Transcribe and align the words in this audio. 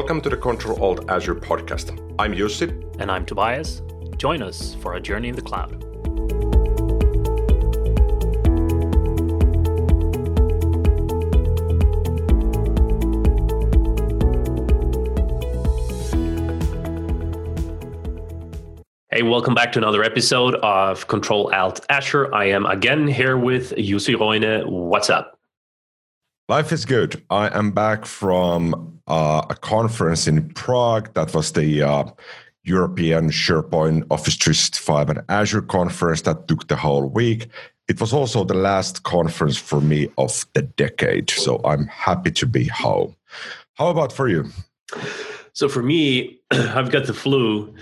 Welcome 0.00 0.22
to 0.22 0.30
the 0.30 0.36
Control 0.38 0.82
Alt 0.82 1.10
Azure 1.10 1.34
podcast. 1.34 1.90
I'm 2.18 2.32
Jussi. 2.32 2.70
And 3.00 3.10
I'm 3.10 3.26
Tobias. 3.26 3.82
Join 4.16 4.42
us 4.42 4.74
for 4.76 4.94
a 4.94 5.00
journey 5.00 5.28
in 5.28 5.36
the 5.36 5.42
cloud. 5.42 5.72
Hey, 19.10 19.22
welcome 19.22 19.54
back 19.54 19.70
to 19.72 19.78
another 19.78 20.02
episode 20.02 20.54
of 20.62 21.08
Control 21.08 21.52
Alt 21.52 21.84
Azure. 21.90 22.34
I 22.34 22.46
am 22.46 22.64
again 22.64 23.06
here 23.06 23.36
with 23.36 23.72
Jussi 23.72 24.18
Roine. 24.18 24.62
What's 24.66 25.10
up? 25.10 25.38
Life 26.48 26.72
is 26.72 26.84
good. 26.86 27.22
I 27.28 27.56
am 27.56 27.70
back 27.70 28.06
from 28.06 28.99
uh, 29.10 29.44
a 29.50 29.54
conference 29.56 30.26
in 30.28 30.48
Prague. 30.50 31.12
That 31.14 31.34
was 31.34 31.52
the 31.52 31.82
uh, 31.82 32.04
European 32.62 33.30
SharePoint 33.30 34.06
Office 34.10 34.36
365 34.36 35.10
and 35.10 35.22
Azure 35.28 35.62
conference 35.62 36.22
that 36.22 36.46
took 36.46 36.68
the 36.68 36.76
whole 36.76 37.06
week. 37.06 37.48
It 37.88 38.00
was 38.00 38.12
also 38.12 38.44
the 38.44 38.54
last 38.54 39.02
conference 39.02 39.56
for 39.56 39.80
me 39.80 40.08
of 40.16 40.46
the 40.54 40.62
decade. 40.62 41.28
So 41.30 41.60
I'm 41.64 41.86
happy 41.88 42.30
to 42.30 42.46
be 42.46 42.66
home. 42.66 43.16
How 43.74 43.88
about 43.88 44.12
for 44.12 44.28
you? 44.28 44.48
So 45.54 45.68
for 45.68 45.82
me, 45.82 46.38
I've 46.50 46.92
got 46.92 47.06
the 47.06 47.14
flu, 47.14 47.74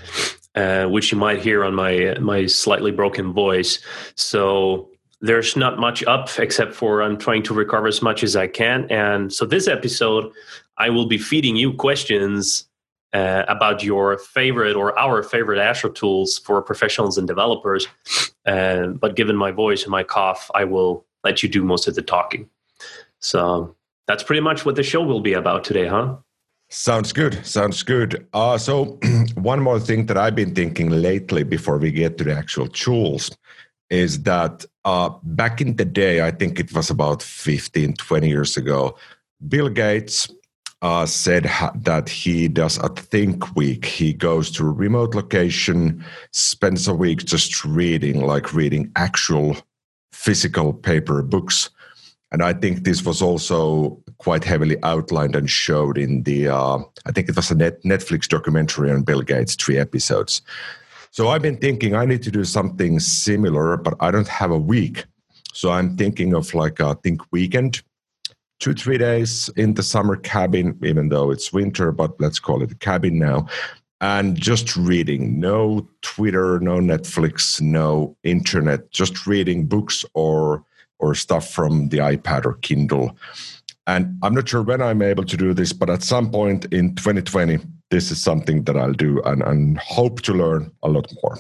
uh, 0.55 0.87
which 0.87 1.13
you 1.13 1.19
might 1.19 1.41
hear 1.41 1.63
on 1.63 1.75
my 1.75 2.17
my 2.21 2.47
slightly 2.47 2.91
broken 2.91 3.35
voice. 3.35 3.81
So 4.15 4.89
there's 5.21 5.57
not 5.57 5.79
much 5.79 6.05
up 6.05 6.29
except 6.39 6.75
for 6.75 7.03
I'm 7.03 7.19
trying 7.19 7.43
to 7.45 7.55
recover 7.55 7.89
as 7.89 8.03
much 8.03 8.23
as 8.23 8.37
I 8.37 8.47
can. 8.47 8.87
And 8.91 9.33
so 9.33 9.45
this 9.45 9.67
episode, 9.67 10.33
I 10.79 10.91
will 10.91 11.07
be 11.07 11.19
feeding 11.19 11.57
you 11.57 11.73
questions 11.73 12.69
uh, 13.13 13.45
about 13.49 13.83
your 13.83 14.19
favorite 14.19 14.77
or 14.77 14.99
our 14.99 15.23
favorite 15.23 15.59
Azure 15.59 15.89
tools 15.91 16.39
for 16.39 16.61
professionals 16.63 17.19
and 17.19 17.27
developers. 17.27 17.87
Uh, 18.47 18.89
but 18.89 19.17
given 19.17 19.37
my 19.37 19.51
voice 19.51 19.83
and 19.83 19.91
my 19.91 20.03
cough, 20.03 20.51
I 20.55 20.65
will 20.65 21.05
let 21.25 21.43
you 21.43 21.49
do 21.49 21.63
most 21.63 21.89
of 21.89 21.95
the 21.95 22.03
talking. 22.03 22.49
So 23.21 23.75
that's 24.07 24.23
pretty 24.23 24.41
much 24.41 24.65
what 24.65 24.77
the 24.77 24.83
show 24.83 25.03
will 25.03 25.21
be 25.21 25.33
about 25.33 25.65
today, 25.65 25.87
huh? 25.87 26.17
Sounds 26.71 27.13
good. 27.13 27.45
Sounds 27.47 27.83
good. 27.83 28.27
Uh, 28.35 28.59
so, 28.59 28.99
one 29.35 29.61
more 29.61 29.81
thing 29.81 30.05
that 30.07 30.19
I've 30.19 30.35
been 30.35 30.55
thinking 30.55 30.91
lately 30.91 31.43
before 31.43 31.79
we 31.79 31.91
get 31.91 32.19
to 32.19 32.25
the 32.25 32.37
actual 32.37 32.69
tools 32.69 33.31
is 33.89 34.23
that 34.25 34.67
uh, 34.85 35.11
back 35.23 35.63
in 35.63 35.77
the 35.77 35.85
day, 35.87 36.21
I 36.21 36.31
think 36.31 36.61
it 36.61 36.75
was 36.75 36.91
about 36.91 37.23
15, 37.23 37.95
20 37.95 38.29
years 38.29 38.59
ago, 38.59 38.99
Bill 39.49 39.71
Gates 39.71 40.29
uh, 40.83 41.07
said 41.07 41.45
ha- 41.47 41.73
that 41.75 42.09
he 42.09 42.49
does 42.49 42.79
a 42.79 42.89
think 42.89 43.57
week. 43.57 43.85
He 43.85 44.13
goes 44.13 44.51
to 44.53 44.67
a 44.67 44.71
remote 44.71 45.15
location, 45.15 46.05
spends 46.33 46.87
a 46.87 46.95
week 46.95 47.25
just 47.25 47.65
reading, 47.65 48.21
like 48.21 48.55
reading 48.55 48.93
actual 48.97 49.57
physical 50.13 50.73
paper 50.73 51.23
books. 51.23 51.71
And 52.31 52.43
I 52.43 52.53
think 52.53 52.85
this 52.85 53.05
was 53.05 53.23
also 53.23 54.03
quite 54.19 54.45
heavily 54.45 54.77
outlined 54.83 55.35
and 55.35 55.49
showed 55.49 55.97
in 55.97 56.23
the, 56.25 56.49
uh, 56.49 56.79
I 57.07 57.13
think 57.13 57.29
it 57.29 57.37
was 57.37 57.51
a 57.51 57.55
net- 57.55 57.83
Netflix 57.83 58.29
documentary 58.29 58.91
on 58.91 59.03
Bill 59.03 59.23
Gates, 59.23 59.55
three 59.55 59.79
episodes. 59.79 60.43
So 61.11 61.29
I've 61.29 61.43
been 61.43 61.57
thinking 61.57 61.95
I 61.95 62.05
need 62.05 62.23
to 62.25 62.31
do 62.31 62.45
something 62.45 63.01
similar, 63.01 63.77
but 63.79 63.95
I 64.01 64.11
don't 64.11 64.29
have 64.29 64.51
a 64.51 64.59
week. 64.59 65.07
So 65.55 65.71
I'm 65.71 65.97
thinking 65.97 66.35
of 66.35 66.55
like 66.55 66.81
a 66.81 66.95
think 66.97 67.23
weekend, 67.33 67.83
two, 68.59 68.75
three 68.75 68.99
days 68.99 69.49
in 69.57 69.75
the 69.75 69.83
summer 69.83 70.17
cabin, 70.17 70.79
even 70.83 71.09
though 71.09 71.31
it's 71.31 71.53
winter, 71.53 71.93
but 71.93 72.21
let's 72.21 72.39
call 72.39 72.63
it 72.63 72.73
a 72.73 72.77
cabin 72.77 73.19
now. 73.19 73.47
And 74.01 74.37
just 74.37 74.77
reading, 74.77 75.41
no 75.41 75.89
Twitter, 76.03 76.61
no 76.61 76.79
Netflix, 76.79 77.61
no 77.61 78.17
internet, 78.23 78.91
just 78.91 79.27
reading 79.27 79.67
books 79.67 80.05
or 80.15 80.65
or 81.01 81.15
stuff 81.15 81.51
from 81.51 81.89
the 81.91 81.99
iPad 81.99 82.45
or 82.45 82.55
Kindle. 82.55 83.17
And 83.87 84.19
I'm 84.23 84.35
not 84.35 84.49
sure 84.49 84.63
when 84.63 84.83
I'm 84.83 85.01
able 85.01 85.25
to 85.25 85.37
do 85.37 85.55
this, 85.55 85.73
but 85.73 85.89
at 85.89 86.03
some 86.03 86.31
point 86.31 86.67
in 86.67 86.95
2020, 86.97 87.59
this 87.91 88.11
is 88.11 88.21
something 88.21 88.65
that 88.65 88.77
I'll 88.77 88.93
do 88.93 89.23
and, 89.23 89.43
and 89.43 89.79
hope 89.79 90.23
to 90.23 90.35
learn 90.35 90.73
a 90.83 90.89
lot 90.89 91.11
more. 91.23 91.39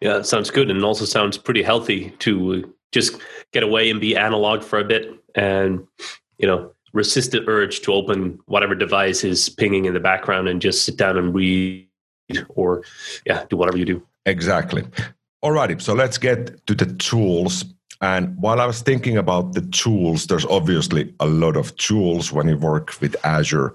Yeah, 0.00 0.16
it 0.16 0.26
sounds 0.26 0.50
good. 0.50 0.70
And 0.70 0.82
also 0.84 1.04
sounds 1.04 1.38
pretty 1.38 1.62
healthy 1.62 2.10
to 2.20 2.64
uh, 2.64 2.68
just 2.92 3.20
get 3.52 3.62
away 3.62 3.90
and 3.90 4.00
be 4.00 4.16
analog 4.16 4.62
for 4.62 4.78
a 4.78 4.84
bit 4.84 5.22
and, 5.34 5.86
you 6.42 6.48
know, 6.48 6.72
resist 6.92 7.30
the 7.30 7.48
urge 7.48 7.80
to 7.80 7.92
open 7.92 8.38
whatever 8.46 8.74
device 8.74 9.24
is 9.24 9.48
pinging 9.48 9.86
in 9.86 9.94
the 9.94 10.00
background 10.00 10.48
and 10.48 10.60
just 10.60 10.84
sit 10.84 10.98
down 10.98 11.16
and 11.16 11.34
read 11.34 11.88
or, 12.50 12.82
yeah, 13.24 13.44
do 13.48 13.56
whatever 13.56 13.78
you 13.78 13.86
do. 13.86 14.02
Exactly. 14.26 14.84
Alrighty, 15.42 15.80
so 15.80 15.94
let's 15.94 16.18
get 16.18 16.66
to 16.66 16.74
the 16.74 16.86
tools. 16.94 17.64
And 18.00 18.36
while 18.36 18.60
I 18.60 18.66
was 18.66 18.82
thinking 18.82 19.16
about 19.16 19.54
the 19.54 19.62
tools, 19.62 20.26
there's 20.26 20.44
obviously 20.46 21.14
a 21.20 21.26
lot 21.26 21.56
of 21.56 21.74
tools 21.76 22.32
when 22.32 22.48
you 22.48 22.58
work 22.58 23.00
with 23.00 23.16
Azure. 23.24 23.74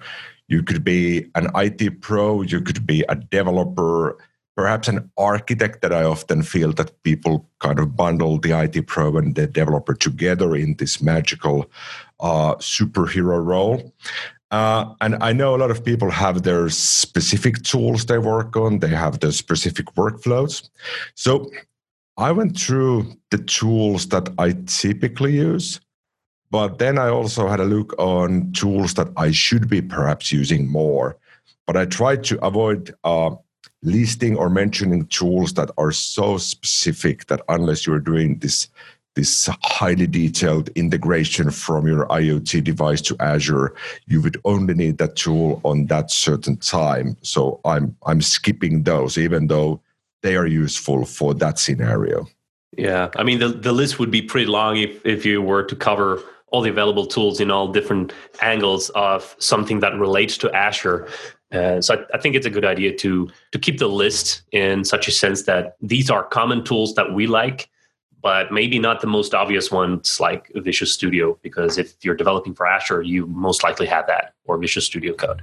You 0.49 0.63
could 0.63 0.83
be 0.83 1.25
an 1.35 1.49
IT 1.55 2.01
pro, 2.01 2.41
you 2.41 2.61
could 2.61 2.85
be 2.85 3.03
a 3.09 3.15
developer, 3.15 4.17
perhaps 4.57 4.87
an 4.87 5.09
architect 5.17 5.81
that 5.81 5.93
I 5.93 6.03
often 6.03 6.41
feel 6.41 6.73
that 6.73 7.03
people 7.03 7.47
kind 7.59 7.79
of 7.79 7.95
bundle 7.95 8.39
the 8.39 8.59
IT 8.59 8.87
pro 8.87 9.15
and 9.17 9.35
the 9.35 9.47
developer 9.47 9.93
together 9.93 10.55
in 10.55 10.75
this 10.77 11.01
magical 11.01 11.69
uh, 12.19 12.55
superhero 12.55 13.45
role. 13.45 13.93
Uh, 14.49 14.93
and 14.99 15.15
I 15.21 15.31
know 15.31 15.55
a 15.55 15.61
lot 15.63 15.71
of 15.71 15.85
people 15.85 16.09
have 16.09 16.43
their 16.43 16.69
specific 16.69 17.61
tools 17.61 18.05
they 18.05 18.17
work 18.17 18.55
on, 18.57 18.79
they 18.79 18.89
have 18.89 19.19
their 19.19 19.31
specific 19.31 19.85
workflows. 19.95 20.67
So 21.15 21.51
I 22.17 22.31
went 22.31 22.59
through 22.59 23.15
the 23.29 23.37
tools 23.37 24.07
that 24.09 24.27
I 24.39 24.55
typically 24.65 25.35
use 25.35 25.79
but 26.49 26.79
then 26.79 26.97
I 26.97 27.09
also 27.09 27.47
had 27.47 27.59
a 27.59 27.65
look 27.65 27.93
on 27.97 28.51
tools 28.53 28.93
that 28.93 29.09
I 29.17 29.31
should 29.31 29.69
be 29.69 29.81
perhaps 29.81 30.31
using 30.31 30.67
more. 30.67 31.17
But 31.65 31.75
I 31.75 31.85
tried 31.85 32.23
to 32.25 32.43
avoid 32.45 32.95
uh, 33.03 33.31
listing 33.83 34.35
or 34.35 34.49
mentioning 34.49 35.05
tools 35.07 35.53
that 35.53 35.71
are 35.77 35.91
so 35.91 36.37
specific 36.37 37.27
that 37.27 37.41
unless 37.49 37.85
you're 37.85 37.99
doing 37.99 38.37
this 38.39 38.67
this 39.17 39.49
highly 39.63 40.05
detailed 40.05 40.69
integration 40.75 41.49
from 41.49 41.87
your 41.87 42.05
IoT 42.05 42.63
device 42.63 43.01
to 43.01 43.15
Azure, 43.19 43.73
you 44.05 44.21
would 44.21 44.39
only 44.45 44.75
need 44.75 44.99
that 44.99 45.15
tool 45.15 45.59
on 45.63 45.87
that 45.87 46.11
certain 46.11 46.55
time. 46.57 47.17
So 47.23 47.59
I'm 47.65 47.95
I'm 48.05 48.21
skipping 48.21 48.83
those, 48.83 49.17
even 49.17 49.47
though 49.47 49.81
they 50.21 50.35
are 50.35 50.45
useful 50.45 51.03
for 51.03 51.33
that 51.33 51.57
scenario. 51.57 52.27
Yeah, 52.77 53.09
I 53.15 53.23
mean 53.23 53.39
the 53.39 53.49
the 53.49 53.71
list 53.71 53.97
would 53.97 54.11
be 54.11 54.21
pretty 54.21 54.45
long 54.45 54.77
if 54.77 55.03
if 55.03 55.25
you 55.25 55.41
were 55.41 55.63
to 55.63 55.75
cover 55.75 56.21
all 56.51 56.61
the 56.61 56.69
available 56.69 57.05
tools 57.05 57.39
in 57.39 57.51
all 57.51 57.67
different 57.67 58.13
angles 58.41 58.89
of 58.91 59.35
something 59.39 59.79
that 59.81 59.93
relates 59.99 60.37
to 60.37 60.51
Azure. 60.53 61.07
Uh, 61.51 61.81
so 61.81 61.95
I, 61.95 62.17
I, 62.17 62.19
think 62.19 62.35
it's 62.35 62.45
a 62.45 62.49
good 62.49 62.65
idea 62.65 62.95
to 62.97 63.29
to 63.53 63.59
keep 63.59 63.79
the 63.79 63.87
list 63.87 64.41
in 64.51 64.83
such 64.83 65.07
a 65.07 65.11
sense 65.11 65.43
that 65.43 65.77
these 65.81 66.09
are 66.09 66.23
common 66.23 66.63
tools 66.63 66.95
that 66.95 67.13
we 67.13 67.25
like, 67.25 67.69
but 68.21 68.51
maybe 68.51 68.79
not 68.79 68.99
the 68.99 69.07
most 69.07 69.33
obvious 69.33 69.71
ones 69.71 70.19
like 70.19 70.51
Visual 70.55 70.87
Studio, 70.87 71.39
because 71.41 71.77
if 71.77 71.95
you're 72.03 72.15
developing 72.15 72.53
for 72.53 72.67
Azure, 72.67 73.01
you 73.01 73.27
most 73.27 73.63
likely 73.63 73.87
have 73.87 74.07
that 74.07 74.33
or 74.43 74.57
Visual 74.57 74.81
Studio 74.81 75.13
Code. 75.13 75.41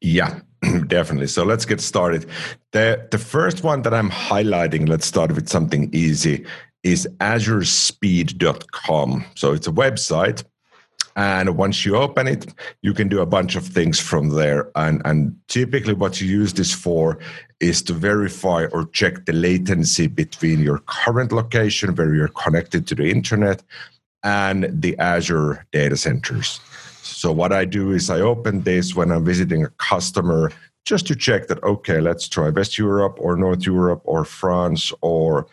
Yeah, 0.00 0.40
definitely. 0.88 1.28
So 1.28 1.44
let's 1.44 1.64
get 1.64 1.80
started. 1.80 2.26
The 2.72 3.06
the 3.12 3.18
first 3.18 3.62
one 3.62 3.82
that 3.82 3.94
I'm 3.94 4.10
highlighting, 4.10 4.88
let's 4.88 5.06
start 5.06 5.32
with 5.34 5.48
something 5.48 5.88
easy, 5.92 6.44
is 6.82 7.06
azurespeed.com. 7.20 9.24
So 9.34 9.52
it's 9.52 9.68
a 9.68 9.72
website. 9.72 10.42
And 11.18 11.56
once 11.56 11.84
you 11.84 11.96
open 11.96 12.28
it, 12.28 12.54
you 12.80 12.94
can 12.94 13.08
do 13.08 13.20
a 13.20 13.26
bunch 13.26 13.56
of 13.56 13.66
things 13.66 13.98
from 13.98 14.28
there. 14.28 14.70
And, 14.76 15.02
and 15.04 15.34
typically, 15.48 15.92
what 15.92 16.20
you 16.20 16.28
use 16.28 16.52
this 16.52 16.72
for 16.72 17.18
is 17.58 17.82
to 17.82 17.92
verify 17.92 18.66
or 18.66 18.86
check 18.92 19.26
the 19.26 19.32
latency 19.32 20.06
between 20.06 20.60
your 20.60 20.78
current 20.86 21.32
location 21.32 21.96
where 21.96 22.14
you're 22.14 22.28
connected 22.28 22.86
to 22.86 22.94
the 22.94 23.10
internet 23.10 23.64
and 24.22 24.68
the 24.70 24.96
Azure 24.98 25.66
data 25.72 25.96
centers. 25.96 26.60
So, 27.02 27.32
what 27.32 27.52
I 27.52 27.64
do 27.64 27.90
is 27.90 28.10
I 28.10 28.20
open 28.20 28.62
this 28.62 28.94
when 28.94 29.10
I'm 29.10 29.24
visiting 29.24 29.64
a 29.64 29.70
customer 29.70 30.52
just 30.84 31.08
to 31.08 31.16
check 31.16 31.48
that, 31.48 31.60
okay, 31.64 32.00
let's 32.00 32.28
try 32.28 32.50
West 32.50 32.78
Europe 32.78 33.16
or 33.18 33.36
North 33.36 33.66
Europe 33.66 34.02
or 34.04 34.24
France 34.24 34.92
or 35.00 35.48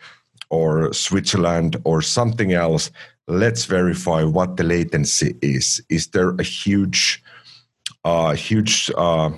or 0.48 0.92
Switzerland 0.92 1.76
or 1.82 2.00
something 2.02 2.52
else, 2.52 2.92
let's 3.28 3.64
verify 3.64 4.22
what 4.22 4.56
the 4.56 4.64
latency 4.64 5.36
is. 5.42 5.82
Is 5.88 6.08
there 6.08 6.30
a 6.30 6.42
huge, 6.42 7.22
uh, 8.04 8.34
huge 8.34 8.90
uh, 8.96 9.30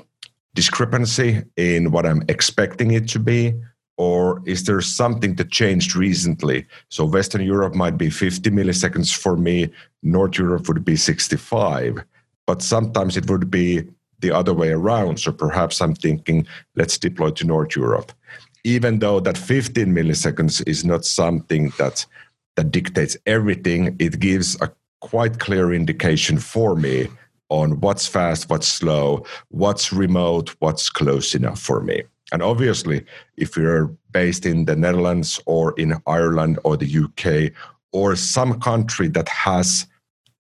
discrepancy 0.55 1.43
in 1.57 1.91
what 1.91 2.07
I'm 2.07 2.23
expecting 2.29 2.93
it 2.93 3.09
to 3.09 3.19
be? 3.19 3.55
Or 3.97 4.43
is 4.47 4.65
there 4.65 4.81
something 4.81 5.35
that 5.37 5.51
changed 5.51 5.97
recently? 5.97 6.67
So 6.89 7.05
Western 7.05 7.43
Europe 7.43 7.75
might 7.75 7.99
be 7.99 8.11
50 8.11 8.51
milliseconds 8.51 9.15
for 9.15 9.37
me, 9.37 9.71
North 10.03 10.39
Europe 10.39 10.69
would 10.69 10.85
be 10.85 10.95
65, 10.95 12.05
but 12.47 12.63
sometimes 12.63 13.17
it 13.17 13.29
would 13.29 13.51
be 13.51 13.83
the 14.21 14.31
other 14.31 14.55
way 14.55 14.71
around. 14.71 15.19
So 15.19 15.33
perhaps 15.33 15.81
I'm 15.81 15.95
thinking, 15.95 16.47
let's 16.77 16.99
deploy 16.99 17.31
to 17.31 17.45
North 17.45 17.75
Europe. 17.75 18.13
Even 18.63 18.99
though 19.01 19.21
that 19.21 19.39
15 19.39 19.87
milliseconds 19.87 20.67
is 20.69 20.85
not 20.85 21.05
something 21.05 21.73
that 21.79 22.07
that 22.59 22.73
dictates 22.73 23.17
everything, 23.25 23.95
it 24.01 24.19
gives 24.19 24.61
a 24.61 24.69
quite 25.01 25.39
clear 25.39 25.73
indication 25.73 26.39
for 26.39 26.75
me 26.75 27.07
on 27.51 27.79
what's 27.81 28.09
fast, 28.09 28.51
what's 28.51 28.67
slow, 28.67 29.25
what's 29.51 29.93
remote, 29.93 30.57
what's 30.59 30.91
close 30.91 31.37
enough 31.37 31.61
for 31.61 31.81
me. 31.81 32.03
And 32.33 32.43
obviously, 32.43 33.05
if 33.37 33.57
you're 33.57 33.97
based 34.11 34.45
in 34.45 34.65
the 34.65 34.75
Netherlands 34.75 35.41
or 35.47 35.73
in 35.79 36.03
Ireland 36.09 36.59
or 36.65 36.77
the 36.77 36.93
UK 37.05 37.53
or 37.93 38.17
some 38.17 38.59
country 38.59 39.07
that 39.07 39.29
has 39.29 39.87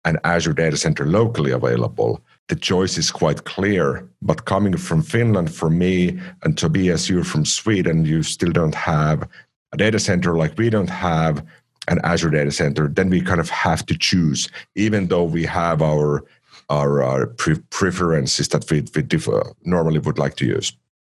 an 0.05 0.19
Azure 0.25 0.55
data 0.55 0.77
center 0.77 1.07
locally 1.07 1.53
available, 1.53 2.21
the 2.49 2.57
choice 2.57 2.99
is 2.99 3.13
quite 3.13 3.45
clear. 3.45 4.09
But 4.23 4.45
coming 4.45 4.77
from 4.77 5.03
Finland, 5.03 5.55
for 5.55 5.71
me 5.71 6.19
and 6.43 6.59
Tobias, 6.59 7.09
you're 7.09 7.23
from 7.23 7.45
Sweden, 7.45 8.05
you 8.05 8.25
still 8.25 8.51
don't 8.51 8.75
have 8.75 9.29
a 9.73 9.77
data 9.77 10.01
center 10.01 10.35
like 10.35 10.59
we 10.59 10.69
don't 10.69 10.91
have 10.91 11.47
an 11.89 12.01
Azure 12.05 12.31
data 12.31 12.51
center. 12.51 12.89
Then 12.89 13.11
we 13.11 13.21
kind 13.21 13.41
of 13.41 13.49
have 13.51 13.85
to 13.87 13.99
choose, 13.99 14.49
even 14.77 15.09
though 15.09 15.25
we 15.25 15.45
have 15.45 15.83
our 15.83 16.25
our, 16.71 17.03
our 17.03 17.27
pre- 17.29 17.59
preferences 17.71 18.49
that 18.49 18.71
we, 18.71 18.85
we 18.95 19.01
differ, 19.01 19.55
normally 19.65 19.99
would 20.01 20.19
like 20.19 20.37
to 20.37 20.45
use. 20.45 20.75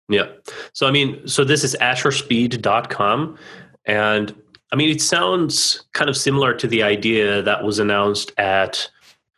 Yeah. 0.09 0.27
So 0.73 0.87
I 0.87 0.91
mean, 0.91 1.27
so 1.27 1.43
this 1.43 1.63
is 1.63 1.75
AzureSpeed.com, 1.79 3.37
and 3.85 4.35
I 4.71 4.75
mean, 4.75 4.89
it 4.89 5.01
sounds 5.01 5.83
kind 5.93 6.09
of 6.09 6.17
similar 6.17 6.53
to 6.55 6.67
the 6.67 6.83
idea 6.83 7.41
that 7.43 7.63
was 7.63 7.79
announced 7.79 8.31
at 8.37 8.89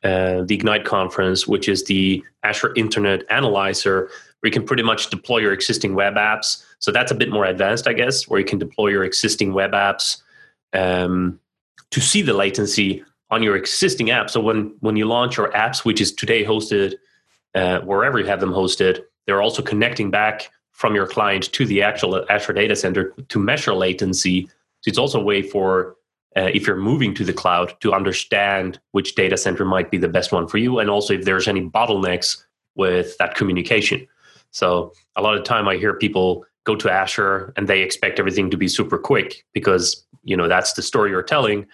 uh, 0.04 0.44
the 0.44 0.56
Ignite 0.56 0.86
conference, 0.86 1.48
which 1.48 1.68
is 1.68 1.84
the 1.84 2.24
Azure 2.44 2.74
Internet 2.76 3.24
Analyzer, 3.30 4.10
where 4.40 4.48
you 4.48 4.52
can 4.52 4.66
pretty 4.66 4.84
much 4.84 5.10
deploy 5.10 5.40
your 5.40 5.52
existing 5.52 5.94
web 5.96 6.16
apps. 6.16 6.64
So 6.80 6.92
that's 6.92 7.12
a 7.12 7.16
bit 7.16 7.30
more 7.30 7.46
advanced, 7.46 7.88
I 7.88 7.94
guess, 7.94 8.28
where 8.28 8.40
you 8.40 8.46
can 8.46 8.60
deploy 8.60 8.88
your 8.88 9.04
existing 9.04 9.54
web 9.54 9.72
apps 9.72 10.22
um, 10.75 11.39
to 11.92 12.01
see 12.01 12.22
the 12.22 12.33
latency 12.33 13.04
on 13.31 13.42
your 13.42 13.56
existing 13.56 14.12
app. 14.12 14.30
So 14.30 14.39
when 14.39 14.75
when 14.81 14.95
you 14.95 15.06
launch 15.06 15.38
your 15.38 15.51
apps, 15.51 15.86
which 15.86 16.01
is 16.01 16.12
today 16.12 16.44
hosted 16.44 16.95
uh, 17.56 17.80
wherever 17.81 18.19
you 18.19 18.25
have 18.25 18.39
them 18.39 18.51
hosted, 18.51 19.01
they're 19.25 19.42
also 19.42 19.62
connecting 19.62 20.12
back 20.12 20.51
from 20.72 20.94
your 20.94 21.07
client 21.07 21.51
to 21.54 21.66
the 21.66 21.81
actual 21.81 22.25
Azure 22.30 22.54
data 22.54 22.75
center 22.75 23.13
to 23.30 23.39
measure 23.39 23.74
latency. 23.74 24.48
So 24.81 24.89
it's 24.89 24.98
also 24.98 25.22
a 25.22 25.24
way 25.24 25.42
for 25.42 25.95
uh, 26.36 26.50
if 26.54 26.68
you're 26.68 26.75
moving 26.75 27.13
to 27.16 27.24
the 27.24 27.33
cloud 27.33 27.74
to 27.80 27.94
understand 27.94 28.80
which 28.92 29.16
data 29.16 29.38
center 29.38 29.66
might 29.66 29.89
be 29.89 29.98
the 29.98 30.07
best 30.07 30.31
one 30.31 30.48
for 30.48 30.57
you 30.57 30.80
and 30.80 30.89
also 30.89 31.13
if 31.13 31.24
there's 31.24 31.48
any 31.48 31.62
bottlenecks 31.62 32.44
with 32.75 33.18
that 33.18 33.36
communication 33.36 34.06
so 34.51 34.92
a 35.16 35.21
lot 35.21 35.38
of 35.38 35.44
time 35.44 35.68
i 35.68 35.78
hear 35.78 35.94
people 35.94 36.45
go 36.66 36.76
to 36.76 36.92
azure 36.92 37.54
and 37.56 37.68
they 37.68 37.82
expect 37.82 38.20
everything 38.20 38.50
to 38.50 38.58
be 38.58 38.68
super 38.68 38.98
quick 38.98 39.46
because 39.54 40.06
you 40.24 40.36
know 40.36 40.48
that's 40.48 40.74
the 40.74 40.82
story 40.82 41.12
you're 41.12 41.24
telling. 41.24 41.66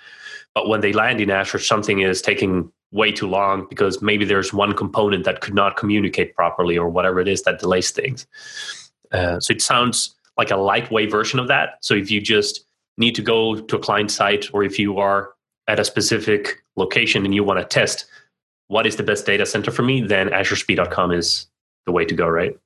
But 0.54 0.68
when 0.68 0.82
they 0.82 0.94
land 0.94 1.22
in 1.22 1.32
azure 1.32 1.60
something 1.60 2.00
is 2.02 2.22
taking 2.22 2.72
way 2.92 3.12
too 3.12 3.28
long 3.28 3.66
because 3.70 4.02
maybe 4.02 4.26
there's 4.26 4.54
one 4.54 4.74
component 4.74 5.24
that 5.24 5.42
could 5.42 5.54
not 5.54 5.78
communicate 5.78 6.36
properly 6.36 6.78
or 6.78 6.90
whatever 6.90 7.20
it 7.20 7.28
is 7.28 7.44
that 7.44 7.60
delays 7.60 7.92
things. 7.92 8.28
Uh, 9.12 9.40
so 9.40 9.52
it 9.52 9.62
sounds 9.62 10.16
like 10.38 10.52
a 10.52 10.58
lightweight 10.58 11.10
version 11.10 11.40
of 11.40 11.48
that. 11.48 11.78
So 11.82 11.94
if 11.94 12.12
you 12.12 12.22
just 12.22 12.66
need 12.98 13.16
to 13.16 13.22
go 13.22 13.56
to 13.56 13.76
a 13.78 13.80
client 13.80 14.12
site 14.12 14.48
or 14.54 14.64
if 14.64 14.78
you 14.78 14.98
are 14.98 15.34
at 15.68 15.80
a 15.80 15.86
specific 15.86 16.64
location 16.76 17.26
and 17.26 17.34
you 17.34 17.44
want 17.44 17.60
to 17.60 17.66
test 17.66 18.06
what 18.68 18.86
is 18.86 18.96
the 18.96 19.04
best 19.04 19.26
data 19.26 19.46
center 19.46 19.72
for 19.72 19.84
me, 19.84 20.02
then 20.02 20.30
AzureSpeed.com 20.30 21.12
is 21.12 21.48
the 21.86 21.92
way 21.92 22.06
to 22.06 22.16
go, 22.16 22.28
right? 22.28 22.58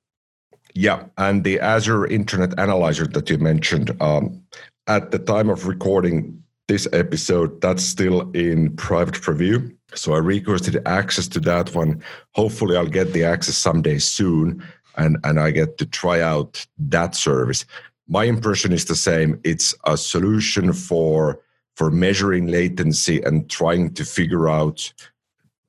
Yeah, 0.76 1.06
and 1.18 1.44
the 1.44 1.60
Azure 1.60 2.06
Internet 2.06 2.60
Analyzer 2.60 3.08
that 3.08 3.30
you 3.30 3.38
mentioned, 3.38 4.00
um, 4.02 4.44
at 4.88 5.12
the 5.12 5.20
time 5.20 5.50
of 5.50 5.68
recording 5.68 6.44
this 6.68 6.88
episode, 6.94 7.62
that's 7.62 7.84
still 7.84 8.30
in 8.32 8.76
private 8.76 9.16
preview. 9.16 9.74
So 9.94 10.14
I 10.14 10.18
requested 10.18 10.82
access 10.86 11.28
to 11.30 11.40
that 11.42 11.74
one. 11.74 12.04
Hopefully, 12.34 12.76
I'll 12.76 12.86
get 12.86 13.14
the 13.14 13.24
access 13.24 13.58
someday 13.58 14.00
soon, 14.00 14.64
and 14.98 15.18
and 15.24 15.40
I 15.40 15.52
get 15.52 15.78
to 15.78 15.86
try 15.86 16.22
out 16.22 16.66
that 16.78 17.16
service 17.16 17.66
my 18.08 18.26
impression 18.26 18.72
is 18.72 18.86
the 18.86 18.96
same. 18.96 19.40
It's 19.44 19.74
a 19.86 19.98
solution 19.98 20.74
for 20.74 21.40
for 21.76 21.92
measuring 21.92 22.48
latency 22.48 23.22
and 23.22 23.50
trying 23.50 23.94
to 23.96 24.06
figure 24.06 24.48
out 24.48 24.94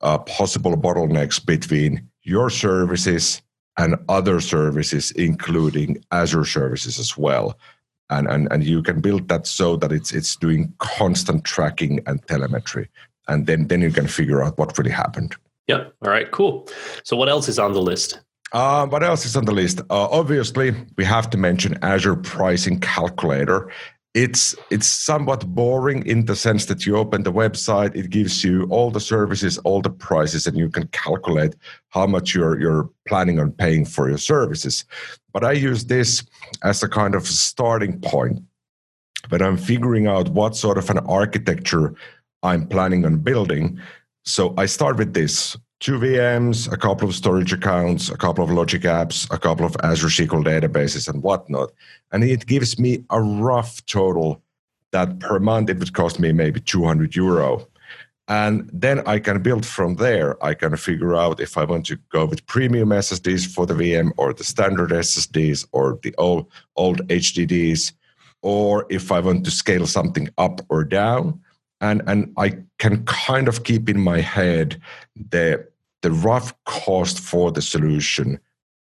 uh, 0.01 0.17
possible 0.19 0.77
bottlenecks 0.77 1.43
between 1.45 2.07
your 2.23 2.49
services 2.49 3.41
and 3.77 3.95
other 4.09 4.39
services, 4.39 5.11
including 5.11 6.03
Azure 6.11 6.45
services 6.45 6.99
as 6.99 7.17
well. 7.17 7.57
And, 8.09 8.27
and, 8.27 8.47
and 8.51 8.63
you 8.63 8.81
can 8.81 9.01
build 9.01 9.27
that 9.27 9.45
so 9.45 9.75
that 9.77 9.91
it's, 9.91 10.13
it's 10.13 10.35
doing 10.35 10.73
constant 10.79 11.43
tracking 11.43 12.01
and 12.07 12.25
telemetry. 12.27 12.89
And 13.27 13.45
then, 13.45 13.67
then 13.67 13.81
you 13.81 13.91
can 13.91 14.07
figure 14.07 14.41
out 14.41 14.57
what 14.57 14.77
really 14.77 14.91
happened. 14.91 15.35
Yeah. 15.67 15.85
All 16.01 16.09
right. 16.09 16.31
Cool. 16.31 16.67
So, 17.03 17.17
what 17.17 17.27
else 17.27 17.49
is 17.49 17.59
on 17.59 17.73
the 17.73 17.81
list? 17.81 18.21
Uh, 18.53 18.87
what 18.87 19.03
else 19.03 19.25
is 19.25 19.35
on 19.35 19.43
the 19.43 19.51
list? 19.51 19.81
Uh, 19.81 20.07
obviously, 20.09 20.73
we 20.95 21.03
have 21.03 21.29
to 21.31 21.37
mention 21.37 21.77
Azure 21.81 22.15
Pricing 22.15 22.79
Calculator. 22.79 23.69
It's 24.17 24.55
it's 24.71 24.87
somewhat 24.87 25.45
boring 25.45 26.03
in 26.07 26.25
the 26.25 26.35
sense 26.35 26.65
that 26.65 26.87
you 26.87 26.97
open 26.97 27.21
the 27.21 27.31
website, 27.31 27.95
it 27.95 28.09
gives 28.09 28.43
you 28.43 28.63
all 28.71 28.89
the 28.89 28.99
services, 28.99 29.59
all 29.59 29.79
the 29.79 29.91
prices, 29.91 30.47
and 30.47 30.57
you 30.57 30.69
can 30.69 30.87
calculate 30.87 31.53
how 31.89 32.07
much 32.07 32.33
you're 32.33 32.59
you're 32.59 32.89
planning 33.07 33.39
on 33.39 33.51
paying 33.51 33.85
for 33.85 34.09
your 34.09 34.17
services. 34.17 34.85
But 35.33 35.43
I 35.43 35.51
use 35.51 35.85
this 35.85 36.25
as 36.63 36.81
a 36.81 36.89
kind 36.89 37.13
of 37.13 37.27
starting 37.27 38.01
point 38.01 38.41
when 39.29 39.43
I'm 39.43 39.55
figuring 39.55 40.07
out 40.07 40.29
what 40.29 40.55
sort 40.55 40.79
of 40.79 40.89
an 40.89 40.97
architecture 41.05 41.93
I'm 42.41 42.67
planning 42.67 43.05
on 43.05 43.17
building. 43.19 43.79
So 44.25 44.55
I 44.57 44.65
start 44.65 44.97
with 44.97 45.13
this 45.13 45.55
two 45.79 45.99
VMs, 45.99 46.71
a 46.71 46.77
couple 46.77 47.07
of 47.07 47.15
storage 47.15 47.53
accounts, 47.53 48.09
a 48.09 48.17
couple 48.17 48.43
of 48.43 48.51
logic 48.51 48.81
apps, 48.83 49.31
a 49.31 49.37
couple 49.37 49.65
of 49.65 49.75
Azure 49.83 50.07
SQL 50.07 50.43
databases, 50.43 51.07
and 51.07 51.21
whatnot. 51.21 51.71
And 52.11 52.23
it 52.23 52.45
gives 52.47 52.79
me 52.79 53.03
a 53.09 53.21
rough 53.21 53.85
total 53.85 54.41
that 54.91 55.19
per 55.19 55.39
month 55.39 55.69
it 55.69 55.77
would 55.79 55.93
cost 55.93 56.19
me 56.19 56.31
maybe 56.31 56.59
200 56.59 57.15
euro. 57.15 57.67
And 58.29 58.69
then 58.73 59.07
I 59.07 59.19
can 59.19 59.41
build 59.41 59.65
from 59.65 59.95
there. 59.95 60.43
I 60.43 60.53
can 60.53 60.75
figure 60.75 61.15
out 61.15 61.39
if 61.39 61.57
I 61.57 61.63
want 61.63 61.85
to 61.85 61.97
go 62.09 62.25
with 62.25 62.45
premium 62.45 62.89
SSDs 62.89 63.53
for 63.53 63.65
the 63.65 63.73
VM 63.73 64.11
or 64.17 64.33
the 64.33 64.43
standard 64.43 64.89
SSDs 64.89 65.65
or 65.71 65.99
the 66.03 66.13
old, 66.17 66.47
old 66.75 67.07
HDDs, 67.07 67.93
or 68.41 68.85
if 68.89 69.11
I 69.11 69.19
want 69.21 69.45
to 69.45 69.51
scale 69.51 69.87
something 69.87 70.29
up 70.37 70.61
or 70.69 70.83
down 70.83 71.39
and 71.81 72.01
and 72.07 72.33
I 72.37 72.57
can 72.79 73.05
kind 73.05 73.47
of 73.47 73.63
keep 73.63 73.89
in 73.89 73.99
my 73.99 74.21
head 74.21 74.81
the 75.29 75.67
the 76.01 76.11
rough 76.11 76.53
cost 76.65 77.19
for 77.19 77.51
the 77.51 77.61
solution 77.61 78.39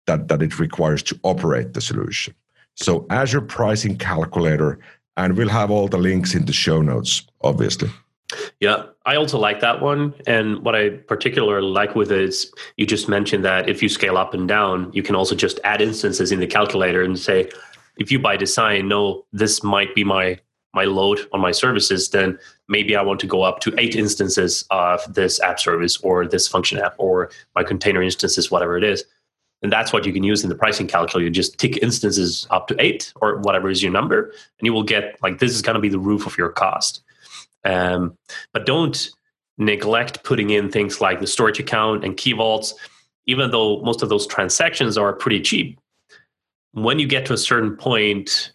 that 0.06 0.28
that 0.28 0.42
it 0.42 0.58
requires 0.58 1.02
to 1.02 1.18
operate 1.22 1.72
the 1.72 1.80
solution. 1.80 2.34
So 2.74 3.06
Azure 3.10 3.40
pricing 3.40 3.96
calculator, 3.96 4.78
and 5.16 5.36
we'll 5.36 5.48
have 5.48 5.70
all 5.70 5.88
the 5.88 5.98
links 5.98 6.34
in 6.34 6.44
the 6.44 6.52
show 6.52 6.82
notes, 6.82 7.26
obviously. 7.40 7.88
Yeah, 8.60 8.86
I 9.06 9.16
also 9.16 9.38
like 9.38 9.60
that 9.60 9.80
one. 9.80 10.14
And 10.26 10.58
what 10.64 10.74
I 10.74 10.90
particularly 10.90 11.66
like 11.66 11.94
with 11.94 12.10
it 12.10 12.20
is 12.20 12.52
you 12.76 12.86
just 12.86 13.08
mentioned 13.08 13.44
that 13.44 13.68
if 13.68 13.82
you 13.82 13.88
scale 13.88 14.16
up 14.16 14.34
and 14.34 14.48
down, 14.48 14.90
you 14.92 15.02
can 15.02 15.14
also 15.14 15.34
just 15.34 15.60
add 15.62 15.80
instances 15.80 16.32
in 16.32 16.40
the 16.40 16.46
calculator 16.46 17.02
and 17.02 17.18
say, 17.18 17.48
if 17.96 18.10
you 18.10 18.18
by 18.18 18.36
design 18.36 18.88
know 18.88 19.24
this 19.32 19.62
might 19.62 19.94
be 19.94 20.02
my 20.02 20.38
my 20.74 20.84
load 20.84 21.20
on 21.32 21.40
my 21.40 21.52
services, 21.52 22.10
then 22.10 22.38
maybe 22.68 22.96
I 22.96 23.02
want 23.02 23.20
to 23.20 23.26
go 23.26 23.42
up 23.42 23.60
to 23.60 23.74
eight 23.78 23.94
instances 23.94 24.64
of 24.70 25.00
this 25.12 25.40
app 25.40 25.60
service 25.60 25.96
or 25.98 26.26
this 26.26 26.48
function 26.48 26.78
app 26.78 26.94
or 26.98 27.30
my 27.54 27.62
container 27.62 28.02
instances, 28.02 28.50
whatever 28.50 28.76
it 28.76 28.84
is. 28.84 29.04
And 29.62 29.72
that's 29.72 29.92
what 29.92 30.04
you 30.04 30.12
can 30.12 30.22
use 30.22 30.42
in 30.42 30.50
the 30.50 30.54
pricing 30.54 30.86
calculator. 30.86 31.24
You 31.24 31.30
just 31.30 31.58
tick 31.58 31.78
instances 31.78 32.46
up 32.50 32.68
to 32.68 32.76
eight 32.78 33.12
or 33.22 33.38
whatever 33.38 33.70
is 33.70 33.82
your 33.82 33.92
number, 33.92 34.24
and 34.58 34.66
you 34.66 34.74
will 34.74 34.82
get 34.82 35.16
like 35.22 35.38
this 35.38 35.52
is 35.52 35.62
going 35.62 35.74
to 35.74 35.80
be 35.80 35.88
the 35.88 35.98
roof 35.98 36.26
of 36.26 36.36
your 36.36 36.50
cost. 36.50 37.02
Um, 37.64 38.18
but 38.52 38.66
don't 38.66 39.10
neglect 39.56 40.22
putting 40.22 40.50
in 40.50 40.70
things 40.70 41.00
like 41.00 41.20
the 41.20 41.26
storage 41.26 41.58
account 41.58 42.04
and 42.04 42.16
key 42.16 42.32
vaults, 42.32 42.74
even 43.26 43.50
though 43.50 43.80
most 43.80 44.02
of 44.02 44.08
those 44.08 44.26
transactions 44.26 44.98
are 44.98 45.12
pretty 45.12 45.40
cheap. 45.40 45.78
When 46.72 46.98
you 46.98 47.06
get 47.06 47.24
to 47.26 47.32
a 47.32 47.38
certain 47.38 47.76
point, 47.76 48.52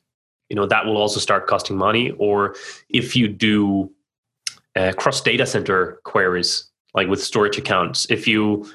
you 0.50 0.56
know 0.56 0.66
that 0.66 0.86
will 0.86 0.98
also 0.98 1.20
start 1.20 1.48
costing 1.48 1.78
money. 1.78 2.12
Or 2.12 2.56
if 2.90 3.16
you 3.16 3.28
do 3.28 3.92
uh, 4.76 4.94
cross 4.94 5.22
data 5.22 5.46
center 5.46 6.00
queries 6.04 6.70
like 6.94 7.08
with 7.08 7.24
storage 7.24 7.58
accounts 7.58 8.06
if 8.10 8.28
you 8.28 8.66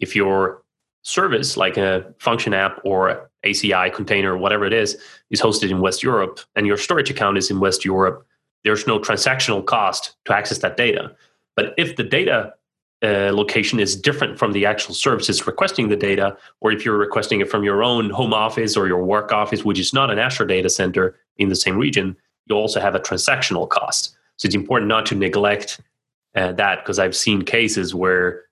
if 0.00 0.14
your 0.14 0.62
service 1.02 1.56
like 1.56 1.76
a 1.76 2.14
function 2.18 2.52
app 2.54 2.80
or 2.84 3.30
aci 3.44 3.94
container 3.94 4.36
whatever 4.36 4.64
it 4.66 4.72
is 4.72 4.96
is 5.30 5.40
hosted 5.40 5.70
in 5.70 5.80
west 5.80 6.02
europe 6.02 6.40
and 6.54 6.66
your 6.66 6.76
storage 6.76 7.10
account 7.10 7.38
is 7.38 7.50
in 7.50 7.60
west 7.60 7.84
europe 7.84 8.26
there's 8.64 8.86
no 8.86 8.98
transactional 8.98 9.64
cost 9.64 10.16
to 10.24 10.34
access 10.34 10.58
that 10.58 10.76
data. 10.76 11.14
But 11.56 11.74
if 11.76 11.96
the 11.96 12.04
data 12.04 12.54
uh, 13.02 13.30
location 13.32 13.78
is 13.78 13.94
different 13.94 14.38
from 14.38 14.52
the 14.52 14.66
actual 14.66 14.94
services 14.94 15.46
requesting 15.46 15.88
the 15.88 15.96
data, 15.96 16.36
or 16.60 16.72
if 16.72 16.84
you're 16.84 16.98
requesting 16.98 17.40
it 17.40 17.48
from 17.48 17.62
your 17.62 17.82
own 17.82 18.10
home 18.10 18.34
office 18.34 18.76
or 18.76 18.88
your 18.88 19.04
work 19.04 19.32
office, 19.32 19.64
which 19.64 19.78
is 19.78 19.92
not 19.92 20.10
an 20.10 20.18
Azure 20.18 20.46
data 20.46 20.68
center 20.68 21.16
in 21.36 21.48
the 21.48 21.56
same 21.56 21.78
region, 21.78 22.16
you 22.46 22.56
also 22.56 22.80
have 22.80 22.94
a 22.94 23.00
transactional 23.00 23.68
cost. 23.68 24.16
So 24.36 24.46
it's 24.46 24.54
important 24.54 24.88
not 24.88 25.06
to 25.06 25.14
neglect 25.14 25.80
uh, 26.34 26.52
that 26.52 26.82
because 26.82 26.98
I've 26.98 27.16
seen 27.16 27.42
cases 27.42 27.94
where 27.94 28.42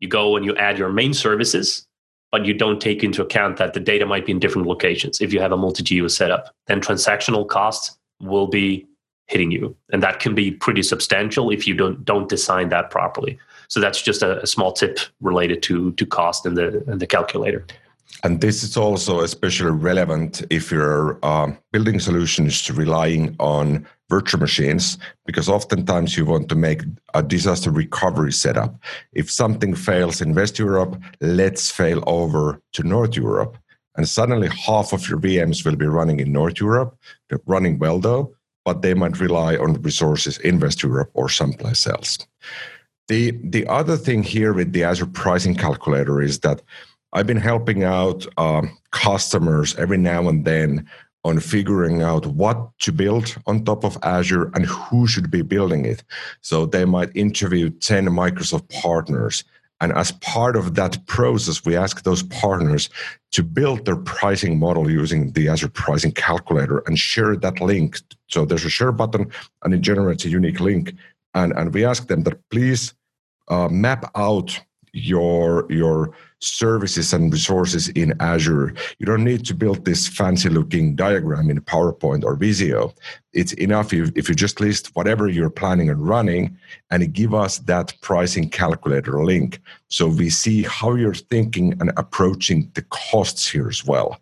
you 0.00 0.08
go 0.08 0.36
and 0.36 0.44
you 0.44 0.54
add 0.56 0.78
your 0.78 0.90
main 0.90 1.14
services, 1.14 1.86
but 2.30 2.44
you 2.44 2.54
don't 2.54 2.80
take 2.80 3.02
into 3.02 3.22
account 3.22 3.56
that 3.56 3.72
the 3.72 3.80
data 3.80 4.06
might 4.06 4.26
be 4.26 4.32
in 4.32 4.38
different 4.38 4.68
locations. 4.68 5.20
If 5.20 5.32
you 5.32 5.40
have 5.40 5.52
a 5.52 5.56
multi-geo 5.56 6.08
setup, 6.08 6.54
then 6.66 6.80
transactional 6.80 7.46
costs 7.46 7.96
will 8.20 8.46
be 8.46 8.86
hitting 9.26 9.50
you, 9.50 9.76
and 9.92 10.02
that 10.02 10.20
can 10.20 10.34
be 10.34 10.52
pretty 10.52 10.82
substantial 10.82 11.50
if 11.50 11.66
you 11.66 11.74
don't 11.74 12.04
don't 12.04 12.28
design 12.28 12.68
that 12.68 12.90
properly. 12.90 13.38
So 13.68 13.80
that's 13.80 14.02
just 14.02 14.22
a, 14.22 14.42
a 14.42 14.46
small 14.46 14.72
tip 14.72 14.98
related 15.20 15.62
to 15.64 15.92
to 15.92 16.06
cost 16.06 16.46
in 16.46 16.54
the 16.54 16.82
in 16.90 16.98
the 16.98 17.06
calculator. 17.06 17.66
And 18.22 18.40
this 18.40 18.62
is 18.62 18.76
also 18.76 19.20
especially 19.20 19.72
relevant 19.72 20.42
if 20.50 20.70
you're 20.70 21.18
uh, 21.22 21.52
building 21.72 22.00
solutions 22.00 22.70
relying 22.70 23.36
on 23.38 23.86
virtual 24.08 24.40
machines, 24.40 24.98
because 25.26 25.48
oftentimes 25.48 26.16
you 26.16 26.24
want 26.24 26.48
to 26.48 26.54
make 26.54 26.82
a 27.14 27.22
disaster 27.22 27.70
recovery 27.70 28.32
setup. 28.32 28.76
If 29.12 29.30
something 29.30 29.74
fails 29.74 30.20
in 30.20 30.34
West 30.34 30.58
Europe, 30.58 31.00
let's 31.20 31.70
fail 31.70 32.02
over 32.06 32.60
to 32.72 32.82
North 32.82 33.16
Europe. 33.16 33.58
And 33.96 34.08
suddenly 34.08 34.48
half 34.48 34.92
of 34.92 35.08
your 35.08 35.18
VMs 35.18 35.64
will 35.64 35.76
be 35.76 35.86
running 35.86 36.20
in 36.20 36.32
North 36.32 36.60
Europe, 36.60 36.96
They're 37.28 37.40
running 37.46 37.78
well 37.78 37.98
though, 37.98 38.34
but 38.64 38.82
they 38.82 38.94
might 38.94 39.20
rely 39.20 39.56
on 39.56 39.82
resources 39.82 40.38
in 40.38 40.60
West 40.60 40.82
Europe 40.82 41.10
or 41.14 41.28
someplace 41.28 41.86
else. 41.86 42.18
The, 43.08 43.32
the 43.44 43.66
other 43.68 43.96
thing 43.96 44.22
here 44.22 44.52
with 44.52 44.72
the 44.72 44.84
Azure 44.84 45.06
pricing 45.06 45.54
calculator 45.54 46.20
is 46.20 46.40
that 46.40 46.62
I've 47.12 47.26
been 47.26 47.36
helping 47.36 47.84
out 47.84 48.26
um, 48.36 48.76
customers 48.90 49.76
every 49.76 49.96
now 49.96 50.28
and 50.28 50.44
then 50.44 50.86
on 51.24 51.40
figuring 51.40 52.02
out 52.02 52.26
what 52.26 52.70
to 52.78 52.92
build 52.92 53.36
on 53.46 53.64
top 53.64 53.84
of 53.84 53.98
Azure 54.02 54.50
and 54.54 54.64
who 54.66 55.06
should 55.06 55.30
be 55.30 55.42
building 55.42 55.84
it. 55.84 56.04
So 56.40 56.66
they 56.66 56.84
might 56.84 57.10
interview 57.16 57.70
10 57.70 58.06
Microsoft 58.06 58.68
partners. 58.82 59.44
And 59.80 59.92
as 59.92 60.12
part 60.12 60.56
of 60.56 60.74
that 60.76 61.04
process, 61.06 61.64
we 61.64 61.76
ask 61.76 62.02
those 62.02 62.22
partners 62.22 62.88
to 63.32 63.42
build 63.42 63.84
their 63.84 63.96
pricing 63.96 64.58
model 64.58 64.90
using 64.90 65.32
the 65.32 65.48
Azure 65.48 65.68
pricing 65.68 66.12
calculator 66.12 66.78
and 66.86 66.98
share 66.98 67.36
that 67.36 67.60
link. 67.60 67.98
So 68.28 68.44
there's 68.44 68.64
a 68.64 68.70
share 68.70 68.92
button 68.92 69.30
and 69.62 69.74
it 69.74 69.80
generates 69.80 70.24
a 70.24 70.28
unique 70.28 70.60
link. 70.60 70.94
And, 71.34 71.52
and 71.52 71.74
we 71.74 71.84
ask 71.84 72.06
them 72.06 72.22
that 72.22 72.38
please 72.50 72.94
uh, 73.48 73.68
map 73.68 74.10
out 74.14 74.58
your 74.92 75.66
your 75.70 76.12
services 76.40 77.12
and 77.12 77.32
resources 77.32 77.88
in 77.90 78.14
Azure. 78.20 78.74
You 78.98 79.06
don't 79.06 79.24
need 79.24 79.44
to 79.46 79.54
build 79.54 79.84
this 79.84 80.06
fancy 80.08 80.48
looking 80.48 80.94
diagram 80.96 81.50
in 81.50 81.60
PowerPoint 81.60 82.24
or 82.24 82.36
Visio. 82.36 82.94
It's 83.32 83.52
enough 83.54 83.92
if, 83.92 84.10
if 84.16 84.28
you 84.28 84.34
just 84.34 84.60
list 84.60 84.94
whatever 84.94 85.28
you're 85.28 85.50
planning 85.50 85.90
on 85.90 86.00
running 86.00 86.56
and 86.90 87.12
give 87.12 87.34
us 87.34 87.58
that 87.60 87.94
pricing 88.00 88.48
calculator 88.48 89.24
link. 89.24 89.60
So 89.88 90.08
we 90.08 90.30
see 90.30 90.62
how 90.62 90.94
you're 90.94 91.14
thinking 91.14 91.74
and 91.80 91.92
approaching 91.96 92.70
the 92.74 92.82
costs 92.82 93.48
here 93.48 93.68
as 93.68 93.84
well. 93.84 94.20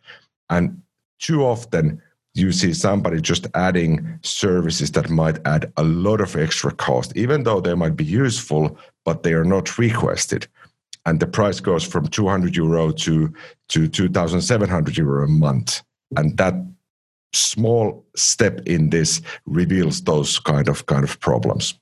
And 0.50 0.82
too 1.18 1.44
often, 1.44 2.00
you 2.34 2.50
see 2.50 2.74
somebody 2.74 3.20
just 3.20 3.46
adding 3.54 4.18
services 4.22 4.90
that 4.92 5.08
might 5.08 5.38
add 5.46 5.72
a 5.76 5.84
lot 5.84 6.20
of 6.20 6.34
extra 6.34 6.72
cost, 6.72 7.16
even 7.16 7.44
though 7.44 7.60
they 7.60 7.74
might 7.74 7.96
be 7.96 8.04
useful, 8.04 8.76
but 9.04 9.22
they 9.22 9.32
are 9.32 9.44
not 9.44 9.78
requested. 9.78 10.46
And 11.06 11.20
the 11.20 11.26
price 11.26 11.60
goes 11.60 11.84
from 11.84 12.08
200 12.08 12.56
euro 12.56 12.92
to 12.92 13.32
to 13.68 13.88
2700 13.88 14.96
euro 14.96 15.24
a 15.24 15.28
month. 15.28 15.82
And 16.16 16.36
that 16.38 16.54
small 17.32 18.04
step 18.16 18.60
in 18.66 18.90
this 18.90 19.20
reveals 19.46 20.02
those 20.02 20.38
kind 20.38 20.68
of 20.68 20.86
kind 20.86 21.04
of 21.04 21.20
problems. 21.20 21.74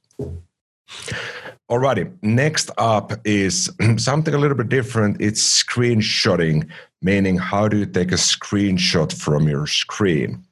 Alrighty 1.70 2.12
next 2.22 2.70
up 2.78 3.12
is 3.24 3.70
something 3.96 4.34
a 4.34 4.38
little 4.38 4.56
bit 4.56 4.68
different. 4.68 5.20
It's 5.20 5.62
screenshotting 5.62 6.68
meaning 7.02 7.36
how 7.36 7.68
do 7.68 7.78
you 7.78 7.86
take 7.86 8.12
a 8.12 8.16
screenshot 8.16 9.12
from 9.12 9.48
your 9.48 9.66
screen? 9.66 10.44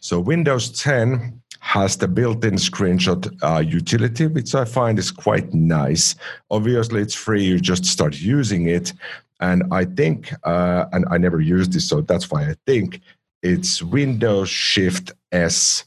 So 0.00 0.18
windows 0.18 0.70
10 0.82 1.41
has 1.62 1.96
the 1.96 2.08
built-in 2.08 2.54
screenshot 2.54 3.32
uh, 3.40 3.60
utility, 3.60 4.26
which 4.26 4.52
I 4.52 4.64
find 4.64 4.98
is 4.98 5.12
quite 5.12 5.54
nice. 5.54 6.16
Obviously, 6.50 7.00
it's 7.00 7.14
free; 7.14 7.44
you 7.44 7.60
just 7.60 7.86
start 7.86 8.20
using 8.20 8.66
it, 8.66 8.92
and 9.38 9.62
I 9.70 9.84
think, 9.84 10.32
uh, 10.42 10.86
and 10.92 11.06
I 11.08 11.18
never 11.18 11.40
used 11.40 11.72
this, 11.72 11.88
so 11.88 12.00
that's 12.00 12.30
why 12.32 12.42
I 12.50 12.56
think 12.66 13.00
it's 13.42 13.80
Windows 13.80 14.50
Shift 14.50 15.12
S. 15.30 15.84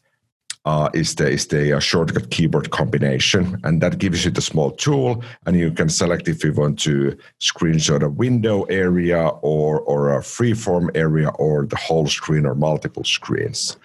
Uh, 0.63 0.89
is 0.95 1.13
the 1.15 1.29
is 1.29 1.45
the 1.47 1.73
uh, 1.73 1.79
shortcut 1.79 2.31
keyboard 2.31 2.71
combination, 2.71 3.59
and 3.65 3.81
that 3.81 3.99
gives 3.99 4.25
you 4.25 4.31
the 4.31 4.41
small 4.41 4.71
tool, 4.71 5.23
and 5.45 5.57
you 5.57 5.71
can 5.71 5.89
select 5.89 6.27
if 6.27 6.43
you 6.43 6.53
want 6.53 6.79
to 6.79 7.15
screenshot 7.39 8.01
a 8.01 8.09
window 8.09 8.63
area 8.63 9.27
or 9.41 9.81
or 9.81 10.13
a 10.13 10.21
freeform 10.21 10.89
area 10.95 11.29
or 11.37 11.67
the 11.67 11.75
whole 11.75 12.07
screen 12.07 12.45
or 12.45 12.55
multiple 12.55 13.03
screens. 13.03 13.77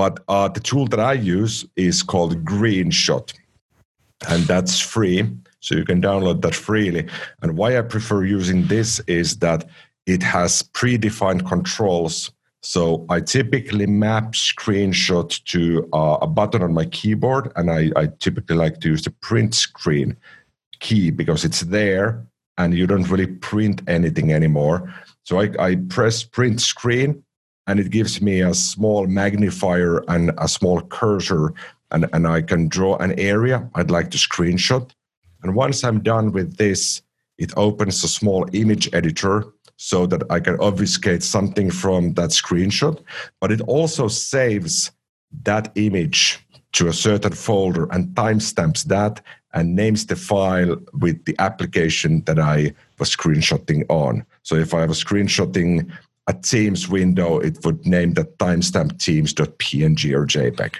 But 0.00 0.24
uh, 0.28 0.48
the 0.48 0.60
tool 0.60 0.86
that 0.86 0.98
I 0.98 1.12
use 1.12 1.66
is 1.76 2.02
called 2.02 2.42
Greenshot, 2.42 3.34
and 4.30 4.44
that's 4.44 4.80
free. 4.80 5.28
So 5.60 5.74
you 5.74 5.84
can 5.84 6.00
download 6.00 6.40
that 6.40 6.54
freely. 6.54 7.06
And 7.42 7.58
why 7.58 7.76
I 7.76 7.82
prefer 7.82 8.24
using 8.24 8.66
this 8.66 9.00
is 9.00 9.36
that 9.40 9.68
it 10.06 10.22
has 10.22 10.62
predefined 10.62 11.46
controls. 11.46 12.32
So 12.62 13.04
I 13.10 13.20
typically 13.20 13.86
map 13.86 14.32
screenshot 14.32 15.28
to 15.52 15.86
uh, 15.92 16.16
a 16.22 16.26
button 16.26 16.62
on 16.62 16.72
my 16.72 16.86
keyboard, 16.86 17.52
and 17.56 17.70
I, 17.70 17.90
I 17.94 18.08
typically 18.20 18.56
like 18.56 18.80
to 18.80 18.88
use 18.88 19.02
the 19.02 19.10
print 19.10 19.54
screen 19.54 20.16
key 20.78 21.10
because 21.10 21.44
it's 21.44 21.60
there 21.60 22.26
and 22.56 22.72
you 22.72 22.86
don't 22.86 23.10
really 23.10 23.26
print 23.26 23.82
anything 23.86 24.32
anymore. 24.32 24.94
So 25.24 25.40
I, 25.40 25.50
I 25.58 25.76
press 25.90 26.24
print 26.24 26.62
screen 26.62 27.22
and 27.66 27.78
it 27.78 27.90
gives 27.90 28.20
me 28.20 28.40
a 28.40 28.54
small 28.54 29.06
magnifier 29.06 29.98
and 30.08 30.32
a 30.38 30.48
small 30.48 30.80
cursor 30.80 31.52
and, 31.90 32.08
and 32.12 32.26
I 32.26 32.42
can 32.42 32.68
draw 32.68 32.96
an 32.96 33.18
area 33.18 33.68
I'd 33.74 33.90
like 33.90 34.10
to 34.12 34.18
screenshot. 34.18 34.90
And 35.42 35.54
once 35.54 35.84
I'm 35.84 36.02
done 36.02 36.32
with 36.32 36.56
this, 36.56 37.02
it 37.38 37.52
opens 37.56 38.04
a 38.04 38.08
small 38.08 38.46
image 38.52 38.92
editor 38.92 39.46
so 39.76 40.06
that 40.06 40.22
I 40.30 40.40
can 40.40 40.60
obfuscate 40.60 41.22
something 41.22 41.70
from 41.70 42.12
that 42.14 42.30
screenshot. 42.30 43.02
But 43.40 43.50
it 43.50 43.62
also 43.62 44.08
saves 44.08 44.90
that 45.44 45.72
image 45.74 46.38
to 46.72 46.88
a 46.88 46.92
certain 46.92 47.32
folder 47.32 47.88
and 47.90 48.14
timestamps 48.14 48.84
that 48.84 49.22
and 49.52 49.74
names 49.74 50.06
the 50.06 50.16
file 50.16 50.76
with 50.92 51.24
the 51.24 51.34
application 51.38 52.22
that 52.24 52.38
I 52.38 52.72
was 52.98 53.16
screenshotting 53.16 53.84
on. 53.88 54.24
So 54.42 54.54
if 54.54 54.74
I 54.74 54.86
was 54.86 55.02
screenshotting 55.02 55.90
a 56.30 56.32
Teams 56.32 56.88
window, 56.88 57.38
it 57.40 57.58
would 57.64 57.84
name 57.84 58.14
the 58.14 58.24
timestamp 58.38 58.98
teams.png 58.98 60.14
or 60.14 60.26
JPEG. 60.26 60.76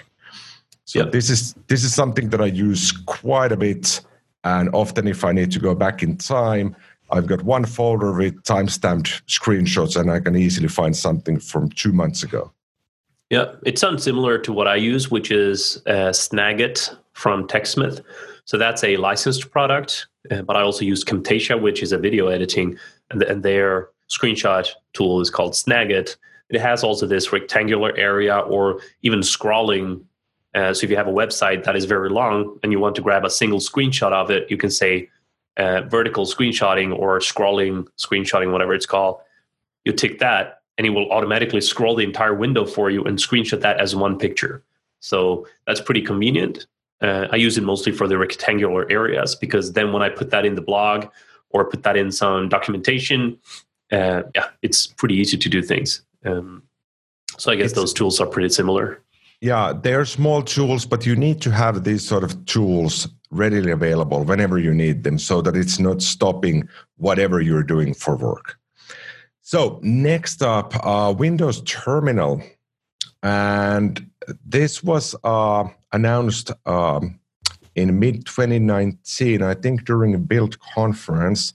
So 0.85 0.99
yep. 0.99 1.11
this 1.11 1.29
is 1.29 1.53
this 1.67 1.83
is 1.83 1.93
something 1.93 2.29
that 2.29 2.41
I 2.41 2.47
use 2.47 2.91
quite 2.91 3.51
a 3.51 3.57
bit, 3.57 4.01
and 4.43 4.69
often 4.73 5.07
if 5.07 5.23
I 5.23 5.31
need 5.31 5.51
to 5.51 5.59
go 5.59 5.75
back 5.75 6.03
in 6.03 6.17
time, 6.17 6.75
I've 7.11 7.27
got 7.27 7.43
one 7.43 7.65
folder 7.65 8.11
with 8.13 8.35
timestamped 8.43 9.21
screenshots, 9.27 9.99
and 9.99 10.09
I 10.09 10.19
can 10.19 10.35
easily 10.35 10.67
find 10.67 10.95
something 10.95 11.39
from 11.39 11.69
two 11.69 11.93
months 11.93 12.23
ago. 12.23 12.51
Yeah, 13.29 13.55
it 13.65 13.79
sounds 13.79 14.03
similar 14.03 14.37
to 14.39 14.51
what 14.51 14.67
I 14.67 14.75
use, 14.75 15.11
which 15.11 15.31
is 15.31 15.81
uh, 15.85 16.11
Snagit 16.11 16.95
from 17.13 17.47
TechSmith. 17.47 18.03
So 18.45 18.57
that's 18.57 18.83
a 18.83 18.97
licensed 18.97 19.51
product, 19.51 20.07
uh, 20.29 20.41
but 20.41 20.55
I 20.55 20.61
also 20.61 20.83
use 20.83 21.05
Camtasia, 21.05 21.61
which 21.61 21.83
is 21.83 21.91
a 21.91 21.97
video 21.97 22.27
editing, 22.27 22.77
and, 23.09 23.23
and 23.23 23.43
they're 23.43 23.89
screenshot 24.11 24.67
tool 24.93 25.21
is 25.21 25.29
called 25.29 25.53
Snagit. 25.53 26.17
It 26.49 26.59
has 26.59 26.83
also 26.83 27.07
this 27.07 27.31
rectangular 27.31 27.95
area 27.95 28.39
or 28.39 28.81
even 29.03 29.19
scrolling. 29.21 30.03
Uh, 30.53 30.73
so 30.73 30.83
if 30.83 30.91
you 30.91 30.97
have 30.97 31.07
a 31.07 31.11
website 31.11 31.63
that 31.63 31.77
is 31.77 31.85
very 31.85 32.09
long 32.09 32.59
and 32.61 32.71
you 32.71 32.79
want 32.79 32.95
to 32.95 33.01
grab 33.01 33.23
a 33.23 33.29
single 33.29 33.59
screenshot 33.59 34.11
of 34.11 34.29
it, 34.29 34.51
you 34.51 34.57
can 34.57 34.69
say 34.69 35.09
uh, 35.57 35.81
vertical 35.83 36.25
screenshotting 36.25 36.97
or 36.97 37.19
scrolling 37.19 37.87
screenshotting, 37.97 38.51
whatever 38.51 38.73
it's 38.73 38.85
called. 38.85 39.21
You 39.85 39.93
tick 39.93 40.19
that, 40.19 40.61
and 40.77 40.85
it 40.85 40.91
will 40.91 41.09
automatically 41.11 41.61
scroll 41.61 41.95
the 41.95 42.03
entire 42.03 42.33
window 42.33 42.65
for 42.65 42.89
you 42.89 43.03
and 43.03 43.17
screenshot 43.17 43.61
that 43.61 43.79
as 43.79 43.95
one 43.95 44.17
picture. 44.17 44.63
So 44.99 45.47
that's 45.65 45.81
pretty 45.81 46.01
convenient. 46.01 46.67
Uh, 47.01 47.27
I 47.31 47.37
use 47.37 47.57
it 47.57 47.63
mostly 47.63 47.91
for 47.91 48.07
the 48.07 48.17
rectangular 48.17 48.89
areas 48.91 49.35
because 49.35 49.73
then 49.73 49.91
when 49.91 50.03
I 50.03 50.09
put 50.09 50.29
that 50.31 50.45
in 50.45 50.55
the 50.55 50.61
blog 50.61 51.07
or 51.49 51.65
put 51.65 51.83
that 51.83 51.97
in 51.97 52.11
some 52.11 52.47
documentation, 52.47 53.39
uh, 53.91 54.23
yeah, 54.35 54.47
it's 54.61 54.87
pretty 54.87 55.15
easy 55.15 55.37
to 55.37 55.49
do 55.49 55.61
things. 55.61 56.01
Um, 56.25 56.63
so 57.37 57.51
I 57.51 57.55
guess 57.55 57.71
it's, 57.71 57.73
those 57.73 57.93
tools 57.93 58.19
are 58.19 58.27
pretty 58.27 58.49
similar. 58.49 59.01
Yeah, 59.41 59.73
they're 59.73 60.05
small 60.05 60.43
tools, 60.43 60.85
but 60.85 61.05
you 61.05 61.15
need 61.15 61.41
to 61.41 61.51
have 61.51 61.83
these 61.83 62.07
sort 62.07 62.23
of 62.23 62.45
tools 62.45 63.07
readily 63.31 63.71
available 63.71 64.23
whenever 64.23 64.59
you 64.59 64.73
need 64.73 65.03
them 65.03 65.17
so 65.17 65.41
that 65.41 65.55
it's 65.55 65.79
not 65.79 66.01
stopping 66.01 66.67
whatever 66.97 67.41
you're 67.41 67.63
doing 67.63 67.93
for 67.93 68.15
work. 68.15 68.59
So, 69.41 69.79
next 69.81 70.43
up, 70.43 70.73
uh, 70.85 71.13
Windows 71.17 71.61
Terminal. 71.63 72.41
And 73.23 74.09
this 74.45 74.83
was 74.83 75.15
uh, 75.23 75.67
announced 75.91 76.51
um, 76.65 77.19
in 77.75 77.99
mid 77.99 78.25
2019, 78.25 79.41
I 79.41 79.53
think 79.55 79.85
during 79.85 80.13
a 80.13 80.19
build 80.19 80.59
conference. 80.59 81.53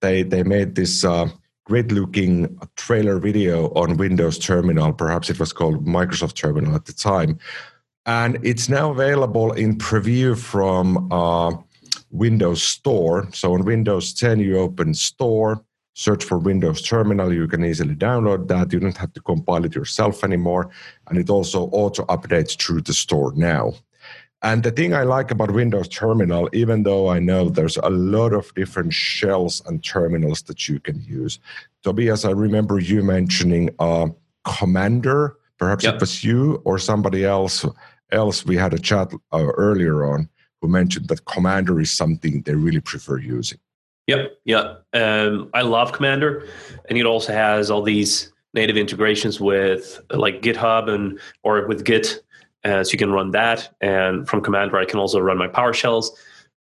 They, 0.00 0.22
they 0.22 0.44
made 0.44 0.74
this 0.74 1.04
uh, 1.04 1.28
great 1.68 1.92
looking 1.92 2.58
trailer 2.76 3.18
video 3.18 3.68
on 3.74 3.98
Windows 3.98 4.38
Terminal. 4.38 4.92
Perhaps 4.92 5.28
it 5.28 5.38
was 5.38 5.52
called 5.52 5.84
Microsoft 5.84 6.34
Terminal 6.34 6.74
at 6.74 6.86
the 6.86 6.94
time. 6.94 7.38
And 8.06 8.38
it's 8.42 8.70
now 8.70 8.90
available 8.90 9.52
in 9.52 9.76
preview 9.76 10.36
from 10.36 11.12
uh, 11.12 11.54
Windows 12.10 12.62
Store. 12.62 13.28
So 13.32 13.52
on 13.52 13.66
Windows 13.66 14.14
10, 14.14 14.40
you 14.40 14.58
open 14.58 14.94
Store, 14.94 15.62
search 15.92 16.24
for 16.24 16.38
Windows 16.38 16.80
Terminal. 16.80 17.34
You 17.34 17.46
can 17.46 17.62
easily 17.66 17.94
download 17.94 18.48
that. 18.48 18.72
You 18.72 18.80
don't 18.80 18.96
have 18.96 19.12
to 19.12 19.20
compile 19.20 19.66
it 19.66 19.74
yourself 19.74 20.24
anymore. 20.24 20.70
And 21.08 21.18
it 21.18 21.28
also 21.28 21.64
auto 21.64 22.06
updates 22.06 22.58
through 22.58 22.80
the 22.80 22.94
store 22.94 23.34
now. 23.36 23.74
And 24.42 24.62
the 24.62 24.70
thing 24.70 24.94
I 24.94 25.02
like 25.02 25.32
about 25.32 25.50
Windows 25.50 25.88
Terminal, 25.88 26.48
even 26.52 26.84
though 26.84 27.08
I 27.08 27.18
know 27.18 27.48
there's 27.48 27.76
a 27.78 27.90
lot 27.90 28.32
of 28.32 28.54
different 28.54 28.92
shells 28.92 29.60
and 29.66 29.82
terminals 29.82 30.42
that 30.42 30.68
you 30.68 30.78
can 30.78 31.02
use, 31.02 31.40
Tobias, 31.82 32.24
I 32.24 32.30
remember 32.30 32.78
you 32.78 33.02
mentioning 33.02 33.70
uh, 33.80 34.06
Cmder. 34.46 35.34
Perhaps 35.58 35.84
yep. 35.84 35.94
it 35.94 36.00
was 36.00 36.22
you 36.22 36.62
or 36.64 36.78
somebody 36.78 37.24
else. 37.24 37.64
Else, 38.10 38.46
we 38.46 38.56
had 38.56 38.72
a 38.72 38.78
chat 38.78 39.12
uh, 39.32 39.46
earlier 39.56 40.06
on 40.06 40.28
who 40.62 40.68
mentioned 40.68 41.08
that 41.08 41.24
Cmder 41.24 41.82
is 41.82 41.90
something 41.90 42.42
they 42.42 42.54
really 42.54 42.80
prefer 42.80 43.18
using. 43.18 43.58
Yep, 44.06 44.38
yeah. 44.44 44.76
Um, 44.94 45.50
I 45.52 45.62
love 45.62 45.92
Cmder, 45.92 46.48
and 46.88 46.96
it 46.96 47.04
also 47.04 47.32
has 47.32 47.70
all 47.70 47.82
these 47.82 48.32
native 48.54 48.76
integrations 48.76 49.40
with 49.40 50.00
like 50.10 50.40
GitHub 50.40 50.88
and 50.88 51.18
or 51.42 51.66
with 51.66 51.84
Git 51.84 52.24
uh, 52.68 52.84
so 52.84 52.92
you 52.92 52.98
can 52.98 53.12
run 53.12 53.30
that. 53.30 53.74
And 53.80 54.28
from 54.28 54.42
Cmder, 54.42 54.74
I 54.74 54.84
can 54.84 54.98
also 54.98 55.18
run 55.18 55.38
my 55.38 55.48
PowerShells. 55.48 56.10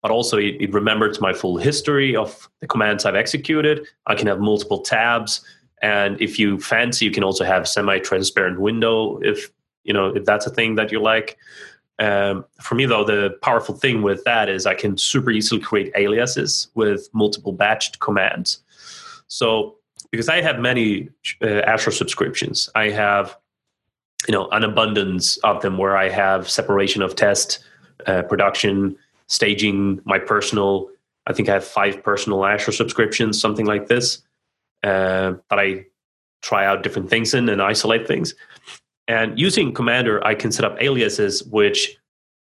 But 0.02 0.12
also, 0.12 0.38
it, 0.38 0.56
it 0.62 0.74
remembers 0.74 1.20
my 1.20 1.34
full 1.34 1.58
history 1.58 2.16
of 2.16 2.50
the 2.62 2.68
commands 2.68 3.04
I've 3.04 3.16
executed. 3.16 3.88
I 4.06 4.16
can 4.16 4.28
have 4.28 4.40
multiple 4.40 4.80
tabs, 4.80 5.42
and 5.82 6.22
if 6.22 6.38
you 6.38 6.60
fancy, 6.60 7.04
you 7.06 7.12
can 7.12 7.24
also 7.24 7.44
have 7.44 7.68
semi-transparent 7.68 8.60
window 8.60 9.18
if 9.20 9.52
you 9.84 9.94
know 9.94 10.16
if 10.16 10.24
that's 10.24 10.46
a 10.46 10.52
thing 10.52 10.76
that 10.76 10.92
you 10.92 11.02
like. 11.02 11.38
Um, 12.00 12.46
for 12.62 12.76
me, 12.76 12.86
though, 12.86 13.04
the 13.04 13.38
powerful 13.42 13.76
thing 13.76 14.04
with 14.04 14.24
that 14.24 14.50
is 14.50 14.68
I 14.68 14.76
can 14.76 14.98
super 14.98 15.32
easily 15.32 15.60
create 15.60 15.92
aliases 15.96 16.68
with 16.76 17.10
multiple 17.14 17.54
batched 17.54 18.00
commands. 18.00 18.60
So, 19.28 19.78
because 20.12 20.30
I 20.30 20.42
have 20.42 20.60
many 20.60 21.10
uh, 21.42 21.62
Azure 21.66 21.92
subscriptions, 21.92 22.70
I 22.76 22.92
have 22.92 23.36
you 24.28 24.34
know 24.34 24.50
an 24.50 24.64
abundance 24.64 25.38
of 25.38 25.62
them 25.62 25.78
where 25.78 25.98
I 25.98 26.10
have 26.10 26.50
separation 26.50 27.02
of 27.02 27.16
test, 27.16 27.60
uh, 28.06 28.24
production, 28.24 28.98
staging, 29.28 30.02
my 30.04 30.20
personal. 30.20 30.90
I 31.26 31.34
think 31.34 31.50
I 31.50 31.54
have 31.54 31.66
five 31.66 32.04
personal 32.04 32.46
Azure 32.46 32.72
subscriptions, 32.72 33.40
something 33.40 33.66
like 33.66 33.88
this, 33.88 34.22
uh, 34.84 35.34
that 35.50 35.60
I 35.60 35.86
try 36.42 36.66
out 36.66 36.84
different 36.84 37.10
things 37.10 37.34
in 37.34 37.50
and 37.50 37.62
isolate 37.62 38.08
things. 38.08 38.34
And 39.08 39.38
using 39.40 39.74
Cmder, 39.74 40.24
I 40.24 40.36
can 40.36 40.52
set 40.52 40.66
up 40.66 40.82
aliases 40.82 41.44
which 41.44 41.98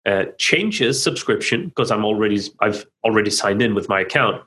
uh, 0.05 0.25
changes 0.37 1.01
subscription 1.01 1.67
because 1.69 1.91
I'm 1.91 2.05
already 2.05 2.41
I've 2.59 2.85
already 3.03 3.31
signed 3.31 3.61
in 3.61 3.73
with 3.73 3.89
my 3.89 4.01
account, 4.01 4.41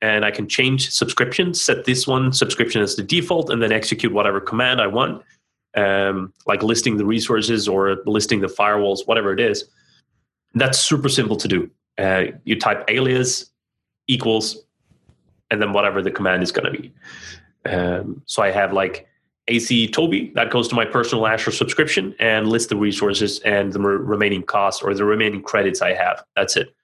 and 0.00 0.24
I 0.24 0.30
can 0.30 0.48
change 0.48 0.90
subscription, 0.90 1.52
set 1.52 1.84
this 1.84 2.06
one 2.06 2.32
subscription 2.32 2.80
as 2.80 2.96
the 2.96 3.02
default, 3.02 3.50
and 3.50 3.62
then 3.62 3.70
execute 3.72 4.12
whatever 4.14 4.40
command 4.40 4.80
I 4.80 4.86
want 4.86 5.22
um, 5.76 6.32
like 6.46 6.62
listing 6.62 6.96
the 6.96 7.04
resources 7.04 7.68
or 7.68 7.96
listing 8.06 8.40
the 8.40 8.46
firewalls, 8.46 9.06
whatever 9.06 9.32
it 9.32 9.40
is. 9.40 9.64
That's 10.54 10.78
super 10.78 11.08
simple 11.08 11.36
to 11.36 11.48
do. 11.48 11.70
Uh, 11.98 12.24
you 12.44 12.58
type 12.58 12.84
alias 12.88 13.50
equals, 14.08 14.64
and 15.50 15.60
then 15.60 15.72
whatever 15.72 16.02
the 16.02 16.10
command 16.10 16.42
is 16.42 16.52
going 16.52 16.72
to 16.72 16.80
be. 16.80 16.92
Um, 17.66 18.22
so 18.26 18.42
I 18.42 18.50
have 18.50 18.72
like 18.72 19.06
AC 19.48 19.88
Toby 19.88 20.32
that 20.34 20.50
goes 20.50 20.68
to 20.68 20.74
my 20.74 20.84
personal 20.84 21.26
Azure 21.26 21.50
subscription 21.50 22.14
and 22.18 22.48
lists 22.48 22.68
the 22.68 22.76
resources 22.76 23.40
and 23.40 23.72
the 23.72 23.80
remaining 23.80 24.42
costs 24.42 24.82
or 24.82 24.94
the 24.94 25.04
remaining 25.04 25.42
credits 25.42 25.82
I 25.82 25.94
have. 25.94 26.24
That's 26.36 26.56
it. 26.56 26.74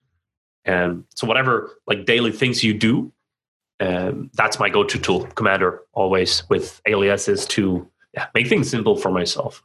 And 0.64 1.04
so 1.14 1.26
whatever 1.26 1.70
like 1.86 2.06
daily 2.06 2.32
things 2.32 2.64
you 2.64 2.74
do, 2.74 3.12
um, 3.78 4.30
that's 4.34 4.58
my 4.58 4.68
go-to 4.68 4.98
tool, 4.98 5.26
Cmder, 5.26 5.78
always 5.92 6.48
with 6.48 6.80
aliases 6.86 7.46
to 7.46 7.88
yeah, 8.16 8.26
make 8.34 8.48
things 8.48 8.70
simple 8.70 8.96
for 8.96 9.10
myself. 9.10 9.62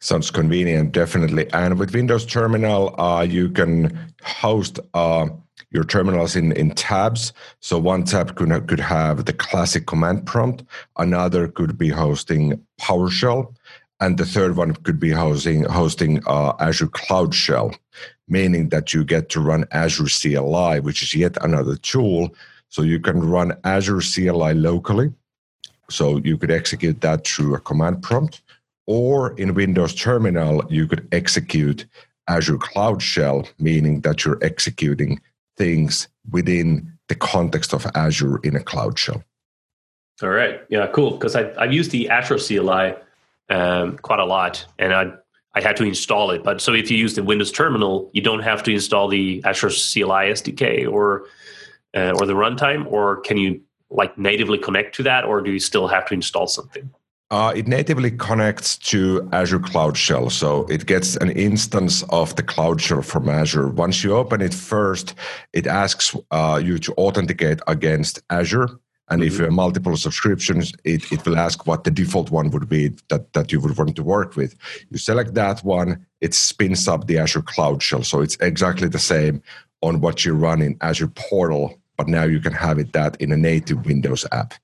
Sounds 0.00 0.30
convenient, 0.30 0.92
definitely. 0.92 1.50
And 1.52 1.78
with 1.78 1.92
Windows 1.92 2.24
Terminal, 2.24 2.98
uh, 3.00 3.22
you 3.22 3.50
can 3.50 3.98
host 4.22 4.78
uh, 4.94 5.28
your 5.70 5.84
terminals 5.84 6.36
in, 6.36 6.52
in 6.52 6.70
tabs. 6.70 7.32
So 7.60 7.78
one 7.78 8.04
tab 8.04 8.36
could, 8.36 8.68
could 8.68 8.80
have 8.80 9.24
the 9.24 9.32
classic 9.32 9.86
command 9.86 10.24
prompt, 10.24 10.62
another 10.96 11.48
could 11.48 11.76
be 11.76 11.88
hosting 11.88 12.64
PowerShell, 12.80 13.54
and 14.00 14.18
the 14.18 14.24
third 14.24 14.56
one 14.56 14.74
could 14.74 15.00
be 15.00 15.10
hosting, 15.10 15.64
hosting 15.64 16.22
uh, 16.26 16.52
Azure 16.60 16.86
Cloud 16.86 17.34
Shell, 17.34 17.74
meaning 18.28 18.68
that 18.68 18.94
you 18.94 19.04
get 19.04 19.28
to 19.30 19.40
run 19.40 19.66
Azure 19.72 20.04
CLI, 20.04 20.78
which 20.80 21.02
is 21.02 21.14
yet 21.14 21.36
another 21.42 21.76
tool. 21.76 22.30
So 22.68 22.82
you 22.82 23.00
can 23.00 23.20
run 23.28 23.56
Azure 23.64 24.00
CLI 24.00 24.54
locally 24.54 25.12
so 25.90 26.18
you 26.18 26.36
could 26.36 26.50
execute 26.50 27.00
that 27.00 27.26
through 27.26 27.54
a 27.54 27.60
command 27.60 28.02
prompt, 28.02 28.42
or 28.86 29.38
in 29.38 29.54
Windows 29.54 29.94
Terminal, 29.94 30.64
you 30.70 30.86
could 30.86 31.06
execute 31.12 31.86
Azure 32.28 32.58
Cloud 32.58 33.02
Shell, 33.02 33.48
meaning 33.58 34.00
that 34.02 34.24
you're 34.24 34.38
executing 34.42 35.20
things 35.56 36.08
within 36.30 36.92
the 37.08 37.14
context 37.14 37.72
of 37.72 37.86
Azure 37.94 38.38
in 38.44 38.56
a 38.56 38.62
Cloud 38.62 38.98
Shell. 38.98 39.22
All 40.22 40.30
right. 40.30 40.60
Yeah, 40.68 40.86
cool. 40.88 41.12
Because 41.12 41.36
I've, 41.36 41.56
I've 41.58 41.72
used 41.72 41.90
the 41.90 42.08
Azure 42.08 42.38
CLI 42.38 42.94
um, 43.50 43.98
quite 43.98 44.20
a 44.20 44.24
lot, 44.24 44.64
and 44.78 44.92
I 44.92 45.12
I 45.54 45.60
had 45.60 45.76
to 45.78 45.84
install 45.84 46.30
it. 46.30 46.44
But 46.44 46.60
so 46.60 46.72
if 46.72 46.90
you 46.90 46.96
use 46.96 47.14
the 47.14 47.22
Windows 47.22 47.50
Terminal, 47.50 48.10
you 48.12 48.20
don't 48.20 48.42
have 48.42 48.62
to 48.64 48.72
install 48.72 49.08
the 49.08 49.42
Azure 49.44 49.70
CLI 49.70 50.30
SDK 50.32 50.90
or 50.90 51.24
uh, 51.94 52.12
or 52.18 52.26
the 52.26 52.34
runtime, 52.34 52.86
or 52.86 53.20
can 53.22 53.38
you 53.38 53.60
like 53.90 54.16
natively 54.18 54.58
connect 54.58 54.94
to 54.96 55.02
that, 55.04 55.24
or 55.24 55.40
do 55.40 55.52
you 55.52 55.60
still 55.60 55.88
have 55.88 56.06
to 56.06 56.14
install 56.14 56.46
something? 56.46 56.90
Uh, 57.30 57.52
it 57.54 57.68
natively 57.68 58.10
connects 58.10 58.78
to 58.78 59.28
Azure 59.32 59.58
Cloud 59.58 59.98
Shell. 59.98 60.30
So 60.30 60.64
it 60.68 60.86
gets 60.86 61.14
an 61.16 61.30
instance 61.32 62.02
of 62.04 62.34
the 62.36 62.42
Cloud 62.42 62.80
Shell 62.80 63.02
from 63.02 63.28
Azure. 63.28 63.68
Once 63.68 64.02
you 64.02 64.16
open 64.16 64.40
it 64.40 64.54
first, 64.54 65.14
it 65.52 65.66
asks 65.66 66.16
uh, 66.30 66.58
you 66.62 66.78
to 66.78 66.94
authenticate 66.94 67.60
against 67.66 68.22
Azure. 68.30 68.68
And 69.10 69.20
mm-hmm. 69.20 69.26
if 69.26 69.38
you 69.38 69.44
have 69.44 69.52
multiple 69.52 69.96
subscriptions, 69.98 70.72
it, 70.84 71.12
it 71.12 71.24
will 71.26 71.38
ask 71.38 71.66
what 71.66 71.84
the 71.84 71.90
default 71.90 72.30
one 72.30 72.50
would 72.50 72.66
be 72.66 72.92
that, 73.08 73.30
that 73.34 73.52
you 73.52 73.60
would 73.60 73.76
want 73.76 73.94
to 73.96 74.02
work 74.02 74.34
with. 74.34 74.54
You 74.88 74.96
select 74.96 75.34
that 75.34 75.62
one, 75.62 76.06
it 76.22 76.32
spins 76.32 76.88
up 76.88 77.06
the 77.06 77.18
Azure 77.18 77.42
Cloud 77.42 77.82
Shell. 77.82 78.04
So 78.04 78.22
it's 78.22 78.38
exactly 78.40 78.88
the 78.88 78.98
same 78.98 79.42
on 79.82 80.00
what 80.00 80.24
you 80.24 80.32
run 80.34 80.62
in 80.62 80.78
Azure 80.80 81.08
Portal 81.08 81.78
but 81.98 82.08
now 82.08 82.24
you 82.24 82.40
can 82.40 82.52
have 82.52 82.78
it 82.78 82.94
that 82.94 83.20
in 83.20 83.32
a 83.32 83.36
native 83.36 83.84
Windows 83.84 84.24
app. 84.32 84.54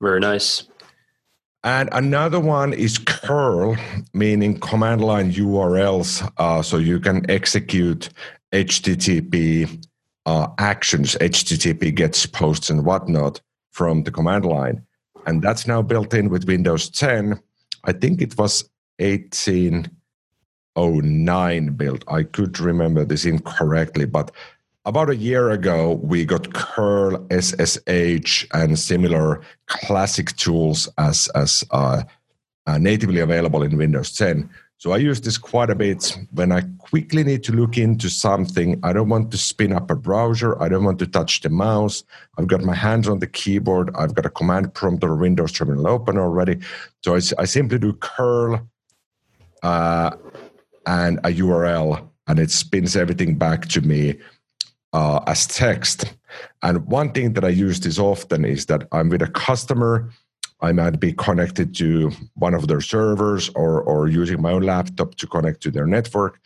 Very 0.00 0.20
nice. 0.20 0.68
And 1.64 1.88
another 1.92 2.40
one 2.40 2.72
is 2.72 2.96
curl, 2.96 3.76
meaning 4.14 4.60
command 4.60 5.02
line 5.02 5.32
URLs. 5.32 6.30
Uh, 6.38 6.62
so 6.62 6.78
you 6.78 7.00
can 7.00 7.28
execute 7.30 8.08
HTTP 8.52 9.84
uh, 10.26 10.48
actions, 10.58 11.14
HTTP 11.16 11.94
gets 11.94 12.26
posts 12.26 12.68
and 12.70 12.84
whatnot 12.84 13.40
from 13.70 14.02
the 14.04 14.10
command 14.10 14.44
line. 14.44 14.84
And 15.26 15.42
that's 15.42 15.66
now 15.66 15.82
built 15.82 16.14
in 16.14 16.30
with 16.30 16.46
Windows 16.46 16.88
10. 16.90 17.40
I 17.84 17.92
think 17.92 18.22
it 18.22 18.38
was 18.38 18.70
1809 18.98 21.72
built. 21.74 22.04
I 22.08 22.22
could 22.22 22.60
remember 22.60 23.04
this 23.04 23.24
incorrectly, 23.24 24.06
but 24.06 24.30
about 24.84 25.10
a 25.10 25.16
year 25.16 25.50
ago, 25.50 26.00
we 26.02 26.24
got 26.24 26.52
curl, 26.54 27.26
SSH, 27.30 28.46
and 28.52 28.78
similar 28.78 29.42
classic 29.66 30.34
tools 30.36 30.88
as, 30.96 31.28
as 31.34 31.64
uh, 31.70 32.02
uh, 32.66 32.78
natively 32.78 33.20
available 33.20 33.62
in 33.62 33.76
Windows 33.76 34.12
10. 34.12 34.48
So 34.78 34.92
I 34.92 34.96
use 34.96 35.20
this 35.20 35.36
quite 35.36 35.68
a 35.68 35.74
bit 35.74 36.16
when 36.32 36.52
I 36.52 36.62
quickly 36.78 37.22
need 37.22 37.44
to 37.44 37.52
look 37.52 37.76
into 37.76 38.08
something. 38.08 38.80
I 38.82 38.94
don't 38.94 39.10
want 39.10 39.30
to 39.32 39.36
spin 39.36 39.74
up 39.74 39.90
a 39.90 39.94
browser. 39.94 40.60
I 40.62 40.70
don't 40.70 40.84
want 40.84 40.98
to 41.00 41.06
touch 41.06 41.42
the 41.42 41.50
mouse. 41.50 42.02
I've 42.38 42.46
got 42.46 42.62
my 42.62 42.74
hands 42.74 43.06
on 43.06 43.18
the 43.18 43.26
keyboard. 43.26 43.90
I've 43.94 44.14
got 44.14 44.24
a 44.24 44.30
command 44.30 44.72
prompt 44.72 45.04
or 45.04 45.16
Windows 45.16 45.52
terminal 45.52 45.86
open 45.86 46.16
already. 46.16 46.60
So 47.04 47.14
I, 47.14 47.20
I 47.38 47.44
simply 47.44 47.78
do 47.78 47.92
curl 47.92 48.66
uh, 49.62 50.16
and 50.86 51.18
a 51.18 51.28
URL, 51.28 52.08
and 52.26 52.38
it 52.38 52.50
spins 52.50 52.96
everything 52.96 53.34
back 53.34 53.68
to 53.68 53.82
me 53.82 54.14
uh, 54.92 55.20
as 55.26 55.46
text. 55.46 56.14
And 56.62 56.86
one 56.86 57.12
thing 57.12 57.32
that 57.34 57.44
I 57.44 57.48
use 57.48 57.80
this 57.80 57.98
often 57.98 58.44
is 58.44 58.66
that 58.66 58.86
I'm 58.92 59.08
with 59.08 59.22
a 59.22 59.28
customer. 59.28 60.10
I 60.60 60.72
might 60.72 61.00
be 61.00 61.12
connected 61.12 61.74
to 61.76 62.10
one 62.34 62.54
of 62.54 62.68
their 62.68 62.80
servers 62.80 63.48
or, 63.50 63.82
or 63.82 64.08
using 64.08 64.42
my 64.42 64.52
own 64.52 64.62
laptop 64.62 65.14
to 65.16 65.26
connect 65.26 65.62
to 65.62 65.70
their 65.70 65.86
network. 65.86 66.40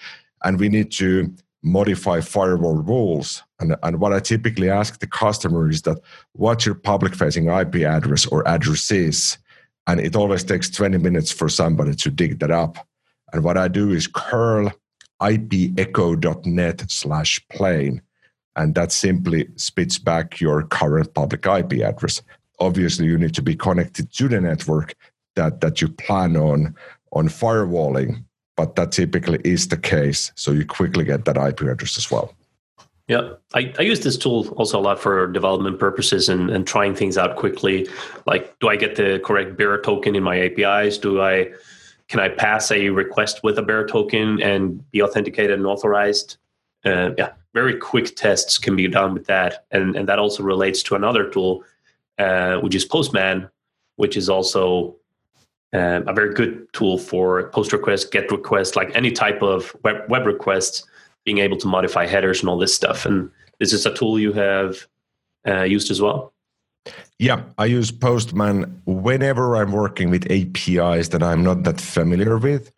And 0.44 0.61
we 0.61 0.68
need 0.68 0.92
to 0.92 1.35
modify 1.62 2.20
firewall 2.20 2.76
rules. 2.76 3.42
And, 3.59 3.74
and 3.83 3.98
what 3.98 4.12
I 4.12 4.20
typically 4.20 4.70
ask 4.70 5.00
the 5.00 5.07
customer 5.07 5.68
is 5.70 5.83
that 5.83 5.98
what's 6.33 6.66
your 6.66 6.74
public 6.74 7.14
facing 7.14 7.46
IP 7.48 7.76
address 7.76 8.26
or 8.26 8.46
addresses? 8.46 9.38
And 9.87 10.00
it 10.00 10.14
always 10.14 10.44
takes 10.44 10.70
20 10.70 10.98
minutes 10.98 11.33
for 11.33 11.48
somebody 11.48 11.94
to 11.96 12.11
dig 12.11 12.38
that 12.38 12.50
up. 12.50 12.87
And 13.33 13.42
what 13.42 13.57
I 13.57 13.68
do 13.68 13.90
is 13.90 14.07
curl 14.07 14.70
ipecho.net 15.20 16.90
slash 16.90 17.40
plain 17.50 18.02
and 18.57 18.75
that 18.75 18.93
simply 18.93 19.49
spits 19.57 19.99
back 19.99 20.40
your 20.40 20.62
current 20.62 21.12
public 21.14 21.47
IP 21.47 21.83
address. 21.83 22.23
Obviously, 22.61 23.07
you 23.07 23.19
need 23.19 23.35
to 23.35 23.43
be 23.43 23.57
connected 23.57 24.12
to 24.12 24.29
the 24.29 24.40
network 24.40 24.95
that, 25.35 25.61
that 25.61 25.81
you 25.81 25.88
plan 25.88 26.37
on 26.37 26.75
on 27.12 27.29
firewalling, 27.29 28.25
but 28.57 28.77
that 28.77 28.93
typically 28.93 29.40
is 29.45 29.69
the 29.69 29.77
case. 29.77 30.33
So 30.35 30.53
you 30.53 30.64
quickly 30.64 31.05
get 31.05 31.25
that 31.25 31.37
IP 31.37 31.62
address 31.62 31.99
as 31.99 32.11
well. 32.11 32.35
Yeah, 33.07 33.35
I, 33.53 33.73
I 33.79 33.83
use 33.83 34.01
this 34.01 34.17
tool 34.17 34.49
also 34.57 34.79
a 34.79 34.81
lot 34.81 34.99
for 34.99 35.27
development 35.27 35.79
purposes 35.79 36.31
and, 36.31 36.49
and 36.51 36.67
trying 36.67 36.95
things 36.95 37.19
out 37.19 37.37
quickly. 37.37 37.87
Like, 38.27 38.59
do 38.61 38.69
I 38.69 38.77
get 38.77 38.97
the 38.97 39.21
correct 39.23 39.59
bearer 39.59 39.79
token 39.79 40.17
in 40.17 40.23
my 40.23 40.38
APIs? 40.38 40.97
Do 40.97 41.21
I 41.21 41.53
can 42.09 42.21
I 42.21 42.29
pass 42.29 42.71
a 42.71 42.90
request 42.90 43.43
with 43.43 43.59
a 43.59 43.62
bearer 43.62 43.87
token 43.87 44.40
and 44.43 44.90
be 44.90 45.03
authenticated 45.03 45.59
and 45.59 45.67
authorized? 45.67 46.38
Uh, 46.85 47.11
yeah, 47.16 47.33
very 47.55 47.77
quick 47.79 48.14
tests 48.16 48.59
can 48.59 48.77
be 48.77 48.88
done 48.88 49.14
with 49.14 49.27
that, 49.27 49.64
and 49.70 49.97
and 49.97 50.09
that 50.09 50.18
also 50.18 50.42
relates 50.42 50.83
to 50.85 50.94
another 50.94 51.31
tool, 51.31 51.64
uh, 52.18 52.57
which 52.59 52.75
is 52.75 52.85
Postman, 52.85 53.49
which 53.97 54.16
is 54.16 54.29
also 54.29 54.97
uh, 55.73 56.01
a 56.07 56.12
very 56.12 56.35
good 56.35 56.66
tool 56.73 56.99
for 56.99 57.49
post 57.51 57.73
request, 57.73 58.12
get 58.12 58.31
request, 58.31 58.77
like 58.77 58.94
any 58.94 59.11
type 59.11 59.42
of 59.42 59.75
web 59.83 60.09
web 60.09 60.27
requests, 60.27 60.85
being 61.25 61.38
able 61.38 61.57
to 61.57 61.66
modify 61.66 62.07
headers 62.07 62.40
and 62.40 62.49
all 62.49 62.59
this 62.59 62.75
stuff. 62.75 63.07
And 63.07 63.31
this 63.61 63.73
is 63.73 63.87
a 63.87 63.94
tool 63.94 64.18
you 64.18 64.33
have 64.33 64.87
uh, 65.47 65.62
used 65.62 65.90
as 65.90 66.01
well? 66.01 66.33
Yeah, 67.18 67.42
I 67.59 67.66
use 67.66 67.90
Postman 67.90 68.83
whenever 68.85 69.57
I'm 69.57 69.73
working 69.73 70.11
with 70.11 70.31
APIs 70.31 71.09
that 71.09 71.23
I'm 71.23 71.42
not 71.42 71.62
that 71.64 71.81
familiar 71.81 72.38
with 72.38 72.73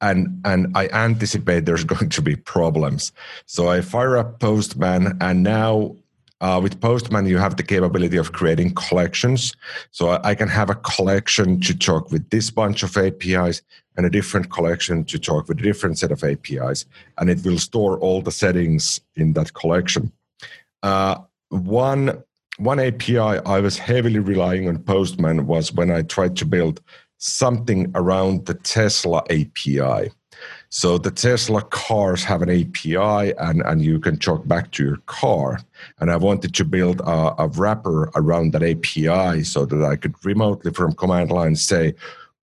and 0.00 0.40
and 0.44 0.76
I 0.76 0.88
anticipate 0.88 1.66
there's 1.66 1.84
going 1.94 2.08
to 2.10 2.22
be 2.22 2.36
problems. 2.36 3.12
So 3.46 3.68
I 3.68 3.80
fire 3.80 4.16
up 4.16 4.40
Postman, 4.40 5.16
and 5.20 5.42
now 5.42 5.96
uh, 6.40 6.60
with 6.62 6.80
Postman 6.80 7.26
you 7.26 7.38
have 7.38 7.56
the 7.56 7.62
capability 7.62 8.16
of 8.16 8.32
creating 8.32 8.74
collections. 8.74 9.54
So 9.90 10.08
I, 10.08 10.30
I, 10.30 10.34
can 10.34 10.48
have 10.48 10.70
a 10.70 10.74
collection 10.74 11.60
to 11.60 11.76
talk 11.76 12.10
with 12.10 12.30
this 12.30 12.50
bunch 12.50 12.82
of 12.82 12.96
APIs 12.96 13.62
and 13.96 14.06
a 14.06 14.10
different 14.10 14.50
collection 14.50 15.04
to 15.04 15.18
talk 15.18 15.48
with 15.48 15.58
a 15.58 15.62
different 15.62 15.98
set 15.98 16.12
of 16.12 16.24
APIs, 16.24 16.86
and 17.18 17.28
it 17.28 17.44
will 17.44 17.58
store 17.58 17.98
all 17.98 18.22
the 18.22 18.32
settings 18.32 19.00
in 19.16 19.34
that 19.34 19.52
collection. 19.52 20.12
Uh, 20.82 21.18
one 21.50 22.22
one 22.58 22.78
API 22.78 23.18
I 23.18 23.60
was 23.60 23.78
heavily 23.78 24.18
relying 24.18 24.68
on 24.68 24.78
Postman 24.78 25.46
was 25.46 25.72
when 25.72 25.90
I 25.90 26.02
tried 26.02 26.36
to 26.36 26.44
build 26.44 26.80
something 27.20 27.92
around 27.94 28.46
the 28.46 28.54
Tesla 28.54 29.22
API. 29.30 30.10
So 30.70 30.96
the 30.96 31.10
Tesla 31.10 31.62
cars 31.62 32.24
have 32.24 32.40
an 32.42 32.48
API 32.48 33.34
and, 33.38 33.62
and 33.62 33.82
you 33.82 34.00
can 34.00 34.18
talk 34.18 34.48
back 34.48 34.70
to 34.72 34.84
your 34.84 34.96
car. 35.06 35.60
And 35.98 36.10
I 36.10 36.16
wanted 36.16 36.54
to 36.54 36.64
build 36.64 37.00
a, 37.00 37.34
a 37.42 37.48
wrapper 37.48 38.10
around 38.14 38.52
that 38.52 38.62
API 38.62 39.44
so 39.44 39.66
that 39.66 39.84
I 39.84 39.96
could 39.96 40.14
remotely 40.24 40.72
from 40.72 40.94
command 40.94 41.30
line 41.30 41.56
say, 41.56 41.94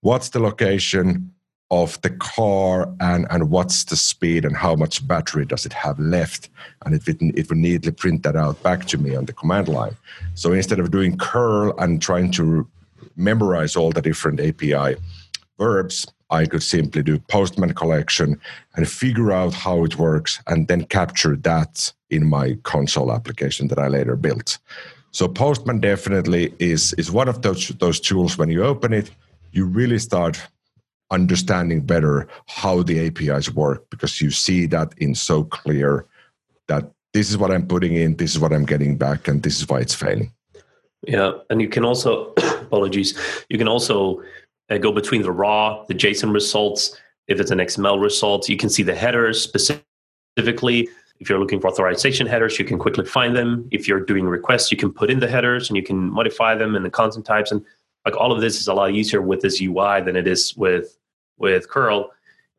what's 0.02 0.30
the 0.30 0.40
location 0.40 1.34
of 1.72 2.00
the 2.02 2.12
car 2.12 2.94
and, 3.00 3.26
and 3.32 3.50
what's 3.50 3.86
the 3.86 3.96
speed 3.96 4.46
and 4.46 4.56
how 4.56 4.76
much 4.76 5.06
battery 5.08 5.46
does 5.46 5.66
it 5.66 5.74
have 5.74 5.98
left? 5.98 6.50
And 6.86 6.94
it, 6.94 7.08
it, 7.08 7.18
it 7.22 7.50
would 7.50 7.58
neatly 7.58 7.92
print 7.92 8.24
that 8.24 8.36
out 8.36 8.62
back 8.62 8.86
to 8.88 8.98
me 9.00 9.16
on 9.16 9.26
the 9.26 9.34
command 9.34 9.70
line. 9.70 9.98
So 10.36 10.54
instead 10.54 10.80
of 10.80 10.92
doing 10.92 11.18
curl 11.18 11.74
and 11.80 12.00
trying 12.00 12.30
to 12.32 12.68
memorize 13.18 13.76
all 13.76 13.92
the 13.92 14.02
different 14.02 14.40
API 14.40 14.96
verbs, 15.58 16.08
I 16.30 16.46
could 16.46 16.64
simply 16.64 17.04
do 17.04 17.20
Postman 17.20 17.74
collection 17.74 18.40
and 18.76 18.88
figure 18.88 19.32
out 19.32 19.54
how 19.54 19.84
it 19.86 19.98
works 19.98 20.42
and 20.48 20.68
then 20.68 20.86
capture 20.86 21.36
that 21.38 21.92
in 22.10 22.28
my 22.28 22.58
console 22.64 23.12
application 23.12 23.68
that 23.70 23.80
I 23.80 23.88
later 23.88 24.16
built. 24.16 24.58
So 25.12 25.28
Postman 25.28 25.80
definitely 25.80 26.54
is, 26.60 26.94
is 26.94 27.12
one 27.12 27.28
of 27.28 27.42
those, 27.42 27.70
those 27.80 28.00
tools 28.00 28.38
when 28.38 28.50
you 28.50 28.64
open 28.64 28.94
it, 28.94 29.10
you 29.52 29.66
really 29.66 30.00
start 30.00 30.40
understanding 31.10 31.82
better 31.82 32.28
how 32.48 32.84
the 32.84 33.08
APIs 33.08 33.54
work 33.54 33.90
because 33.90 34.22
you 34.22 34.30
see 34.30 34.66
that 34.68 34.94
in 34.98 35.16
so 35.16 35.44
clear 35.44 36.06
that 36.68 36.92
this 37.14 37.30
is 37.30 37.38
what 37.38 37.52
I'm 37.52 37.66
putting 37.66 37.96
in, 37.96 38.18
this 38.18 38.32
is 38.32 38.40
what 38.40 38.54
I'm 38.54 38.66
getting 38.66 38.98
back, 38.98 39.28
and 39.28 39.42
this 39.42 39.60
is 39.60 39.68
why 39.70 39.80
it's 39.80 39.96
failing. 39.96 40.32
Yeah, 41.04 41.34
and 41.50 41.62
you 41.62 41.70
can 41.70 41.86
also 41.86 42.34
apologies. 42.38 43.18
You 43.50 43.58
can 43.58 43.68
also 43.68 44.22
uh, 44.70 44.78
go 44.78 44.92
between 44.92 45.22
the 45.22 45.32
raw, 45.32 45.84
the 45.86 45.94
JSON 45.94 46.34
results. 46.34 47.00
If 47.28 47.40
it's 47.40 47.52
an 47.52 47.60
XML 47.60 48.02
result, 48.02 48.50
you 48.50 48.58
can 48.58 48.70
see 48.70 48.84
the 48.84 48.96
headers 48.96 49.42
specifically. 49.42 50.90
If 51.20 51.30
you're 51.30 51.40
looking 51.40 51.60
for 51.60 51.68
authorization 51.68 52.28
headers, 52.28 52.60
you 52.60 52.66
can 52.66 52.78
quickly 52.78 53.06
find 53.06 53.36
them. 53.36 53.68
If 53.72 53.88
you're 53.88 54.00
doing 54.00 54.26
requests, 54.26 54.72
you 54.72 54.78
can 54.78 54.94
put 54.94 55.10
in 55.10 55.20
the 55.20 55.28
headers 55.28 55.70
and 55.70 55.76
you 55.76 55.84
can 55.84 55.98
modify 55.98 56.56
them 56.56 56.76
and 56.76 56.86
the 56.86 56.90
content 56.90 57.26
types. 57.26 57.52
And 57.52 57.66
like 58.06 58.16
all 58.16 58.32
of 58.32 58.40
this 58.40 58.60
is 58.60 58.68
a 58.68 58.74
lot 58.74 58.92
easier 58.92 59.22
with 59.22 59.42
this 59.42 59.62
UI 59.62 60.02
than 60.02 60.16
it 60.16 60.28
is 60.28 60.56
with 60.56 60.98
with 61.38 61.70
curl. 61.70 62.12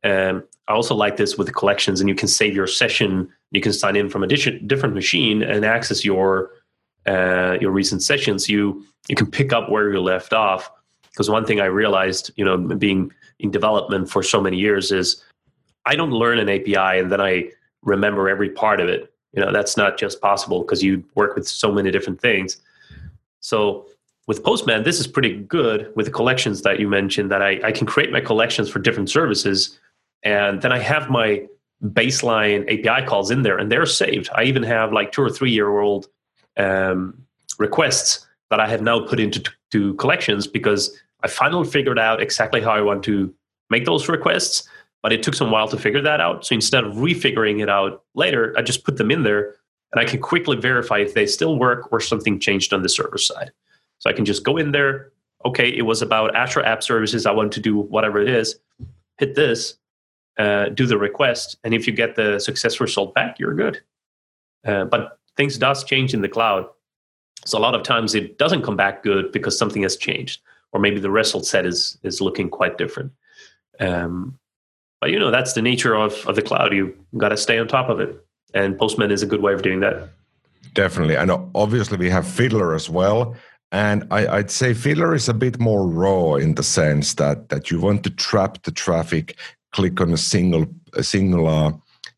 Um, 0.05 0.45
I 0.69 0.73
also 0.73 0.95
like 0.95 1.17
this 1.17 1.39
with 1.39 1.47
the 1.47 1.53
collections, 1.53 2.01
and 2.01 2.09
you 2.09 2.15
can 2.15 2.29
save 2.29 2.55
your 2.55 2.67
session. 2.67 3.29
You 3.51 3.61
can 3.61 3.73
sign 3.73 3.97
in 3.97 4.11
from 4.11 4.23
a 4.23 4.27
different 4.27 4.95
machine 4.95 5.43
and 5.43 5.65
access 5.65 6.05
your 6.05 6.51
uh, 7.09 7.57
your 7.61 7.71
recent 7.71 8.03
sessions, 8.03 8.49
you 8.49 8.85
you 9.09 9.17
can 9.17 9.31
pick 9.31 9.53
up 9.53 9.71
where 9.71 9.91
you 9.91 10.01
left 10.01 10.33
off. 10.33 10.71
Because 11.11 11.31
one 11.31 11.45
thing 11.45 11.61
I 11.61 11.65
realized, 11.65 12.31
you 12.37 12.45
know, 12.45 12.57
being 12.57 13.11
in 13.41 13.51
development 13.51 14.11
for 14.11 14.23
so 14.23 14.41
many 14.41 14.57
years 14.57 14.93
is 14.93 15.25
I 15.87 15.97
don't 15.97 16.11
learn 16.11 16.39
an 16.39 16.49
API 16.49 17.01
and 17.01 17.11
then 17.11 17.21
I 17.21 17.51
remember 17.83 18.29
every 18.29 18.51
part 18.51 18.81
of 18.81 18.89
it. 18.89 19.13
You 19.33 19.45
know, 19.45 19.53
that's 19.53 19.77
not 19.77 19.99
just 19.99 20.21
possible 20.21 20.61
because 20.63 20.83
you 20.83 21.03
work 21.15 21.35
with 21.35 21.49
so 21.49 21.73
many 21.73 21.91
different 21.91 22.21
things. 22.21 22.59
So 23.41 23.87
with 24.27 24.45
Postman, 24.45 24.83
this 24.83 25.01
is 25.01 25.07
pretty 25.07 25.35
good 25.35 25.91
with 25.97 26.07
the 26.07 26.13
collections 26.13 26.63
that 26.63 26.79
you 26.79 26.89
mentioned 26.89 27.31
that 27.31 27.43
I, 27.43 27.61
I 27.65 27.73
can 27.73 27.87
create 27.87 28.13
my 28.13 28.21
collections 28.21 28.69
for 28.69 28.79
different 28.79 29.11
services. 29.11 29.79
And 30.23 30.61
then 30.61 30.73
I 30.73 30.79
have 30.79 31.09
my 31.09 31.47
baseline 31.83 32.63
API 32.65 33.07
calls 33.07 33.31
in 33.31 33.43
there 33.43 33.57
and 33.57 33.73
they're 33.73 33.87
saved. 33.87 34.29
I 34.35 34.45
even 34.45 34.63
have 34.65 34.93
like 34.93 35.13
two 35.13 35.23
or 35.23 35.31
three 35.31 35.51
year 35.51 35.79
old 35.79 36.09
um, 36.59 37.27
requests 37.59 38.27
that 38.51 38.61
I 38.61 38.69
have 38.69 38.83
now 38.83 39.07
put 39.07 39.21
into 39.21 39.43
to 39.71 39.95
collections 39.95 40.47
because 40.47 40.97
I 41.23 41.29
finally 41.29 41.69
figured 41.69 41.99
out 41.99 42.23
exactly 42.23 42.61
how 42.61 42.71
I 42.71 42.81
want 42.81 43.03
to 43.05 43.33
make 43.71 43.85
those 43.85 44.09
requests. 44.09 44.69
But 45.03 45.13
it 45.13 45.23
took 45.23 45.35
some 45.35 45.53
while 45.53 45.69
to 45.69 45.77
figure 45.77 46.03
that 46.03 46.21
out. 46.21 46.45
So 46.45 46.55
instead 46.55 46.83
of 46.83 46.95
refiguring 46.95 47.63
it 47.63 47.69
out 47.69 48.03
later, 48.15 48.53
I 48.59 48.63
just 48.63 48.85
put 48.85 48.97
them 48.97 49.13
in 49.13 49.23
there 49.23 49.55
and 49.93 50.01
I 50.01 50.05
can 50.05 50.21
quickly 50.21 50.57
verify 50.57 50.99
if 50.99 51.15
they 51.15 51.27
still 51.27 51.57
work 51.57 51.93
or 51.93 52.01
something 52.01 52.41
changed 52.41 52.73
on 52.73 52.83
the 52.83 52.89
server 52.89 53.19
side. 53.19 53.53
So 53.99 54.11
I 54.11 54.13
can 54.13 54.25
just 54.25 54.45
go 54.45 54.57
in 54.57 54.73
there. 54.73 55.13
Okay, 55.45 55.69
it 55.69 55.83
was 55.83 56.03
about 56.03 56.35
Azure 56.35 56.65
App 56.65 56.83
Services. 56.83 57.27
I 57.27 57.31
want 57.31 57.53
to 57.53 57.61
do 57.61 57.79
whatever 57.79 58.21
it 58.21 58.29
is. 58.29 58.59
Hit 59.19 59.35
this, 59.35 59.77
uh, 60.37 60.69
do 60.71 60.87
the 60.87 60.99
request, 60.99 61.59
and 61.65 61.75
if 61.75 61.87
you 61.87 61.93
get 61.93 62.17
the 62.17 62.39
success 62.39 62.81
result 62.81 63.15
back, 63.15 63.39
you're 63.39 63.55
good. 63.55 63.81
Uh, 64.65 64.85
but 64.85 65.18
things 65.39 65.57
does 65.57 65.85
change 65.85 66.13
in 66.13 66.21
the 66.21 66.29
cloud. 66.29 66.67
So 67.47 67.57
a 67.57 67.61
lot 67.61 67.75
of 67.75 67.83
times 67.83 68.15
it 68.15 68.37
doesn't 68.37 68.63
come 68.63 68.77
back 68.77 69.03
good 69.03 69.33
because 69.33 69.57
something 69.57 69.83
has 69.83 69.97
changed, 69.97 70.43
or 70.73 70.81
maybe 70.81 71.01
the 71.01 71.11
result 71.11 71.47
set 71.47 71.65
is 71.65 71.97
is 72.03 72.21
looking 72.21 72.51
quite 72.51 72.77
different. 72.77 73.13
Um, 73.81 74.39
but 75.01 75.11
you 75.11 75.19
know 75.19 75.31
that's 75.31 75.55
the 75.55 75.63
nature 75.63 75.95
of 75.95 76.13
of 76.27 76.35
the 76.37 76.43
cloud. 76.43 76.75
You 76.75 76.95
got 77.17 77.31
to 77.31 77.37
stay 77.37 77.59
on 77.59 77.69
top 77.69 77.89
of 77.89 78.01
it, 78.01 78.13
and 78.53 78.77
Postman 78.77 79.11
is 79.11 79.23
a 79.23 79.27
good 79.27 79.41
way 79.41 79.55
of 79.55 79.63
doing 79.63 79.81
that. 79.81 80.11
Definitely, 80.75 81.17
and 81.17 81.31
obviously 81.55 81.97
we 81.97 82.11
have 82.11 82.27
Fiddler 82.27 82.75
as 82.75 82.91
well. 82.91 83.35
And 83.71 84.07
I, 84.11 84.39
would 84.39 84.51
say 84.51 84.73
Fiddler 84.73 85.15
is 85.15 85.29
a 85.29 85.35
bit 85.35 85.61
more 85.61 85.87
raw 85.87 86.35
in 86.35 86.55
the 86.55 86.63
sense 86.63 87.15
that 87.15 87.51
that 87.51 87.71
you 87.71 87.81
want 87.81 88.03
to 88.05 88.11
trap 88.11 88.63
the 88.63 88.73
traffic, 88.73 89.37
click 89.73 90.01
on 90.01 90.13
a 90.13 90.17
single 90.17 90.67
a 90.95 91.03
single 91.03 91.47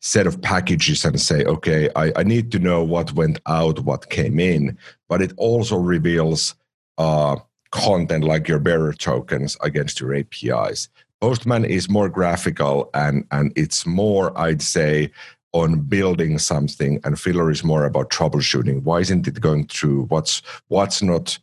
set 0.01 0.27
of 0.27 0.41
packages 0.41 1.05
and 1.05 1.21
say, 1.21 1.45
okay, 1.45 1.89
I, 1.95 2.11
I 2.15 2.23
need 2.23 2.51
to 2.51 2.59
know 2.59 2.83
what 2.83 3.13
went 3.13 3.39
out, 3.45 3.79
what 3.81 4.09
came 4.09 4.39
in, 4.39 4.77
but 5.07 5.21
it 5.21 5.31
also 5.37 5.77
reveals 5.77 6.55
uh, 6.97 7.37
content 7.71 8.23
like 8.23 8.47
your 8.47 8.59
bearer 8.59 8.93
tokens 8.93 9.55
against 9.61 9.99
your 9.99 10.15
APIs. 10.15 10.89
Postman 11.21 11.65
is 11.65 11.87
more 11.87 12.09
graphical 12.09 12.89
and 12.95 13.25
and 13.31 13.53
it's 13.55 13.85
more, 13.85 14.37
I'd 14.37 14.63
say, 14.63 15.11
on 15.53 15.81
building 15.81 16.39
something 16.39 16.99
and 17.03 17.19
Fiddler 17.19 17.51
is 17.51 17.63
more 17.63 17.85
about 17.85 18.09
troubleshooting. 18.09 18.81
Why 18.83 19.01
isn't 19.01 19.27
it 19.27 19.39
going 19.39 19.67
through? 19.67 20.05
What's 20.05 20.41
what's 20.69 21.03
not 21.03 21.37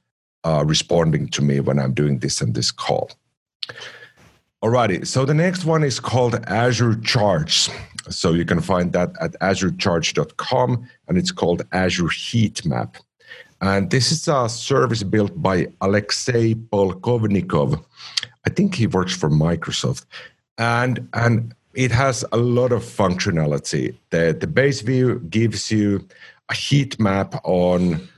uh, 0.44 0.64
responding 0.66 1.28
to 1.28 1.42
me 1.42 1.60
when 1.60 1.78
i'm 1.78 1.92
doing 1.92 2.18
this 2.18 2.40
and 2.40 2.54
this 2.54 2.72
call? 2.72 3.10
Alrighty 4.64 5.06
so 5.06 5.24
the 5.24 5.34
next 5.34 5.64
one 5.64 5.84
is 5.84 6.00
called 6.00 6.34
azure 6.46 6.96
charts 6.96 7.70
so 8.10 8.32
you 8.32 8.44
can 8.44 8.60
find 8.60 8.92
that 8.92 9.10
at 9.20 9.32
azurecharts.com 9.40 10.88
and 11.08 11.18
it's 11.18 11.30
called 11.30 11.62
azure 11.72 12.08
heat 12.08 12.64
map. 12.64 12.96
And 13.60 13.90
this 13.90 14.12
is 14.12 14.28
a 14.28 14.48
service 14.48 15.02
built 15.02 15.40
by 15.42 15.66
alexei 15.80 16.54
polkovnikov. 16.54 17.84
I 18.46 18.50
think 18.50 18.74
he 18.74 18.86
works 18.86 19.16
for 19.16 19.28
microsoft. 19.28 20.06
And 20.58 21.08
and 21.12 21.54
it 21.74 21.92
has 21.92 22.24
a 22.32 22.36
lot 22.36 22.72
of 22.72 22.82
functionality. 22.82 23.94
The, 24.10 24.36
the 24.38 24.46
base 24.46 24.80
view 24.80 25.20
gives 25.30 25.70
you 25.70 26.06
a 26.48 26.54
heat 26.54 26.98
map 26.98 27.40
on 27.44 28.08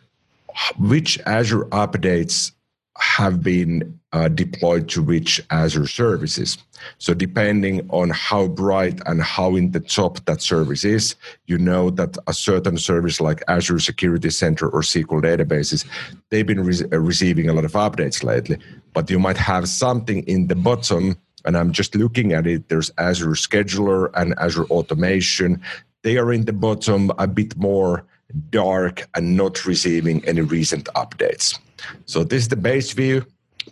which 0.79 1.19
Azure 1.27 1.65
updates 1.67 2.53
have 3.01 3.43
been 3.43 3.99
uh, 4.13 4.29
deployed 4.29 4.89
to 4.91 5.03
which 5.03 5.41
Azure 5.51 5.87
services. 5.87 6.59
So, 6.99 7.15
depending 7.15 7.89
on 7.91 8.11
how 8.11 8.47
bright 8.49 9.01
and 9.07 9.23
how 9.23 9.57
in 9.57 9.73
the 9.73 9.81
top 9.81 10.25
that 10.27 10.43
service 10.43 10.85
is, 10.85 11.15
you 11.47 11.59
know 11.59 11.91
that 11.91 12.17
a 12.27 12.33
certain 12.33 12.77
service 12.79 13.21
like 13.21 13.43
Azure 13.49 13.79
Security 13.79 14.31
Center 14.31 14.69
or 14.69 14.83
SQL 14.83 15.23
databases, 15.23 15.87
they've 16.31 16.47
been 16.47 16.65
re- 16.65 16.85
receiving 16.91 17.49
a 17.49 17.53
lot 17.53 17.65
of 17.65 17.73
updates 17.73 18.23
lately. 18.23 18.59
But 18.93 19.11
you 19.11 19.19
might 19.19 19.37
have 19.37 19.69
something 19.69 20.23
in 20.25 20.49
the 20.49 20.57
bottom 20.57 21.17
and 21.45 21.57
I'm 21.57 21.73
just 21.73 21.95
looking 21.95 22.33
at 22.33 22.47
it, 22.47 22.69
there's 22.69 22.91
Azure 22.99 23.31
Scheduler 23.31 24.11
and 24.15 24.35
Azure 24.39 24.65
Automation. 24.65 25.61
They 26.03 26.19
are 26.19 26.33
in 26.33 26.45
the 26.45 26.53
bottom 26.53 27.11
a 27.19 27.27
bit 27.27 27.57
more 27.57 28.05
dark 28.51 29.09
and 29.15 29.37
not 29.37 29.65
receiving 29.65 30.25
any 30.27 30.43
recent 30.43 30.85
updates. 30.95 31.59
So 32.07 32.25
this 32.25 32.43
is 32.43 32.49
the 32.49 32.57
base 32.57 32.93
view, 32.93 33.25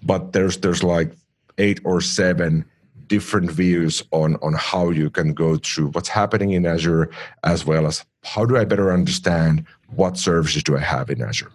but 0.03 0.33
there's 0.33 0.59
there's 0.59 0.83
like 0.83 1.13
eight 1.59 1.81
or 1.85 2.01
seven 2.01 2.65
different 3.07 3.51
views 3.51 4.03
on 4.11 4.37
on 4.37 4.55
how 4.55 4.91
you 4.91 5.11
can 5.11 5.33
go 5.33 5.57
through 5.57 5.89
what's 5.89 6.09
happening 6.09 6.53
in 6.53 6.67
Azure 6.67 7.11
as 7.43 7.65
well 7.65 7.87
as 7.87 8.05
how 8.23 8.45
do 8.45 8.57
I 8.57 8.65
better 8.65 8.93
understand 8.93 9.65
what 9.95 10.17
services 10.17 10.63
do 10.63 10.77
I 10.77 10.81
have 10.81 11.11
in 11.11 11.23
Azure. 11.23 11.51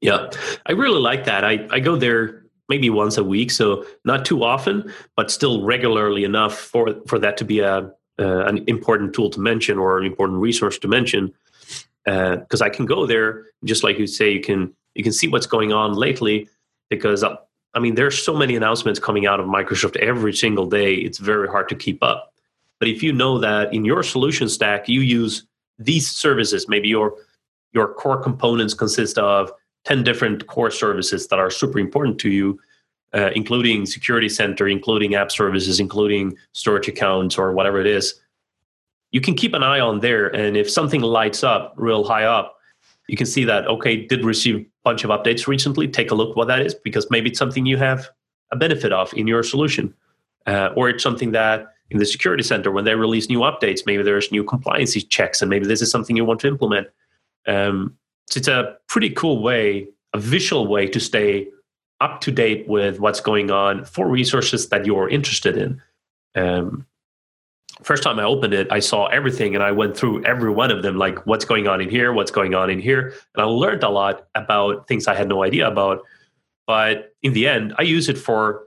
Yeah, 0.00 0.30
I 0.66 0.72
really 0.72 1.00
like 1.00 1.24
that. 1.24 1.44
I, 1.44 1.66
I 1.70 1.80
go 1.80 1.96
there 1.96 2.42
maybe 2.68 2.88
once 2.88 3.18
a 3.18 3.24
week, 3.24 3.50
so 3.50 3.84
not 4.04 4.24
too 4.24 4.44
often, 4.44 4.92
but 5.16 5.30
still 5.30 5.62
regularly 5.62 6.24
enough 6.24 6.56
for 6.56 6.94
for 7.06 7.18
that 7.18 7.36
to 7.38 7.44
be 7.44 7.60
a 7.60 7.90
uh, 8.18 8.44
an 8.44 8.64
important 8.66 9.14
tool 9.14 9.30
to 9.30 9.40
mention 9.40 9.78
or 9.78 9.98
an 9.98 10.04
important 10.04 10.40
resource 10.40 10.78
to 10.78 10.88
mention. 10.88 11.32
Because 12.04 12.62
uh, 12.62 12.64
I 12.64 12.70
can 12.70 12.86
go 12.86 13.06
there, 13.06 13.46
just 13.64 13.84
like 13.84 13.98
you 13.98 14.06
say, 14.06 14.32
you 14.32 14.40
can 14.40 14.74
you 14.94 15.02
can 15.02 15.12
see 15.12 15.28
what's 15.28 15.46
going 15.46 15.72
on 15.72 15.94
lately. 15.94 16.48
Because 16.88 17.22
uh, 17.22 17.36
I 17.74 17.78
mean, 17.78 17.94
there's 17.94 18.20
so 18.22 18.36
many 18.36 18.56
announcements 18.56 18.98
coming 18.98 19.26
out 19.26 19.40
of 19.40 19.46
Microsoft 19.46 19.96
every 19.96 20.32
single 20.32 20.66
day. 20.66 20.94
It's 20.94 21.18
very 21.18 21.48
hard 21.48 21.68
to 21.68 21.74
keep 21.74 22.02
up. 22.02 22.32
But 22.80 22.88
if 22.88 23.02
you 23.02 23.12
know 23.12 23.38
that 23.38 23.72
in 23.72 23.84
your 23.84 24.02
solution 24.02 24.48
stack 24.48 24.88
you 24.88 25.02
use 25.02 25.46
these 25.78 26.10
services, 26.10 26.68
maybe 26.68 26.88
your 26.88 27.14
your 27.72 27.94
core 27.94 28.20
components 28.20 28.74
consist 28.74 29.18
of 29.18 29.52
10 29.84 30.02
different 30.02 30.46
core 30.46 30.70
services 30.70 31.28
that 31.28 31.38
are 31.38 31.50
super 31.50 31.78
important 31.78 32.18
to 32.18 32.28
you, 32.28 32.58
uh, 33.14 33.30
including 33.34 33.86
security 33.86 34.28
center, 34.28 34.66
including 34.66 35.14
app 35.14 35.30
services, 35.30 35.78
including 35.78 36.36
storage 36.52 36.88
accounts 36.88 37.38
or 37.38 37.52
whatever 37.52 37.80
it 37.80 37.86
is. 37.86 38.20
You 39.12 39.20
can 39.20 39.34
keep 39.34 39.54
an 39.54 39.62
eye 39.62 39.80
on 39.80 40.00
there. 40.00 40.28
And 40.28 40.56
if 40.56 40.70
something 40.70 41.00
lights 41.00 41.44
up 41.44 41.74
real 41.76 42.04
high 42.04 42.24
up, 42.24 42.56
you 43.10 43.16
can 43.16 43.26
see 43.26 43.44
that, 43.44 43.66
okay, 43.66 44.06
did 44.06 44.24
receive 44.24 44.56
a 44.56 44.66
bunch 44.84 45.04
of 45.04 45.10
updates 45.10 45.46
recently. 45.46 45.88
Take 45.88 46.10
a 46.10 46.14
look 46.14 46.36
what 46.36 46.48
that 46.48 46.60
is, 46.60 46.74
because 46.74 47.10
maybe 47.10 47.30
it's 47.30 47.38
something 47.38 47.66
you 47.66 47.76
have 47.76 48.08
a 48.52 48.56
benefit 48.56 48.92
of 48.92 49.12
in 49.14 49.26
your 49.26 49.42
solution. 49.42 49.92
Uh, 50.46 50.70
or 50.76 50.88
it's 50.88 51.02
something 51.02 51.32
that 51.32 51.74
in 51.90 51.98
the 51.98 52.06
security 52.06 52.42
center, 52.42 52.70
when 52.70 52.84
they 52.84 52.94
release 52.94 53.28
new 53.28 53.40
updates, 53.40 53.80
maybe 53.84 54.02
there's 54.02 54.30
new 54.30 54.44
compliance 54.44 54.94
checks, 55.04 55.42
and 55.42 55.50
maybe 55.50 55.66
this 55.66 55.82
is 55.82 55.90
something 55.90 56.16
you 56.16 56.24
want 56.24 56.40
to 56.40 56.48
implement. 56.48 56.86
Um, 57.46 57.96
so 58.28 58.38
it's 58.38 58.48
a 58.48 58.76
pretty 58.86 59.10
cool 59.10 59.42
way, 59.42 59.88
a 60.14 60.18
visual 60.18 60.68
way 60.68 60.86
to 60.86 61.00
stay 61.00 61.48
up 62.00 62.20
to 62.20 62.30
date 62.30 62.68
with 62.68 63.00
what's 63.00 63.20
going 63.20 63.50
on 63.50 63.84
for 63.84 64.08
resources 64.08 64.68
that 64.68 64.86
you're 64.86 65.08
interested 65.08 65.56
in. 65.56 65.82
Um, 66.36 66.86
first 67.82 68.02
time 68.02 68.18
I 68.18 68.24
opened 68.24 68.54
it, 68.54 68.70
I 68.70 68.80
saw 68.80 69.06
everything 69.06 69.54
and 69.54 69.64
I 69.64 69.72
went 69.72 69.96
through 69.96 70.24
every 70.24 70.50
one 70.50 70.70
of 70.70 70.82
them, 70.82 70.96
like 70.96 71.24
what's 71.26 71.44
going 71.44 71.66
on 71.68 71.80
in 71.80 71.88
here, 71.88 72.12
what's 72.12 72.30
going 72.30 72.54
on 72.54 72.70
in 72.70 72.80
here. 72.80 73.14
And 73.34 73.42
I 73.42 73.44
learned 73.44 73.82
a 73.82 73.88
lot 73.88 74.26
about 74.34 74.86
things 74.88 75.06
I 75.06 75.14
had 75.14 75.28
no 75.28 75.42
idea 75.42 75.68
about. 75.68 76.02
But 76.66 77.14
in 77.22 77.32
the 77.32 77.48
end, 77.48 77.74
I 77.78 77.82
use 77.82 78.08
it 78.08 78.18
for 78.18 78.64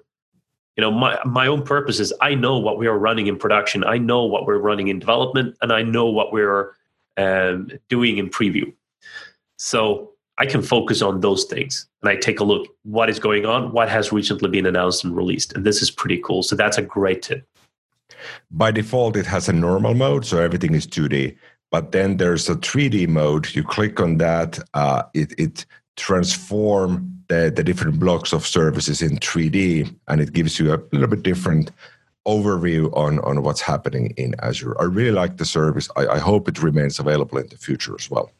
you 0.76 0.82
know 0.82 0.92
my 0.92 1.20
my 1.26 1.48
own 1.48 1.63
purposes. 1.63 2.12
I 2.22 2.36
know 2.36 2.58
what 2.58 2.78
we 2.78 2.88
are 2.88 2.98
running 2.98 3.28
in 3.28 3.38
production. 3.38 3.84
I 3.84 3.98
know 3.98 4.26
what 4.26 4.46
we're 4.46 4.58
running 4.58 4.88
in 4.88 5.00
development, 5.00 5.56
and 5.62 5.72
I 5.72 5.84
know 5.84 6.08
what 6.08 6.34
we're 6.34 6.74
um, 7.18 7.70
doing 7.89 8.18
in 8.18 8.30
preview. 8.30 8.74
So 9.58 10.13
I 10.38 10.46
can 10.46 10.62
focus 10.62 11.02
on 11.02 11.22
those 11.22 11.46
things 11.46 11.88
and 12.02 12.10
I 12.10 12.16
take 12.16 12.39
a 12.39 12.44
look 12.44 12.68
what 12.84 13.10
is 13.10 13.20
going 13.20 13.46
on, 13.46 13.72
what 13.72 13.88
has 13.88 14.12
recently 14.12 14.50
been 14.50 14.66
announced 14.66 15.04
and 15.04 15.16
released. 15.16 15.54
And 15.54 15.63
this 15.63 15.82
is 15.82 15.92
pretty 15.92 16.18
cool. 16.18 16.42
So 16.42 16.56
that's 16.56 16.78
a 16.78 16.82
great 16.82 17.22
tip. 17.22 17.48
By 18.52 18.71
default, 18.71 19.15
it 19.17 19.26
has 19.26 19.49
a 19.49 19.54
normal 19.54 19.93
mode, 19.93 20.26
so 20.26 20.39
everything 20.39 20.76
is 20.76 20.88
2D. 20.88 21.38
But 21.71 21.91
then 21.91 22.17
there's 22.17 22.47
a 22.49 22.56
3D 22.56 23.08
mode. 23.08 23.54
You 23.56 23.63
click 23.63 23.99
on 23.99 24.17
that, 24.17 24.60
uh, 24.73 25.04
it, 25.13 25.34
it 25.39 25.65
transform 25.95 27.10
the, 27.30 27.52
the 27.56 27.63
different 27.63 27.99
blocks 27.99 28.34
of 28.34 28.45
services 28.45 29.02
in 29.02 29.17
3D, 29.17 29.93
and 30.08 30.21
it 30.21 30.34
gives 30.34 30.60
you 30.60 30.73
a 30.73 30.82
little 30.91 31.08
bit 31.08 31.23
different 31.23 31.71
overview 32.28 32.95
on, 32.95 33.19
on 33.19 33.43
what's 33.43 33.62
happening 33.62 34.13
in 34.17 34.36
Azure. 34.39 34.80
I 34.80 34.86
really 34.86 35.12
like 35.12 35.38
the 35.38 35.45
service. 35.45 35.89
I, 35.95 36.08
I 36.08 36.19
hope 36.19 36.47
it 36.47 36.62
remains 36.62 36.99
available 36.99 37.38
in 37.38 37.47
the 37.47 37.58
future 37.58 37.95
as 37.99 38.10
well. 38.10 38.32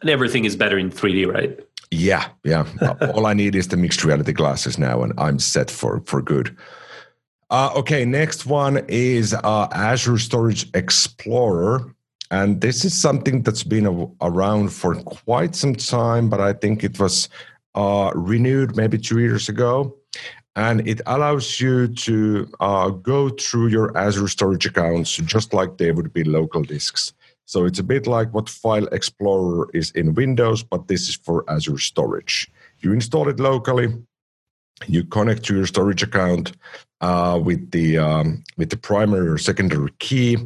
And 0.00 0.10
everything 0.10 0.44
is 0.44 0.56
better 0.56 0.78
in 0.78 0.90
3D, 0.90 1.32
right? 1.32 1.58
Yeah, 1.90 2.28
yeah. 2.44 2.66
All 3.14 3.26
I 3.26 3.34
need 3.34 3.54
is 3.54 3.68
the 3.68 3.76
mixed 3.76 4.04
reality 4.04 4.32
glasses 4.32 4.78
now, 4.78 5.02
and 5.02 5.12
I'm 5.18 5.38
set 5.38 5.70
for 5.70 6.00
for 6.06 6.20
good. 6.20 6.56
Uh, 7.50 7.70
okay, 7.76 8.04
next 8.04 8.46
one 8.46 8.84
is 8.88 9.34
uh, 9.34 9.68
Azure 9.72 10.18
Storage 10.18 10.68
Explorer. 10.74 11.94
And 12.30 12.60
this 12.60 12.84
is 12.84 13.00
something 13.00 13.42
that's 13.42 13.62
been 13.62 13.86
a, 13.86 14.06
around 14.26 14.72
for 14.72 14.94
quite 15.02 15.54
some 15.54 15.74
time, 15.74 16.28
but 16.28 16.40
I 16.40 16.52
think 16.52 16.82
it 16.82 16.98
was 16.98 17.28
uh, 17.74 18.10
renewed 18.14 18.76
maybe 18.76 18.98
two 18.98 19.20
years 19.20 19.48
ago. 19.48 19.96
And 20.56 20.86
it 20.86 21.00
allows 21.06 21.60
you 21.60 21.88
to 21.88 22.48
uh, 22.60 22.88
go 22.90 23.28
through 23.28 23.68
your 23.68 23.96
Azure 23.96 24.28
storage 24.28 24.66
accounts 24.66 25.16
just 25.16 25.52
like 25.52 25.76
they 25.76 25.90
would 25.90 26.12
be 26.12 26.24
local 26.24 26.62
disks. 26.62 27.12
So 27.46 27.66
it's 27.66 27.78
a 27.78 27.84
bit 27.84 28.06
like 28.06 28.32
what 28.32 28.48
File 28.48 28.86
Explorer 28.86 29.68
is 29.74 29.90
in 29.90 30.14
Windows, 30.14 30.62
but 30.62 30.88
this 30.88 31.08
is 31.08 31.16
for 31.16 31.44
Azure 31.50 31.78
Storage. 31.78 32.50
You 32.80 32.92
install 32.92 33.28
it 33.28 33.38
locally, 33.38 33.94
you 34.86 35.04
connect 35.04 35.44
to 35.44 35.56
your 35.56 35.66
storage 35.66 36.02
account 36.02 36.52
uh, 37.00 37.38
with 37.42 37.70
the 37.70 37.98
um, 37.98 38.42
with 38.56 38.70
the 38.70 38.76
primary 38.76 39.28
or 39.28 39.38
secondary 39.38 39.90
key, 39.98 40.36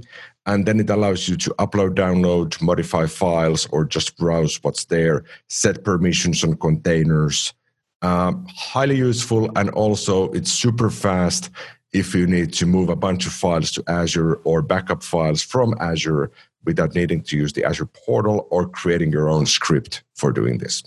and 0.46 0.66
then 0.66 0.80
it 0.80 0.90
allows 0.90 1.28
you 1.28 1.37
to 1.37 1.50
upload, 1.58 1.94
download, 1.94 2.61
modify 2.62 3.06
files, 3.06 3.66
or 3.70 3.84
just 3.84 4.16
browse 4.16 4.62
what's 4.62 4.87
there. 4.87 5.24
Set 5.48 5.84
permissions 5.84 6.42
on 6.42 6.56
containers. 6.56 7.54
Um, 8.00 8.46
highly 8.54 8.96
useful, 8.96 9.50
and 9.56 9.70
also 9.70 10.30
it's 10.30 10.52
super 10.52 10.90
fast 10.90 11.50
if 11.92 12.14
you 12.14 12.26
need 12.26 12.52
to 12.52 12.66
move 12.66 12.88
a 12.88 12.96
bunch 12.96 13.26
of 13.26 13.32
files 13.32 13.70
to 13.72 13.82
Azure 13.88 14.34
or 14.44 14.62
backup 14.62 15.02
files 15.02 15.42
from 15.42 15.74
Azure 15.80 16.30
without 16.64 16.94
needing 16.94 17.22
to 17.22 17.37
use 17.37 17.52
the 17.54 17.64
Azure 17.64 17.87
portal 17.87 18.46
or 18.50 18.68
creating 18.68 19.11
your 19.11 19.28
own 19.28 19.46
script 19.46 20.02
for 20.14 20.32
doing 20.32 20.58
this. 20.58 20.82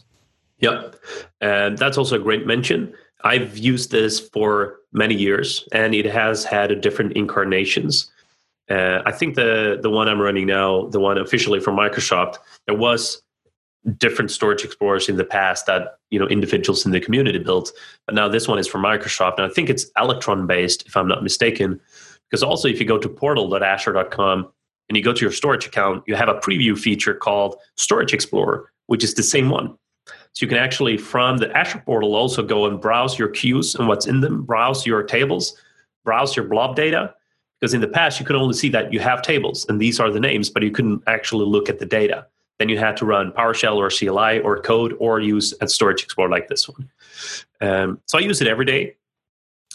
Yep. 0.59 0.95
And 1.41 1.77
that's 1.77 1.97
also 1.97 2.15
a 2.15 2.19
great 2.19 2.45
mention. 2.45 2.93
I've 3.23 3.57
used 3.57 3.91
this 3.91 4.19
for 4.19 4.77
many 4.93 5.15
years 5.15 5.67
and 5.71 5.93
it 5.93 6.05
has 6.05 6.43
had 6.43 6.81
different 6.81 7.13
incarnations. 7.13 8.11
Uh, 8.69 9.01
I 9.05 9.11
think 9.11 9.35
the 9.35 9.79
the 9.81 9.89
one 9.89 10.07
I'm 10.07 10.21
running 10.21 10.47
now, 10.47 10.87
the 10.87 10.99
one 10.99 11.17
officially 11.17 11.59
from 11.59 11.75
Microsoft, 11.75 12.37
there 12.67 12.77
was 12.77 13.21
different 13.97 14.29
storage 14.31 14.63
explorers 14.63 15.09
in 15.09 15.17
the 15.17 15.25
past 15.25 15.65
that 15.65 15.97
you 16.09 16.19
know 16.19 16.27
individuals 16.27 16.85
in 16.85 16.91
the 16.91 17.01
community 17.01 17.39
built, 17.39 17.71
but 18.05 18.15
now 18.15 18.29
this 18.29 18.47
one 18.47 18.59
is 18.59 18.67
from 18.67 18.83
Microsoft, 18.83 19.37
and 19.37 19.45
I 19.45 19.49
think 19.49 19.69
it's 19.69 19.87
Electron 19.97 20.47
based, 20.47 20.85
if 20.87 20.95
I'm 20.95 21.07
not 21.07 21.23
mistaken. 21.23 21.81
Because 22.29 22.43
also, 22.43 22.69
if 22.69 22.79
you 22.79 22.85
go 22.85 22.97
to 22.97 23.09
portal.azure.com, 23.09 24.47
and 24.91 24.97
you 24.97 25.03
go 25.03 25.13
to 25.13 25.21
your 25.21 25.31
storage 25.31 25.65
account, 25.65 26.03
you 26.05 26.15
have 26.15 26.27
a 26.27 26.33
preview 26.33 26.77
feature 26.77 27.13
called 27.13 27.55
Storage 27.77 28.13
Explorer, 28.13 28.69
which 28.87 29.05
is 29.05 29.13
the 29.13 29.23
same 29.23 29.49
one. 29.49 29.73
So 30.33 30.45
you 30.45 30.49
can 30.49 30.57
actually, 30.57 30.97
from 30.97 31.37
the 31.37 31.55
Azure 31.55 31.83
portal, 31.85 32.15
also 32.15 32.41
go 32.43 32.65
and 32.65 32.79
browse 32.79 33.19
your 33.19 33.27
queues 33.27 33.75
and 33.75 33.87
what's 33.87 34.07
in 34.07 34.21
them, 34.21 34.43
browse 34.43 34.85
your 34.85 35.03
tables, 35.03 35.55
browse 36.03 36.35
your 36.35 36.45
blob 36.45 36.75
data. 36.75 37.13
Because 37.59 37.73
in 37.73 37.81
the 37.81 37.87
past, 37.87 38.19
you 38.19 38.25
could 38.25 38.35
only 38.35 38.55
see 38.55 38.69
that 38.69 38.91
you 38.91 38.99
have 38.99 39.21
tables 39.21 39.65
and 39.69 39.79
these 39.79 39.99
are 39.99 40.09
the 40.09 40.19
names, 40.19 40.49
but 40.49 40.63
you 40.63 40.71
couldn't 40.71 41.03
actually 41.05 41.45
look 41.45 41.69
at 41.69 41.79
the 41.79 41.85
data. 41.85 42.25
Then 42.57 42.69
you 42.69 42.77
had 42.77 42.95
to 42.97 43.05
run 43.05 43.31
PowerShell 43.31 43.75
or 43.75 43.89
CLI 43.89 44.39
or 44.39 44.61
code 44.61 44.95
or 44.99 45.19
use 45.19 45.53
a 45.61 45.67
storage 45.67 46.03
explorer 46.03 46.29
like 46.29 46.47
this 46.47 46.67
one. 46.69 46.89
Um, 47.59 47.99
so 48.05 48.17
I 48.17 48.21
use 48.21 48.41
it 48.41 48.47
every 48.47 48.65
day. 48.65 48.95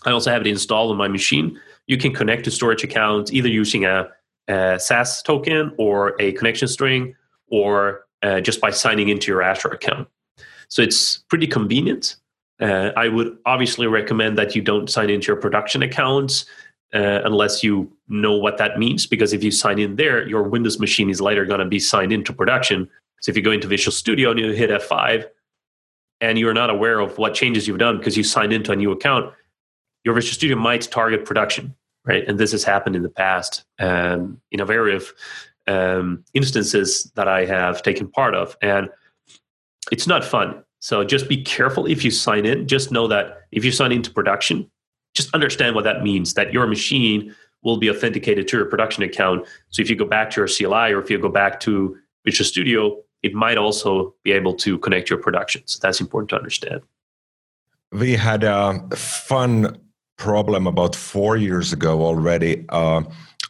I 0.04 0.10
also 0.10 0.30
have 0.30 0.40
it 0.40 0.46
installed 0.46 0.90
on 0.90 0.96
my 0.96 1.08
machine. 1.08 1.60
You 1.86 1.98
can 1.98 2.14
connect 2.14 2.44
to 2.44 2.50
storage 2.50 2.84
accounts 2.84 3.32
either 3.32 3.48
using 3.48 3.84
a, 3.84 4.08
a 4.48 4.78
SAS 4.78 5.22
token 5.22 5.72
or 5.78 6.14
a 6.20 6.32
connection 6.32 6.68
string 6.68 7.14
or 7.48 8.06
uh, 8.22 8.40
just 8.40 8.60
by 8.60 8.70
signing 8.70 9.08
into 9.08 9.30
your 9.30 9.42
Azure 9.42 9.68
account. 9.68 10.08
So 10.68 10.82
it's 10.82 11.18
pretty 11.28 11.46
convenient. 11.46 12.16
Uh, 12.60 12.90
I 12.96 13.08
would 13.08 13.36
obviously 13.44 13.86
recommend 13.86 14.38
that 14.38 14.54
you 14.54 14.62
don't 14.62 14.88
sign 14.88 15.10
into 15.10 15.28
your 15.28 15.36
production 15.36 15.82
accounts 15.82 16.46
uh, 16.94 17.20
unless 17.24 17.62
you 17.62 17.92
know 18.08 18.36
what 18.36 18.58
that 18.58 18.78
means. 18.78 19.06
Because 19.06 19.32
if 19.32 19.44
you 19.44 19.50
sign 19.50 19.78
in 19.78 19.96
there, 19.96 20.26
your 20.26 20.42
Windows 20.42 20.78
machine 20.78 21.10
is 21.10 21.20
later 21.20 21.44
going 21.44 21.60
to 21.60 21.66
be 21.66 21.78
signed 21.78 22.12
into 22.12 22.32
production. 22.32 22.88
So 23.20 23.30
if 23.30 23.36
you 23.36 23.42
go 23.42 23.52
into 23.52 23.68
Visual 23.68 23.92
Studio 23.92 24.30
and 24.30 24.40
you 24.40 24.52
hit 24.52 24.70
F5 24.70 25.26
and 26.20 26.38
you're 26.38 26.54
not 26.54 26.70
aware 26.70 27.00
of 27.00 27.18
what 27.18 27.34
changes 27.34 27.68
you've 27.68 27.78
done 27.78 27.98
because 27.98 28.16
you 28.16 28.22
signed 28.22 28.52
into 28.52 28.72
a 28.72 28.76
new 28.76 28.92
account, 28.92 29.32
your 30.04 30.14
Visual 30.14 30.34
Studio 30.34 30.56
might 30.56 30.82
target 30.82 31.24
production, 31.24 31.74
right? 32.04 32.26
And 32.26 32.38
this 32.38 32.52
has 32.52 32.64
happened 32.64 32.96
in 32.96 33.02
the 33.02 33.10
past 33.10 33.64
um, 33.78 34.40
in 34.50 34.60
a 34.60 34.64
variety 34.64 34.96
of 34.96 35.12
um, 35.66 36.24
instances 36.32 37.10
that 37.16 37.28
I 37.28 37.44
have 37.44 37.82
taken 37.82 38.08
part 38.08 38.34
of. 38.34 38.56
And 38.62 38.88
it's 39.92 40.06
not 40.06 40.24
fun. 40.24 40.62
So 40.80 41.04
just 41.04 41.28
be 41.28 41.42
careful 41.42 41.86
if 41.86 42.04
you 42.04 42.10
sign 42.10 42.46
in. 42.46 42.68
Just 42.68 42.92
know 42.92 43.06
that 43.08 43.42
if 43.52 43.64
you 43.64 43.72
sign 43.72 43.92
into 43.92 44.10
production, 44.10 44.70
just 45.14 45.34
understand 45.34 45.74
what 45.74 45.84
that 45.84 46.02
means 46.02 46.34
that 46.34 46.52
your 46.52 46.66
machine 46.66 47.34
will 47.62 47.78
be 47.78 47.90
authenticated 47.90 48.46
to 48.48 48.58
your 48.58 48.66
production 48.66 49.02
account. 49.02 49.46
So 49.70 49.82
if 49.82 49.90
you 49.90 49.96
go 49.96 50.04
back 50.04 50.30
to 50.30 50.40
your 50.40 50.48
CLI 50.48 50.92
or 50.92 51.00
if 51.00 51.10
you 51.10 51.18
go 51.18 51.28
back 51.28 51.58
to 51.60 51.96
Visual 52.24 52.46
Studio, 52.46 53.02
it 53.22 53.34
might 53.34 53.58
also 53.58 54.14
be 54.22 54.32
able 54.32 54.54
to 54.54 54.78
connect 54.78 55.10
your 55.10 55.18
production. 55.18 55.62
So 55.66 55.78
that's 55.82 56.00
important 56.00 56.30
to 56.30 56.36
understand. 56.36 56.82
We 57.92 58.12
had 58.14 58.44
a 58.44 58.86
fun 58.94 59.78
problem 60.16 60.66
about 60.66 60.94
four 60.94 61.36
years 61.36 61.72
ago 61.72 62.02
already. 62.02 62.64
Uh, 62.68 63.02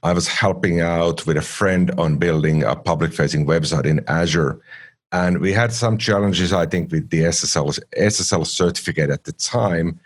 I 0.03 0.13
was 0.13 0.29
helping 0.29 0.81
out 0.81 1.27
with 1.27 1.37
a 1.37 1.43
friend 1.43 1.91
on 1.99 2.17
building 2.17 2.63
a 2.63 2.77
public 2.77 3.13
facing 3.13 3.47
website 3.47 3.87
in 3.87 4.05
Azure. 4.09 4.61
And 5.13 5.41
we 5.41 5.53
had 5.53 5.73
some 5.73 5.99
challenges, 5.99 6.53
I 6.53 6.67
think, 6.67 6.91
with 6.91 7.11
the 7.11 7.23
SSL, 7.23 7.79
SSL 7.97 8.47
certificate 8.47 9.11
at 9.11 9.25
the 9.25 9.33
time. 9.33 10.01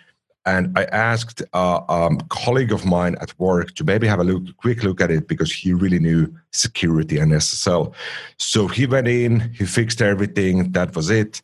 And 0.46 0.76
I 0.78 0.84
asked 0.84 1.42
a 1.52 1.82
um, 1.88 2.18
colleague 2.28 2.72
of 2.72 2.86
mine 2.86 3.16
at 3.20 3.38
work 3.38 3.74
to 3.74 3.84
maybe 3.84 4.06
have 4.06 4.20
a 4.20 4.24
look, 4.24 4.56
quick 4.56 4.82
look 4.82 5.00
at 5.00 5.10
it 5.10 5.28
because 5.28 5.52
he 5.52 5.72
really 5.72 5.98
knew 5.98 6.34
security 6.52 7.18
and 7.18 7.32
SSL. 7.32 7.92
So 8.38 8.66
he 8.66 8.86
went 8.86 9.08
in, 9.08 9.40
he 9.54 9.66
fixed 9.66 10.00
everything. 10.00 10.72
That 10.72 10.96
was 10.96 11.10
it. 11.10 11.42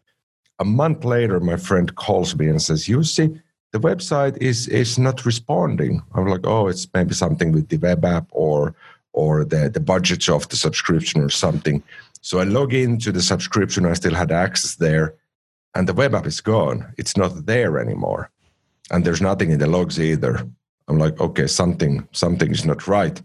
A 0.59 0.65
month 0.65 1.05
later, 1.05 1.41
my 1.41 1.57
friend 1.57 1.95
calls 1.97 2.35
me 2.35 2.49
and 2.49 2.61
says, 2.63 2.89
"You 2.89 3.05
see, 3.05 3.39
the 3.73 3.79
website 3.79 4.39
is 4.39 4.69
is 4.69 4.99
not 4.99 5.27
responding." 5.27 6.03
I'm 6.15 6.27
like, 6.29 6.47
"Oh, 6.47 6.67
it's 6.69 6.89
maybe 6.95 7.13
something 7.13 7.53
with 7.53 7.69
the 7.69 7.77
web 7.77 8.03
app 8.05 8.27
or 8.31 8.75
or 9.13 9.45
the 9.45 9.69
the 9.69 9.81
budgets 9.81 10.31
of 10.31 10.49
the 10.49 10.57
subscription 10.57 11.21
or 11.21 11.29
something." 11.29 11.83
So 12.27 12.33
I 12.41 12.45
log 12.45 12.75
into 12.75 13.13
the 13.13 13.23
subscription. 13.23 13.87
I 13.87 13.95
still 13.95 14.15
had 14.23 14.33
access 14.33 14.75
there, 14.77 15.15
and 15.75 15.85
the 15.89 15.95
web 15.95 16.15
app 16.15 16.27
is 16.27 16.41
gone. 16.41 16.79
It's 16.99 17.17
not 17.17 17.47
there 17.47 17.79
anymore 17.79 18.31
and 18.91 19.05
there's 19.05 19.21
nothing 19.21 19.51
in 19.51 19.59
the 19.59 19.67
logs 19.67 20.01
either. 20.01 20.49
I'm 20.89 20.99
like, 20.99 21.21
okay, 21.21 21.47
something 21.47 22.07
something 22.13 22.51
is 22.51 22.65
not 22.65 22.87
right. 22.87 23.21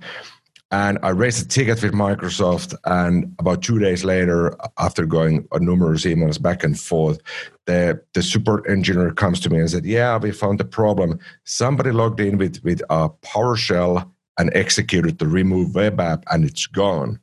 And 0.74 0.98
I 1.04 1.10
raised 1.10 1.46
a 1.46 1.48
ticket 1.48 1.84
with 1.84 1.92
Microsoft, 1.92 2.74
and 2.86 3.36
about 3.40 3.62
two 3.62 3.78
days 3.78 4.06
later, 4.06 4.56
after 4.80 5.06
going 5.06 5.46
on 5.52 5.66
numerous 5.66 6.06
emails 6.06 6.42
back 6.42 6.64
and 6.64 6.80
forth, 6.80 7.20
the 7.66 8.02
the 8.14 8.24
support 8.24 8.70
engineer 8.70 9.12
comes 9.12 9.40
to 9.42 9.50
me 9.50 9.60
and 9.60 9.70
said, 9.70 9.86
"Yeah, 9.86 10.18
we 10.18 10.32
found 10.32 10.60
the 10.60 10.66
problem. 10.66 11.20
Somebody 11.44 11.92
logged 11.92 12.22
in 12.22 12.38
with 12.38 12.64
with 12.64 12.82
a 12.90 13.10
PowerShell 13.10 14.10
and 14.38 14.50
executed 14.56 15.20
the 15.20 15.28
remove 15.28 15.76
web 15.76 16.00
app, 16.00 16.24
and 16.32 16.46
it's 16.46 16.68
gone." 16.68 17.20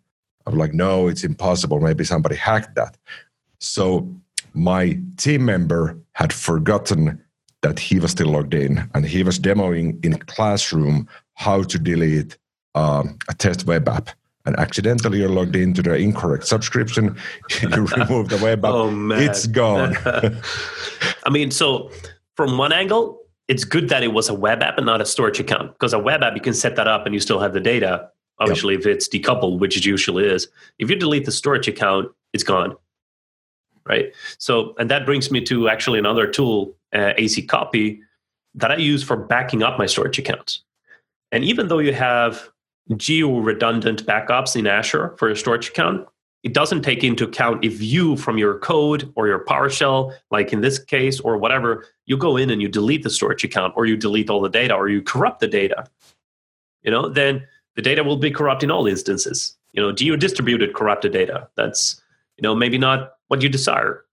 I'm 0.49 0.59
like, 0.59 0.75
"No, 0.75 1.09
it's 1.09 1.25
impossible. 1.25 1.81
Maybe 1.81 2.05
somebody 2.05 2.37
hacked 2.37 2.75
that." 2.75 2.97
So 3.59 4.09
my 4.55 4.99
team 5.17 5.45
member 5.45 5.99
had 6.13 6.33
forgotten 6.33 7.23
that 7.63 7.79
he 7.79 7.99
was 7.99 8.13
still 8.13 8.29
logged 8.29 8.55
in 8.55 8.89
and 8.95 9.05
he 9.05 9.23
was 9.23 9.39
demoing 9.39 10.05
in 10.05 10.19
classroom 10.19 11.09
how 11.35 11.63
to 11.63 11.79
delete 11.79 12.37
um, 12.75 13.19
a 13.29 13.35
test 13.35 13.67
web 13.67 13.89
app 13.89 14.11
and 14.47 14.57
accidentally 14.59 15.19
you're 15.19 15.29
logged 15.29 15.57
into 15.57 15.83
the 15.83 15.95
incorrect 15.95 16.47
subscription 16.47 17.17
you 17.63 17.69
remove 17.69 18.29
the 18.29 18.39
web 18.43 18.65
app 18.65 18.73
oh, 18.73 18.91
man. 18.91 19.23
it's 19.23 19.47
gone 19.47 19.97
i 21.25 21.31
mean 21.31 21.51
so 21.51 21.91
from 22.37 22.57
one 22.57 22.73
angle 22.73 23.19
it's 23.49 23.65
good 23.65 23.89
that 23.89 24.03
it 24.03 24.13
was 24.13 24.29
a 24.29 24.35
web 24.35 24.63
app 24.63 24.77
and 24.77 24.87
not 24.87 25.01
a 25.01 25.07
storage 25.07 25.41
account 25.41 25.73
because 25.73 25.93
a 25.93 25.99
web 25.99 26.23
app 26.23 26.35
you 26.35 26.41
can 26.41 26.55
set 26.55 26.77
that 26.77 26.87
up 26.87 27.07
and 27.07 27.15
you 27.15 27.21
still 27.21 27.41
have 27.41 27.53
the 27.53 27.61
data 27.61 28.09
obviously 28.41 28.75
yep. 28.75 28.81
if 28.81 28.87
it's 28.87 29.09
decoupled 29.09 29.59
which 29.59 29.77
it 29.77 29.85
usually 29.85 30.25
is 30.25 30.49
if 30.79 30.89
you 30.91 30.97
delete 30.97 31.25
the 31.25 31.33
storage 31.33 31.69
account 31.69 32.11
it's 32.33 32.45
gone 32.45 32.77
right 33.87 34.13
so 34.39 34.75
and 34.79 34.91
that 34.91 35.07
brings 35.07 35.31
me 35.31 35.41
to 35.41 35.69
actually 35.69 35.99
another 35.99 36.27
tool 36.27 36.75
uh, 36.93 37.13
AzCopy 37.19 38.01
that 38.55 38.71
I 38.71 38.77
use 38.77 39.03
for 39.03 39.17
backing 39.17 39.63
up 39.63 39.79
my 39.79 39.87
storage 39.87 40.19
accounts. 40.19 40.63
And 41.31 41.45
even 41.45 41.69
though 41.69 41.79
you 41.79 41.93
have 41.93 42.51
geo 42.97 43.39
redundant 43.39 44.07
backups 44.07 44.57
in 44.57 44.67
Azure 44.67 45.15
for 45.19 45.29
your 45.29 45.37
storage 45.37 45.69
account, 45.69 46.07
it 46.43 46.55
doesn't 46.55 46.83
take 46.83 47.05
into 47.05 47.25
account 47.25 47.65
if 47.65 47.81
you 47.83 48.17
from 48.17 48.39
your 48.39 48.59
code 48.61 49.13
or 49.17 49.27
your 49.27 49.45
PowerShell, 49.45 50.15
like 50.31 50.53
in 50.53 50.61
this 50.61 50.79
case 50.79 51.21
or 51.21 51.37
whatever, 51.37 51.85
you 52.07 52.17
go 52.17 52.37
in 52.37 52.49
and 52.51 52.63
you 52.63 52.69
delete 52.69 53.03
the 53.03 53.11
storage 53.11 53.45
account 53.45 53.75
or 53.77 53.87
you 53.87 53.97
delete 53.97 54.31
all 54.31 54.41
the 54.41 54.49
data 54.49 54.75
or 54.75 54.89
you 54.89 55.03
corrupt 55.03 55.41
the 55.41 55.49
data, 55.49 55.87
you 56.83 56.91
know, 56.91 57.09
then 57.09 57.47
the 57.79 57.83
data 57.83 58.03
will 58.03 58.17
be 58.17 58.33
corrupt 58.33 58.65
in 58.65 58.73
all 58.73 58.89
instances. 58.89 59.57
You 59.71 59.81
know, 59.81 59.93
geo 59.93 60.17
distributed 60.17 60.75
corrupted 60.75 61.13
data. 61.13 61.47
That's, 61.55 62.03
you 62.37 62.43
know, 62.43 62.53
maybe 62.53 62.77
not 62.77 63.13
what 63.29 63.41
you 63.41 63.49
desire. 63.49 64.05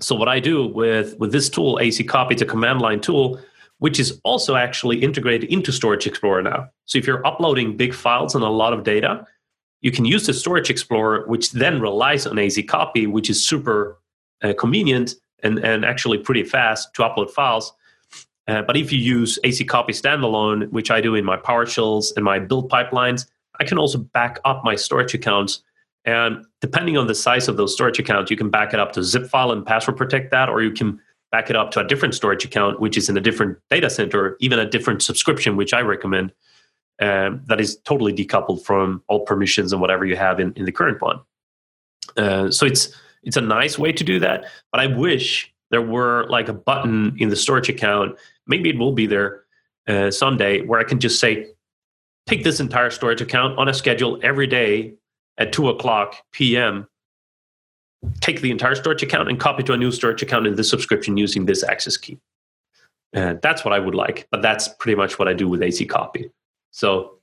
So 0.00 0.14
what 0.14 0.28
I 0.28 0.38
do 0.40 0.66
with 0.66 1.18
with 1.18 1.32
this 1.32 1.48
tool, 1.48 1.78
AzCopy, 1.78 2.32
it's 2.32 2.42
a 2.42 2.44
command 2.44 2.82
line 2.82 3.00
tool, 3.00 3.40
which 3.78 3.98
is 3.98 4.20
also 4.24 4.56
actually 4.56 4.98
integrated 4.98 5.50
into 5.50 5.72
Storage 5.72 6.06
Explorer 6.06 6.42
now. 6.42 6.68
So 6.84 6.98
if 6.98 7.06
you're 7.06 7.26
uploading 7.26 7.78
big 7.78 7.94
files 7.94 8.34
and 8.34 8.44
a 8.44 8.50
lot 8.50 8.74
of 8.74 8.84
data, 8.84 9.26
you 9.80 9.90
can 9.90 10.04
use 10.04 10.26
the 10.26 10.34
Storage 10.34 10.68
Explorer, 10.68 11.24
which 11.26 11.52
then 11.52 11.80
relies 11.80 12.26
on 12.26 12.36
AzCopy, 12.36 13.10
which 13.10 13.30
is 13.30 13.42
super 13.42 13.96
uh, 14.42 14.52
convenient 14.58 15.14
and, 15.42 15.58
and 15.60 15.86
actually 15.86 16.18
pretty 16.18 16.44
fast 16.44 16.92
to 16.96 17.02
upload 17.02 17.30
files. 17.30 17.72
Uh, 18.48 18.62
but 18.62 18.76
if 18.76 18.90
you 18.90 18.98
use 18.98 19.38
AzCopy 19.44 19.90
standalone, 19.90 20.68
which 20.70 20.90
I 20.90 21.00
do 21.00 21.14
in 21.14 21.24
my 21.24 21.36
PowerShells 21.36 22.12
and 22.16 22.24
my 22.24 22.38
build 22.38 22.70
pipelines, 22.70 23.26
I 23.60 23.64
can 23.64 23.78
also 23.78 23.98
back 23.98 24.40
up 24.44 24.64
my 24.64 24.74
storage 24.74 25.14
accounts 25.14 25.62
and 26.04 26.44
depending 26.60 26.96
on 26.96 27.06
the 27.06 27.14
size 27.14 27.48
of 27.48 27.56
those 27.56 27.72
storage 27.72 27.98
accounts, 27.98 28.30
you 28.30 28.36
can 28.36 28.50
back 28.50 28.74
it 28.74 28.80
up 28.80 28.92
to 28.92 29.04
zip 29.04 29.26
file 29.26 29.52
and 29.52 29.64
password 29.64 29.96
protect 29.96 30.30
that, 30.32 30.48
or 30.48 30.62
you 30.62 30.72
can 30.72 31.00
back 31.30 31.48
it 31.48 31.56
up 31.56 31.70
to 31.72 31.80
a 31.80 31.84
different 31.84 32.14
storage 32.14 32.44
account, 32.44 32.80
which 32.80 32.96
is 32.96 33.08
in 33.08 33.16
a 33.16 33.20
different 33.20 33.58
data 33.70 33.88
center, 33.88 34.36
even 34.40 34.58
a 34.58 34.68
different 34.68 35.02
subscription, 35.02 35.56
which 35.56 35.72
I 35.72 35.80
recommend, 35.80 36.32
um, 37.00 37.42
that 37.46 37.60
is 37.60 37.76
totally 37.84 38.12
decoupled 38.12 38.64
from 38.64 39.02
all 39.08 39.20
permissions 39.20 39.72
and 39.72 39.80
whatever 39.80 40.04
you 40.04 40.16
have 40.16 40.40
in, 40.40 40.52
in 40.56 40.64
the 40.64 40.72
current 40.72 41.00
one. 41.00 41.20
Uh, 42.16 42.50
so 42.50 42.66
it's 42.66 42.94
it's 43.22 43.36
a 43.36 43.40
nice 43.40 43.78
way 43.78 43.92
to 43.92 44.02
do 44.02 44.18
that, 44.18 44.46
but 44.72 44.80
I 44.80 44.88
wish 44.88 45.54
there 45.70 45.80
were 45.80 46.26
like 46.28 46.48
a 46.48 46.52
button 46.52 47.16
in 47.18 47.28
the 47.28 47.36
storage 47.36 47.68
account. 47.68 48.18
Maybe 48.46 48.70
it 48.70 48.78
will 48.78 48.92
be 48.92 49.06
there 49.06 49.44
uh, 49.88 50.10
someday 50.10 50.62
where 50.62 50.80
I 50.80 50.84
can 50.84 51.00
just 51.00 51.20
say, 51.20 51.48
take 52.26 52.44
this 52.44 52.60
entire 52.60 52.90
storage 52.90 53.20
account 53.20 53.58
on 53.58 53.68
a 53.68 53.74
schedule 53.74 54.18
every 54.22 54.46
day 54.46 54.94
at 55.38 55.52
2 55.52 55.68
o'clock 55.68 56.16
p.m., 56.32 56.86
take 58.20 58.40
the 58.40 58.50
entire 58.50 58.74
storage 58.74 59.02
account 59.02 59.28
and 59.28 59.38
copy 59.38 59.62
to 59.62 59.72
a 59.72 59.76
new 59.76 59.90
storage 59.90 60.22
account 60.22 60.46
in 60.46 60.56
this 60.56 60.68
subscription 60.68 61.16
using 61.16 61.46
this 61.46 61.62
access 61.62 61.96
key. 61.96 62.18
And 63.12 63.40
that's 63.42 63.64
what 63.64 63.74
I 63.74 63.78
would 63.78 63.94
like, 63.94 64.26
but 64.30 64.42
that's 64.42 64.68
pretty 64.68 64.96
much 64.96 65.18
what 65.18 65.28
I 65.28 65.34
do 65.34 65.48
with 65.48 65.60
AzCopy. 65.60 66.30
So 66.70 67.18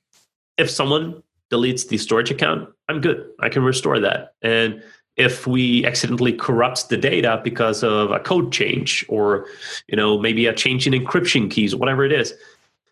if 0.58 0.70
someone 0.70 1.24
deletes 1.52 1.88
the 1.88 1.98
storage 1.98 2.30
account, 2.30 2.70
I'm 2.88 3.02
good. 3.02 3.30
I 3.40 3.50
can 3.50 3.64
restore 3.64 4.00
that. 4.00 4.34
And 4.42 4.84
if 5.20 5.46
we 5.46 5.86
accidentally 5.86 6.34
corrupt 6.34 6.90
the 6.90 6.98
data 6.98 7.42
because 7.44 7.84
of 7.84 8.10
a 8.12 8.20
code 8.20 8.52
change 8.52 9.06
or 9.10 9.46
you 9.88 9.96
know 9.96 10.18
maybe 10.18 10.48
a 10.48 10.54
change 10.54 10.88
in 10.88 10.94
encryption 10.94 11.52
keys 11.52 11.76
whatever 11.76 12.04
it 12.04 12.12
is 12.12 12.34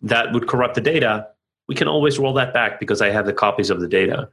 that 0.02 0.32
would 0.32 0.46
corrupt 0.46 0.74
the 0.74 0.80
data 0.80 1.26
we 1.66 1.74
can 1.74 1.88
always 1.88 2.18
roll 2.18 2.34
that 2.34 2.54
back 2.54 2.78
because 2.78 3.00
i 3.02 3.10
have 3.10 3.26
the 3.26 3.32
copies 3.32 3.70
of 3.70 3.80
the 3.80 3.88
data 3.88 4.28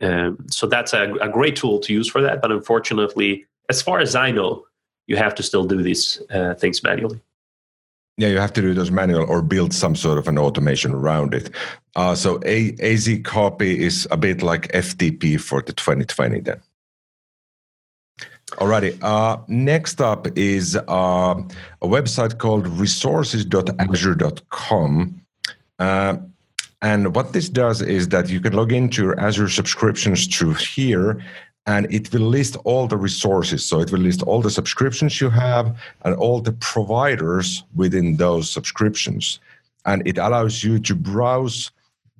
um, 0.00 0.38
so 0.50 0.66
that's 0.66 0.92
a, 0.92 1.12
a, 1.14 1.28
great 1.28 1.56
tool 1.56 1.80
to 1.80 1.92
use 1.92 2.08
for 2.08 2.22
that. 2.22 2.40
But 2.40 2.52
unfortunately, 2.52 3.46
as 3.68 3.82
far 3.82 3.98
as 3.98 4.14
I 4.14 4.30
know, 4.30 4.64
you 5.06 5.16
have 5.16 5.34
to 5.36 5.42
still 5.42 5.64
do 5.64 5.82
these 5.82 6.22
uh, 6.30 6.54
things 6.54 6.82
manually. 6.82 7.20
Yeah, 8.16 8.28
you 8.28 8.38
have 8.38 8.52
to 8.54 8.60
do 8.60 8.74
those 8.74 8.90
manual 8.90 9.24
or 9.28 9.42
build 9.42 9.72
some 9.72 9.94
sort 9.94 10.18
of 10.18 10.26
an 10.28 10.38
automation 10.38 10.92
around 10.92 11.34
it. 11.34 11.50
Uh, 11.94 12.14
so 12.14 12.40
a, 12.44 12.74
AZ 12.80 13.08
copy 13.24 13.84
is 13.84 14.08
a 14.10 14.16
bit 14.16 14.42
like 14.42 14.70
FTP 14.72 15.40
for 15.40 15.62
the 15.62 15.72
2020 15.72 16.40
then. 16.40 16.60
Alrighty. 18.52 18.98
Uh, 19.02 19.36
next 19.46 20.00
up 20.00 20.26
is 20.36 20.74
uh, 20.74 20.80
a 20.88 21.86
website 21.86 22.38
called 22.38 22.66
resources.azure.com. 22.66 25.20
Uh, 25.78 26.16
and 26.80 27.14
what 27.14 27.32
this 27.32 27.48
does 27.48 27.80
is 27.82 28.08
that 28.08 28.28
you 28.30 28.40
can 28.40 28.54
log 28.54 28.72
into 28.72 29.02
your 29.02 29.20
Azure 29.20 29.48
subscriptions 29.48 30.26
through 30.26 30.54
here, 30.54 31.22
and 31.66 31.92
it 31.92 32.12
will 32.12 32.22
list 32.22 32.56
all 32.64 32.86
the 32.86 32.96
resources. 32.96 33.66
So 33.66 33.80
it 33.80 33.92
will 33.92 34.00
list 34.00 34.22
all 34.22 34.40
the 34.40 34.50
subscriptions 34.50 35.20
you 35.20 35.28
have 35.30 35.76
and 36.04 36.14
all 36.14 36.40
the 36.40 36.52
providers 36.52 37.64
within 37.76 38.16
those 38.16 38.50
subscriptions. 38.50 39.40
And 39.84 40.06
it 40.06 40.18
allows 40.18 40.64
you 40.64 40.78
to 40.80 40.94
browse 40.94 41.70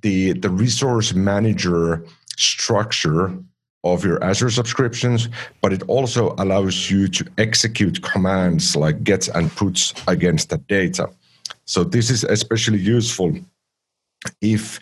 the, 0.01 0.33
the 0.33 0.49
resource 0.49 1.13
manager 1.13 2.03
structure 2.37 3.37
of 3.83 4.03
your 4.03 4.23
Azure 4.23 4.49
subscriptions, 4.49 5.29
but 5.61 5.71
it 5.71 5.83
also 5.83 6.35
allows 6.37 6.91
you 6.91 7.07
to 7.07 7.25
execute 7.37 8.01
commands 8.01 8.75
like 8.75 9.03
gets 9.03 9.27
and 9.29 9.51
puts 9.51 9.93
against 10.07 10.49
the 10.49 10.57
data. 10.57 11.09
So 11.65 11.83
this 11.83 12.09
is 12.09 12.23
especially 12.23 12.79
useful 12.79 13.33
if 14.41 14.79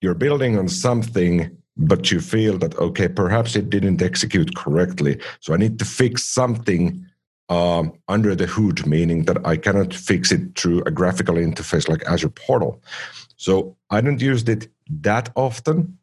you're 0.00 0.14
building 0.14 0.58
on 0.58 0.68
something 0.68 1.56
but 1.76 2.10
you 2.10 2.20
feel 2.20 2.58
that 2.58 2.76
okay 2.78 3.08
perhaps 3.08 3.54
it 3.54 3.68
didn't 3.70 4.02
execute 4.02 4.54
correctly 4.56 5.18
so 5.40 5.52
i 5.52 5.56
need 5.56 5.78
to 5.78 5.84
fix 5.84 6.24
something 6.24 7.04
um, 7.48 7.92
under 8.08 8.34
the 8.34 8.46
hood 8.46 8.86
meaning 8.86 9.24
that 9.24 9.46
i 9.46 9.56
cannot 9.56 9.92
fix 9.92 10.32
it 10.32 10.58
through 10.58 10.82
a 10.82 10.90
graphical 10.90 11.36
interface 11.36 11.88
like 11.88 12.02
azure 12.04 12.30
portal 12.30 12.82
so 13.36 13.76
i 13.90 14.00
don't 14.00 14.20
use 14.20 14.42
it 14.44 14.68
that 14.88 15.30
often 15.36 15.98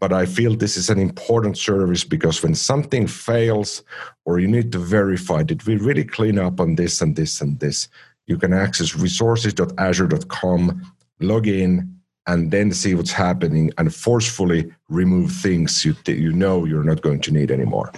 but 0.00 0.12
I 0.12 0.26
feel 0.26 0.54
this 0.54 0.76
is 0.76 0.90
an 0.90 0.98
important 0.98 1.58
service 1.58 2.04
because 2.04 2.42
when 2.42 2.54
something 2.54 3.06
fails 3.06 3.82
or 4.24 4.38
you 4.38 4.48
need 4.48 4.72
to 4.72 4.78
verify, 4.78 5.42
did 5.42 5.66
we 5.66 5.76
really 5.76 6.04
clean 6.04 6.38
up 6.38 6.60
on 6.60 6.76
this 6.76 7.00
and 7.00 7.16
this 7.16 7.40
and 7.40 7.58
this? 7.60 7.88
You 8.26 8.38
can 8.38 8.52
access 8.52 8.94
resources.azure.com, 8.94 10.92
log 11.20 11.46
in, 11.46 11.94
and 12.26 12.50
then 12.50 12.72
see 12.72 12.94
what's 12.94 13.12
happening 13.12 13.72
and 13.78 13.94
forcefully 13.94 14.70
remove 14.88 15.32
things 15.32 15.84
you, 15.84 15.96
you 16.06 16.32
know 16.32 16.66
you're 16.66 16.84
not 16.84 17.00
going 17.00 17.20
to 17.22 17.32
need 17.32 17.50
anymore. 17.50 17.90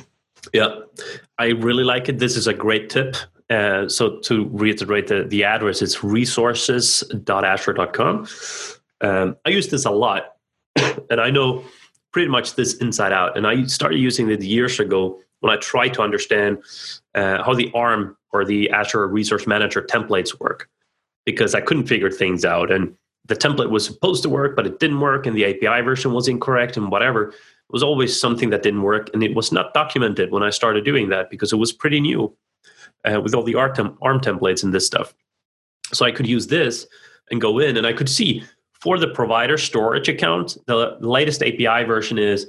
Yeah, 0.54 0.68
I 1.38 1.48
really 1.48 1.84
like 1.84 2.08
it. 2.08 2.18
This 2.18 2.36
is 2.36 2.46
a 2.46 2.54
great 2.54 2.88
tip. 2.88 3.16
Uh, 3.50 3.86
so 3.88 4.20
to 4.20 4.48
reiterate 4.52 5.08
the, 5.08 5.24
the 5.24 5.44
address, 5.44 5.82
it's 5.82 6.02
resources.azure.com. 6.04 8.28
Um, 9.00 9.36
I 9.44 9.50
use 9.50 9.68
this 9.68 9.84
a 9.84 9.90
lot, 9.90 10.36
and 11.10 11.20
I 11.20 11.30
know 11.30 11.64
pretty 12.12 12.28
much 12.28 12.54
this 12.54 12.74
inside 12.76 13.12
out. 13.12 13.36
And 13.36 13.46
I 13.46 13.64
started 13.64 13.98
using 13.98 14.30
it 14.30 14.42
years 14.42 14.80
ago 14.80 15.20
when 15.40 15.52
I 15.52 15.56
tried 15.56 15.94
to 15.94 16.02
understand 16.02 16.62
uh, 17.14 17.42
how 17.42 17.54
the 17.54 17.70
ARM 17.74 18.16
or 18.32 18.44
the 18.44 18.70
Azure 18.70 19.06
Resource 19.08 19.46
Manager 19.46 19.82
templates 19.82 20.38
work, 20.38 20.68
because 21.24 21.54
I 21.54 21.60
couldn't 21.60 21.86
figure 21.86 22.10
things 22.10 22.44
out. 22.44 22.70
And 22.70 22.94
the 23.26 23.36
template 23.36 23.70
was 23.70 23.84
supposed 23.84 24.22
to 24.24 24.28
work, 24.28 24.56
but 24.56 24.66
it 24.66 24.80
didn't 24.80 25.00
work, 25.00 25.26
and 25.26 25.36
the 25.36 25.44
API 25.44 25.82
version 25.82 26.12
was 26.12 26.28
incorrect, 26.28 26.76
and 26.76 26.90
whatever. 26.90 27.28
It 27.28 27.72
was 27.72 27.82
always 27.82 28.18
something 28.18 28.50
that 28.50 28.62
didn't 28.62 28.82
work, 28.82 29.10
and 29.14 29.22
it 29.22 29.34
was 29.34 29.52
not 29.52 29.72
documented 29.72 30.30
when 30.32 30.42
I 30.42 30.50
started 30.50 30.84
doing 30.84 31.08
that 31.10 31.30
because 31.30 31.52
it 31.52 31.56
was 31.56 31.72
pretty 31.72 32.00
new 32.00 32.34
uh, 33.04 33.20
with 33.20 33.34
all 33.34 33.42
the 33.42 33.54
ARM, 33.54 33.96
ARM 34.02 34.20
templates 34.20 34.64
and 34.64 34.74
this 34.74 34.86
stuff. 34.86 35.14
So 35.92 36.04
I 36.04 36.12
could 36.12 36.26
use 36.26 36.46
this 36.46 36.86
and 37.30 37.40
go 37.40 37.58
in, 37.58 37.76
and 37.76 37.86
I 37.86 37.92
could 37.92 38.08
see 38.08 38.42
for 38.80 38.98
the 38.98 39.08
provider 39.08 39.58
storage 39.58 40.08
account, 40.08 40.56
the 40.66 40.96
latest 41.00 41.42
API 41.42 41.84
version 41.84 42.18
is 42.18 42.46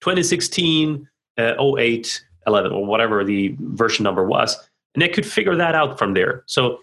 2016 0.00 1.08
uh, 1.38 1.54
08 1.78 2.24
11 2.46 2.72
or 2.72 2.84
whatever 2.84 3.24
the 3.24 3.54
version 3.58 4.02
number 4.02 4.24
was. 4.24 4.56
And 4.94 5.02
I 5.02 5.08
could 5.08 5.26
figure 5.26 5.56
that 5.56 5.74
out 5.74 5.98
from 5.98 6.14
there. 6.14 6.44
So 6.46 6.80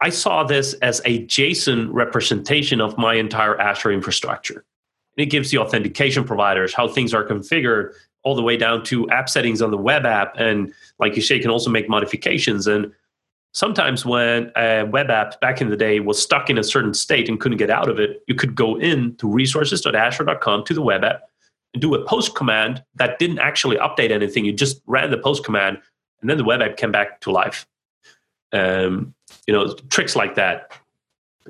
I 0.00 0.10
saw 0.10 0.44
this 0.44 0.74
as 0.74 1.00
a 1.04 1.24
JSON 1.24 1.88
representation 1.90 2.80
of 2.80 2.98
my 2.98 3.14
entire 3.14 3.58
Azure 3.58 3.92
infrastructure. 3.92 4.64
And 5.16 5.26
it 5.26 5.26
gives 5.26 5.50
the 5.50 5.58
authentication 5.58 6.24
providers 6.24 6.74
how 6.74 6.86
things 6.86 7.14
are 7.14 7.24
configured 7.24 7.92
all 8.22 8.34
the 8.34 8.42
way 8.42 8.56
down 8.56 8.84
to 8.84 9.08
app 9.10 9.28
settings 9.28 9.62
on 9.62 9.70
the 9.70 9.78
web 9.78 10.04
app. 10.04 10.34
And 10.36 10.72
like 10.98 11.16
you 11.16 11.22
say, 11.22 11.36
you 11.36 11.40
can 11.40 11.50
also 11.50 11.70
make 11.70 11.88
modifications. 11.88 12.66
And 12.66 12.92
sometimes 13.52 14.04
when 14.04 14.52
a 14.56 14.84
web 14.84 15.10
app 15.10 15.40
back 15.40 15.60
in 15.60 15.70
the 15.70 15.76
day 15.76 16.00
was 16.00 16.20
stuck 16.20 16.50
in 16.50 16.58
a 16.58 16.64
certain 16.64 16.94
state 16.94 17.28
and 17.28 17.40
couldn't 17.40 17.58
get 17.58 17.70
out 17.70 17.88
of 17.88 17.98
it, 17.98 18.22
you 18.26 18.34
could 18.34 18.54
go 18.54 18.78
in 18.78 19.16
to 19.16 19.30
resources.azure.com 19.30 20.64
to 20.64 20.74
the 20.74 20.82
web 20.82 21.04
app 21.04 21.22
and 21.72 21.80
do 21.80 21.94
a 21.94 22.04
post 22.04 22.34
command 22.34 22.82
that 22.94 23.18
didn't 23.18 23.38
actually 23.38 23.76
update 23.76 24.10
anything. 24.10 24.44
You 24.44 24.52
just 24.52 24.82
ran 24.86 25.10
the 25.10 25.18
post 25.18 25.44
command 25.44 25.78
and 26.20 26.30
then 26.30 26.38
the 26.38 26.44
web 26.44 26.62
app 26.62 26.76
came 26.76 26.92
back 26.92 27.20
to 27.22 27.30
life. 27.30 27.66
Um, 28.52 29.14
you 29.46 29.54
know, 29.54 29.74
tricks 29.90 30.16
like 30.16 30.34
that. 30.36 30.72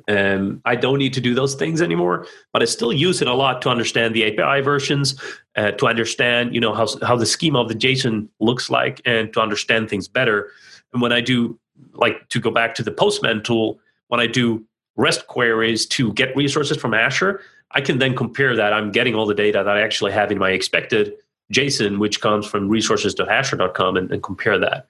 Um, 0.09 0.61
I 0.65 0.77
don't 0.77 0.99
need 0.99 1.15
to 1.15 1.21
do 1.21 1.35
those 1.35 1.55
things 1.55 1.81
anymore, 1.81 2.27
but 2.53 2.63
I 2.63 2.67
still 2.67 2.93
use 2.93 3.23
it 3.23 3.29
a 3.29 3.35
lot 3.35 3.63
to 3.63 3.71
understand 3.71 4.15
the 4.15 4.25
API 4.27 4.63
versions, 4.63 5.21
uh, 5.57 5.71
to 5.73 5.87
understand, 5.87 6.55
you 6.55 6.61
know, 6.61 6.75
how 6.75 6.87
how 7.03 7.17
the 7.17 7.27
schema 7.27 7.61
of 7.61 7.69
the 7.69 7.75
JSON 7.75 8.29
looks 8.39 8.69
like, 8.69 9.01
and 9.05 9.33
to 9.33 9.41
understand 9.41 9.89
things 9.89 10.07
better. 10.07 10.51
And 10.93 11.01
when 11.01 11.13
I 11.13 11.21
do 11.21 11.59
like 11.95 12.29
to 12.29 12.41
go 12.41 12.51
back 12.51 12.75
to 12.77 12.83
the 12.83 12.91
Postman 12.91 13.43
tool, 13.43 13.79
when 14.09 14.21
I 14.21 14.27
do 14.27 14.65
REST 14.97 15.27
queries 15.27 15.87
to 15.87 16.13
get 16.15 16.35
resources 16.37 16.77
from 16.77 16.95
Azure, 16.95 17.41
I 17.73 17.81
can 17.81 17.99
then 17.99 18.17
compare 18.17 18.57
that. 18.57 18.73
I'm 18.73 18.91
getting 18.91 19.15
all 19.15 19.27
the 19.27 19.35
data 19.35 19.63
that 19.65 19.77
I 19.77 19.83
actually 19.83 20.13
have 20.13 20.31
in 20.31 20.39
my 20.39 20.51
expected 20.51 21.15
JSON, 21.53 21.99
which 21.99 22.21
comes 22.21 22.47
from 22.47 22.69
resources.azure.com, 22.69 23.97
and, 23.97 24.11
and 24.11 24.23
compare 24.23 24.59
that. 24.59 24.87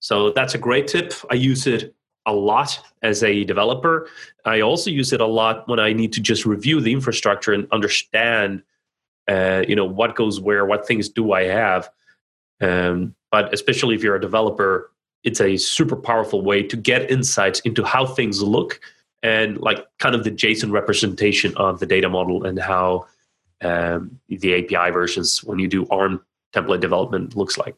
So 0.00 0.30
that's 0.30 0.54
a 0.54 0.58
great 0.58 0.86
tip. 0.86 1.12
I 1.30 1.34
use 1.34 1.66
it 1.66 1.94
a 2.26 2.32
lot 2.32 2.78
as 3.02 3.22
a 3.22 3.44
developer. 3.44 4.08
I 4.44 4.60
also 4.60 4.90
use 4.90 5.12
it 5.12 5.20
a 5.20 5.26
lot 5.26 5.66
when 5.68 5.80
I 5.80 5.92
need 5.92 6.12
to 6.12 6.20
just 6.20 6.44
review 6.44 6.80
the 6.80 6.92
infrastructure 6.92 7.52
and 7.52 7.66
understand, 7.72 8.62
uh, 9.26 9.64
you 9.66 9.74
know, 9.74 9.86
what 9.86 10.14
goes 10.14 10.40
where, 10.40 10.64
what 10.66 10.86
things 10.86 11.08
do 11.08 11.32
I 11.32 11.44
have. 11.44 11.90
Um, 12.60 13.14
but 13.30 13.52
especially 13.52 13.94
if 13.94 14.02
you're 14.02 14.16
a 14.16 14.20
developer, 14.20 14.92
it's 15.24 15.40
a 15.40 15.56
super 15.56 15.96
powerful 15.96 16.42
way 16.42 16.62
to 16.62 16.76
get 16.76 17.10
insights 17.10 17.60
into 17.60 17.84
how 17.84 18.06
things 18.06 18.42
look 18.42 18.80
and 19.22 19.58
like 19.58 19.84
kind 19.98 20.14
of 20.14 20.24
the 20.24 20.30
JSON 20.30 20.70
representation 20.70 21.56
of 21.56 21.80
the 21.80 21.86
data 21.86 22.08
model 22.08 22.44
and 22.44 22.58
how 22.58 23.06
um, 23.62 24.18
the 24.28 24.54
API 24.54 24.92
versions 24.92 25.42
when 25.42 25.58
you 25.58 25.66
do 25.66 25.86
ARM 25.90 26.24
template 26.52 26.80
development 26.80 27.36
looks 27.36 27.58
like. 27.58 27.74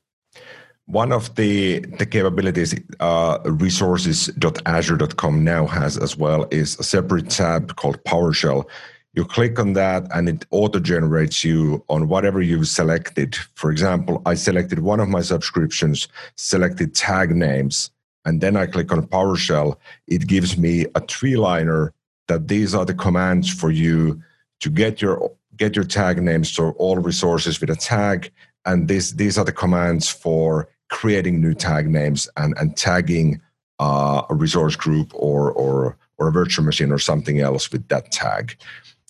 One 0.86 1.12
of 1.12 1.34
the, 1.36 1.80
the 1.99 2.05
capabilities 2.05 2.74
uh, 2.99 3.38
resources.azure.com 3.45 5.45
now 5.45 5.66
has 5.66 5.97
as 5.97 6.16
well 6.16 6.47
is 6.51 6.78
a 6.78 6.82
separate 6.82 7.30
tab 7.30 7.76
called 7.76 8.03
PowerShell 8.05 8.66
you 9.14 9.24
click 9.24 9.58
on 9.58 9.72
that 9.72 10.06
and 10.14 10.28
it 10.28 10.46
auto 10.50 10.78
generates 10.78 11.42
you 11.42 11.84
on 11.88 12.08
whatever 12.08 12.40
you've 12.40 12.68
selected. 12.68 13.36
For 13.54 13.70
example, 13.70 14.22
I 14.24 14.34
selected 14.34 14.80
one 14.80 15.00
of 15.00 15.08
my 15.08 15.20
subscriptions, 15.20 16.06
selected 16.36 16.94
tag 16.94 17.34
names, 17.34 17.90
and 18.24 18.40
then 18.40 18.56
I 18.56 18.66
click 18.66 18.92
on 18.92 19.06
PowerShell. 19.06 19.76
It 20.06 20.26
gives 20.28 20.56
me 20.56 20.86
a 20.94 21.00
three 21.00 21.36
liner 21.36 21.92
that 22.28 22.46
these 22.46 22.74
are 22.74 22.84
the 22.84 22.94
commands 22.94 23.52
for 23.52 23.70
you 23.70 24.22
to 24.61 24.70
get 24.70 25.02
your 25.02 25.32
get 25.56 25.74
your 25.74 25.84
tag 25.84 26.22
names 26.22 26.54
to 26.54 26.70
all 26.78 26.96
resources 26.96 27.61
with 27.61 27.70
a 27.70 27.76
tag 27.76 28.30
and 28.64 28.88
this 28.88 29.12
these 29.12 29.36
are 29.36 29.44
the 29.44 29.52
commands 29.52 30.08
for 30.08 30.68
creating 30.88 31.40
new 31.40 31.54
tag 31.54 31.88
names 31.88 32.28
and 32.36 32.54
and 32.58 32.76
tagging 32.76 33.40
uh, 33.80 34.22
a 34.30 34.34
resource 34.34 34.76
group 34.76 35.12
or 35.14 35.50
or 35.52 35.96
or 36.18 36.28
a 36.28 36.32
virtual 36.32 36.64
machine 36.64 36.92
or 36.92 36.98
something 36.98 37.40
else 37.40 37.70
with 37.72 37.86
that 37.88 38.12
tag 38.12 38.56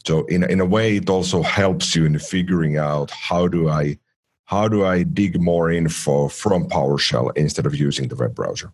so 0.05 0.25
in 0.27 0.45
in 0.45 0.61
a 0.61 0.65
way, 0.65 0.97
it 0.97 1.11
also 1.11 1.43
helps 1.43 1.95
you 1.95 2.05
in 2.05 2.19
figuring 2.19 2.77
out 2.77 3.11
how 3.11 3.49
do 3.49 3.69
I 3.69 3.99
how 4.45 4.67
do 4.67 4.85
I 4.85 5.05
dig 5.05 5.41
more 5.41 5.71
info 5.71 6.29
from 6.29 6.69
PowerShell 6.69 7.37
instead 7.37 7.67
of 7.67 7.75
using 7.77 8.09
the 8.09 8.17
web 8.17 8.35
browser. 8.35 8.73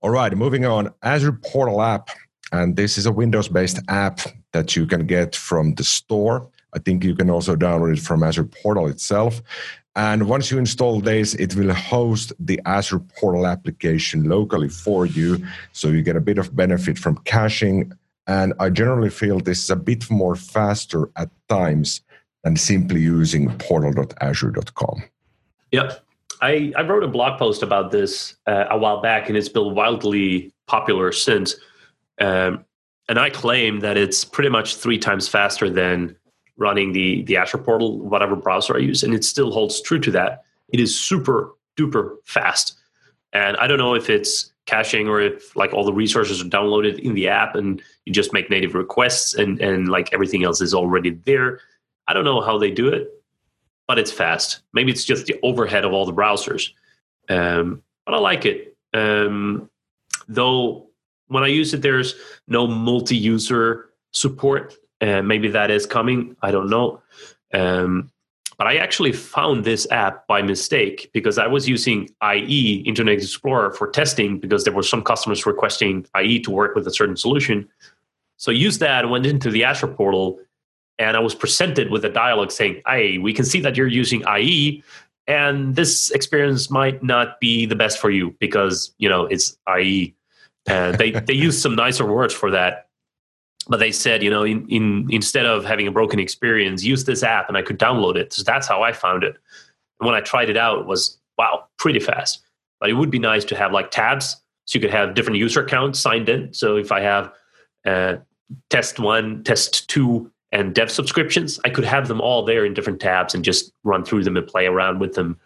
All 0.00 0.10
right, 0.10 0.34
moving 0.34 0.64
on. 0.64 0.92
Azure 1.02 1.32
Portal 1.32 1.82
app, 1.82 2.10
and 2.52 2.76
this 2.76 2.96
is 2.96 3.06
a 3.06 3.12
Windows-based 3.12 3.80
app 3.88 4.20
that 4.52 4.74
you 4.74 4.86
can 4.86 5.06
get 5.06 5.36
from 5.36 5.74
the 5.74 5.84
store. 5.84 6.48
I 6.72 6.78
think 6.78 7.04
you 7.04 7.14
can 7.14 7.28
also 7.28 7.54
download 7.56 7.96
it 7.96 8.00
from 8.00 8.22
Azure 8.22 8.44
Portal 8.44 8.86
itself. 8.86 9.42
And 9.94 10.28
once 10.28 10.50
you 10.50 10.58
install 10.58 11.00
this, 11.00 11.34
it 11.34 11.54
will 11.56 11.72
host 11.72 12.32
the 12.38 12.60
Azure 12.66 12.98
Portal 13.18 13.46
application 13.46 14.24
locally 14.24 14.68
for 14.68 15.06
you. 15.06 15.44
So 15.72 15.88
you 15.88 16.02
get 16.02 16.16
a 16.16 16.20
bit 16.20 16.38
of 16.38 16.54
benefit 16.54 16.98
from 16.98 17.16
caching 17.24 17.92
and 18.26 18.52
I 18.58 18.70
generally 18.70 19.10
feel 19.10 19.40
this 19.40 19.64
is 19.64 19.70
a 19.70 19.76
bit 19.76 20.10
more 20.10 20.36
faster 20.36 21.10
at 21.16 21.30
times 21.48 22.00
than 22.44 22.56
simply 22.56 23.00
using 23.00 23.50
portal.azure.com. 23.58 25.02
Yep. 25.72 26.04
I, 26.42 26.72
I 26.76 26.82
wrote 26.82 27.02
a 27.02 27.08
blog 27.08 27.38
post 27.38 27.62
about 27.62 27.90
this 27.90 28.36
uh, 28.46 28.66
a 28.70 28.78
while 28.78 29.00
back, 29.00 29.28
and 29.28 29.36
it's 29.38 29.48
been 29.48 29.74
wildly 29.74 30.52
popular 30.66 31.12
since. 31.12 31.56
Um, 32.20 32.64
and 33.08 33.18
I 33.18 33.30
claim 33.30 33.80
that 33.80 33.96
it's 33.96 34.24
pretty 34.24 34.50
much 34.50 34.76
three 34.76 34.98
times 34.98 35.28
faster 35.28 35.70
than 35.70 36.16
running 36.56 36.92
the 36.92 37.22
the 37.22 37.36
Azure 37.36 37.58
portal, 37.58 37.98
whatever 37.98 38.36
browser 38.36 38.76
I 38.76 38.80
use, 38.80 39.02
and 39.02 39.14
it 39.14 39.24
still 39.24 39.52
holds 39.52 39.80
true 39.80 40.00
to 40.00 40.10
that. 40.12 40.44
It 40.68 40.80
is 40.80 40.98
super 40.98 41.54
duper 41.76 42.16
fast, 42.24 42.74
and 43.32 43.56
I 43.58 43.66
don't 43.66 43.78
know 43.78 43.94
if 43.94 44.10
it's 44.10 44.52
caching 44.66 45.08
or 45.08 45.20
if 45.20 45.54
like 45.56 45.72
all 45.72 45.84
the 45.84 45.92
resources 45.92 46.40
are 46.40 46.44
downloaded 46.44 46.98
in 46.98 47.14
the 47.14 47.28
app 47.28 47.54
and 47.54 47.80
you 48.04 48.12
just 48.12 48.32
make 48.32 48.50
native 48.50 48.74
requests 48.74 49.34
and 49.34 49.60
and 49.60 49.88
like 49.88 50.12
everything 50.12 50.44
else 50.44 50.60
is 50.60 50.74
already 50.74 51.10
there. 51.24 51.60
I 52.08 52.12
don't 52.12 52.24
know 52.24 52.40
how 52.40 52.58
they 52.58 52.70
do 52.70 52.88
it, 52.88 53.08
but 53.88 53.98
it's 53.98 54.12
fast. 54.12 54.60
Maybe 54.72 54.92
it's 54.92 55.04
just 55.04 55.26
the 55.26 55.38
overhead 55.42 55.84
of 55.84 55.92
all 55.92 56.06
the 56.06 56.12
browsers, 56.12 56.70
um, 57.28 57.82
but 58.04 58.14
I 58.14 58.18
like 58.18 58.44
it. 58.44 58.76
Um, 58.92 59.70
though 60.28 60.88
when 61.28 61.42
I 61.42 61.48
use 61.48 61.74
it, 61.74 61.82
there's 61.82 62.14
no 62.46 62.66
multi-user 62.66 63.90
support. 64.12 64.74
Uh, 65.00 65.22
maybe 65.22 65.48
that 65.48 65.70
is 65.70 65.86
coming. 65.86 66.36
I 66.42 66.50
don't 66.50 66.70
know. 66.70 67.02
Um, 67.52 68.10
but 68.58 68.66
I 68.66 68.76
actually 68.76 69.12
found 69.12 69.64
this 69.64 69.86
app 69.90 70.26
by 70.26 70.40
mistake 70.40 71.10
because 71.12 71.38
I 71.38 71.46
was 71.46 71.68
using 71.68 72.08
IE 72.22 72.82
Internet 72.86 73.18
Explorer 73.18 73.72
for 73.72 73.88
testing 73.88 74.38
because 74.38 74.64
there 74.64 74.72
were 74.72 74.82
some 74.82 75.02
customers 75.02 75.44
requesting 75.44 76.06
IE 76.18 76.40
to 76.40 76.50
work 76.50 76.74
with 76.74 76.86
a 76.86 76.90
certain 76.90 77.16
solution. 77.16 77.68
So 78.38 78.50
I 78.50 78.54
used 78.54 78.80
that, 78.80 79.08
went 79.10 79.26
into 79.26 79.50
the 79.50 79.64
Azure 79.64 79.88
portal, 79.88 80.38
and 80.98 81.16
I 81.16 81.20
was 81.20 81.34
presented 81.34 81.90
with 81.90 82.04
a 82.04 82.08
dialog 82.08 82.50
saying, 82.50 82.80
"Hey, 82.86 83.18
we 83.18 83.34
can 83.34 83.44
see 83.44 83.60
that 83.60 83.76
you're 83.76 83.86
using 83.86 84.22
IE, 84.26 84.82
and 85.26 85.76
this 85.76 86.10
experience 86.10 86.70
might 86.70 87.02
not 87.02 87.38
be 87.40 87.66
the 87.66 87.76
best 87.76 87.98
for 87.98 88.10
you 88.10 88.34
because 88.40 88.94
you 88.96 89.08
know 89.08 89.26
it's 89.26 89.58
IE." 89.78 90.14
And 90.66 90.96
they 90.96 91.10
they 91.10 91.34
use 91.48 91.60
some 91.60 91.74
nicer 91.74 92.06
words 92.06 92.32
for 92.32 92.50
that 92.52 92.85
but 93.68 93.78
they 93.78 93.92
said, 93.92 94.22
you 94.22 94.30
know, 94.30 94.44
in, 94.44 94.66
in 94.68 95.08
instead 95.10 95.46
of 95.46 95.64
having 95.64 95.86
a 95.86 95.90
broken 95.90 96.18
experience, 96.18 96.84
use 96.84 97.04
this 97.04 97.22
app, 97.22 97.48
and 97.48 97.56
I 97.56 97.62
could 97.62 97.78
download 97.78 98.16
it. 98.16 98.32
So 98.32 98.42
that's 98.42 98.66
how 98.66 98.82
I 98.82 98.92
found 98.92 99.24
it. 99.24 99.36
And 100.00 100.06
when 100.06 100.14
I 100.14 100.20
tried 100.20 100.50
it 100.50 100.56
out, 100.56 100.78
it 100.78 100.86
was 100.86 101.18
wow, 101.38 101.66
pretty 101.78 102.00
fast. 102.00 102.40
But 102.80 102.90
it 102.90 102.94
would 102.94 103.10
be 103.10 103.18
nice 103.18 103.44
to 103.46 103.56
have 103.56 103.72
like 103.72 103.90
tabs, 103.90 104.36
so 104.64 104.76
you 104.76 104.80
could 104.80 104.90
have 104.90 105.14
different 105.14 105.38
user 105.38 105.64
accounts 105.64 105.98
signed 105.98 106.28
in. 106.28 106.52
So 106.52 106.76
if 106.76 106.92
I 106.92 107.00
have 107.00 107.32
uh, 107.84 108.16
test 108.70 108.98
one, 108.98 109.42
test 109.44 109.88
two, 109.88 110.30
and 110.52 110.74
dev 110.74 110.90
subscriptions, 110.90 111.58
I 111.64 111.70
could 111.70 111.84
have 111.84 112.08
them 112.08 112.20
all 112.20 112.44
there 112.44 112.64
in 112.64 112.74
different 112.74 113.00
tabs 113.00 113.34
and 113.34 113.44
just 113.44 113.72
run 113.84 114.04
through 114.04 114.24
them 114.24 114.36
and 114.36 114.46
play 114.46 114.66
around 114.66 115.00
with 115.00 115.14
them. 115.14 115.38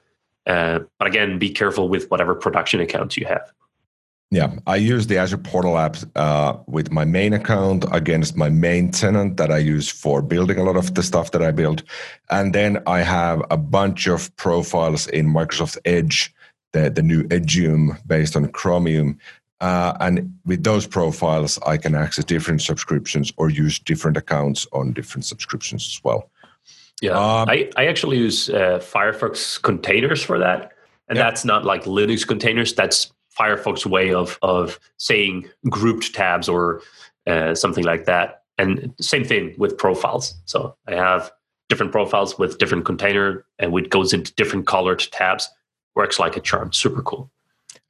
Uh, 0.46 0.80
but 0.98 1.08
again, 1.08 1.38
be 1.38 1.50
careful 1.50 1.88
with 1.88 2.10
whatever 2.10 2.34
production 2.34 2.80
accounts 2.80 3.16
you 3.16 3.26
have. 3.26 3.52
Yeah, 4.32 4.52
I 4.68 4.76
use 4.76 5.08
the 5.08 5.18
Azure 5.18 5.38
Portal 5.38 5.76
app 5.76 5.96
uh, 6.14 6.56
with 6.68 6.92
my 6.92 7.04
main 7.04 7.32
account 7.32 7.84
against 7.90 8.36
my 8.36 8.48
main 8.48 8.92
tenant 8.92 9.38
that 9.38 9.50
I 9.50 9.58
use 9.58 9.88
for 9.88 10.22
building 10.22 10.56
a 10.56 10.62
lot 10.62 10.76
of 10.76 10.94
the 10.94 11.02
stuff 11.02 11.32
that 11.32 11.42
I 11.42 11.50
build. 11.50 11.82
And 12.30 12.54
then 12.54 12.80
I 12.86 13.00
have 13.00 13.42
a 13.50 13.56
bunch 13.56 14.06
of 14.06 14.34
profiles 14.36 15.08
in 15.08 15.26
Microsoft 15.26 15.78
Edge, 15.84 16.32
the, 16.72 16.90
the 16.90 17.02
new 17.02 17.24
Edgeium 17.24 17.98
based 18.06 18.36
on 18.36 18.46
Chromium. 18.52 19.18
Uh, 19.60 19.94
and 19.98 20.32
with 20.46 20.62
those 20.62 20.86
profiles, 20.86 21.58
I 21.66 21.76
can 21.76 21.96
access 21.96 22.24
different 22.24 22.62
subscriptions 22.62 23.32
or 23.36 23.50
use 23.50 23.80
different 23.80 24.16
accounts 24.16 24.64
on 24.72 24.92
different 24.92 25.24
subscriptions 25.24 25.86
as 25.86 26.00
well. 26.04 26.30
Yeah, 27.02 27.12
um, 27.12 27.48
I, 27.48 27.68
I 27.76 27.86
actually 27.86 28.18
use 28.18 28.48
uh, 28.48 28.78
Firefox 28.78 29.60
containers 29.60 30.22
for 30.22 30.38
that. 30.38 30.72
And 31.08 31.16
yeah. 31.16 31.24
that's 31.24 31.44
not 31.44 31.64
like 31.64 31.84
Linux 31.84 32.24
containers, 32.24 32.72
that's 32.74 33.12
Firefox 33.38 33.86
way 33.86 34.12
of 34.12 34.38
of 34.42 34.78
saying 34.96 35.48
grouped 35.68 36.14
tabs 36.14 36.48
or 36.48 36.82
uh, 37.26 37.54
something 37.54 37.84
like 37.84 38.04
that. 38.06 38.42
And 38.58 38.92
same 39.00 39.24
thing 39.24 39.54
with 39.56 39.78
profiles. 39.78 40.34
So 40.44 40.76
I 40.86 40.94
have 40.94 41.30
different 41.68 41.92
profiles 41.92 42.38
with 42.38 42.58
different 42.58 42.84
container, 42.84 43.46
and 43.58 43.74
it 43.78 43.90
goes 43.90 44.12
into 44.12 44.34
different 44.34 44.66
colored 44.66 45.00
tabs. 45.12 45.48
Works 45.94 46.18
like 46.18 46.36
a 46.36 46.40
charm. 46.40 46.72
Super 46.72 47.02
cool. 47.02 47.30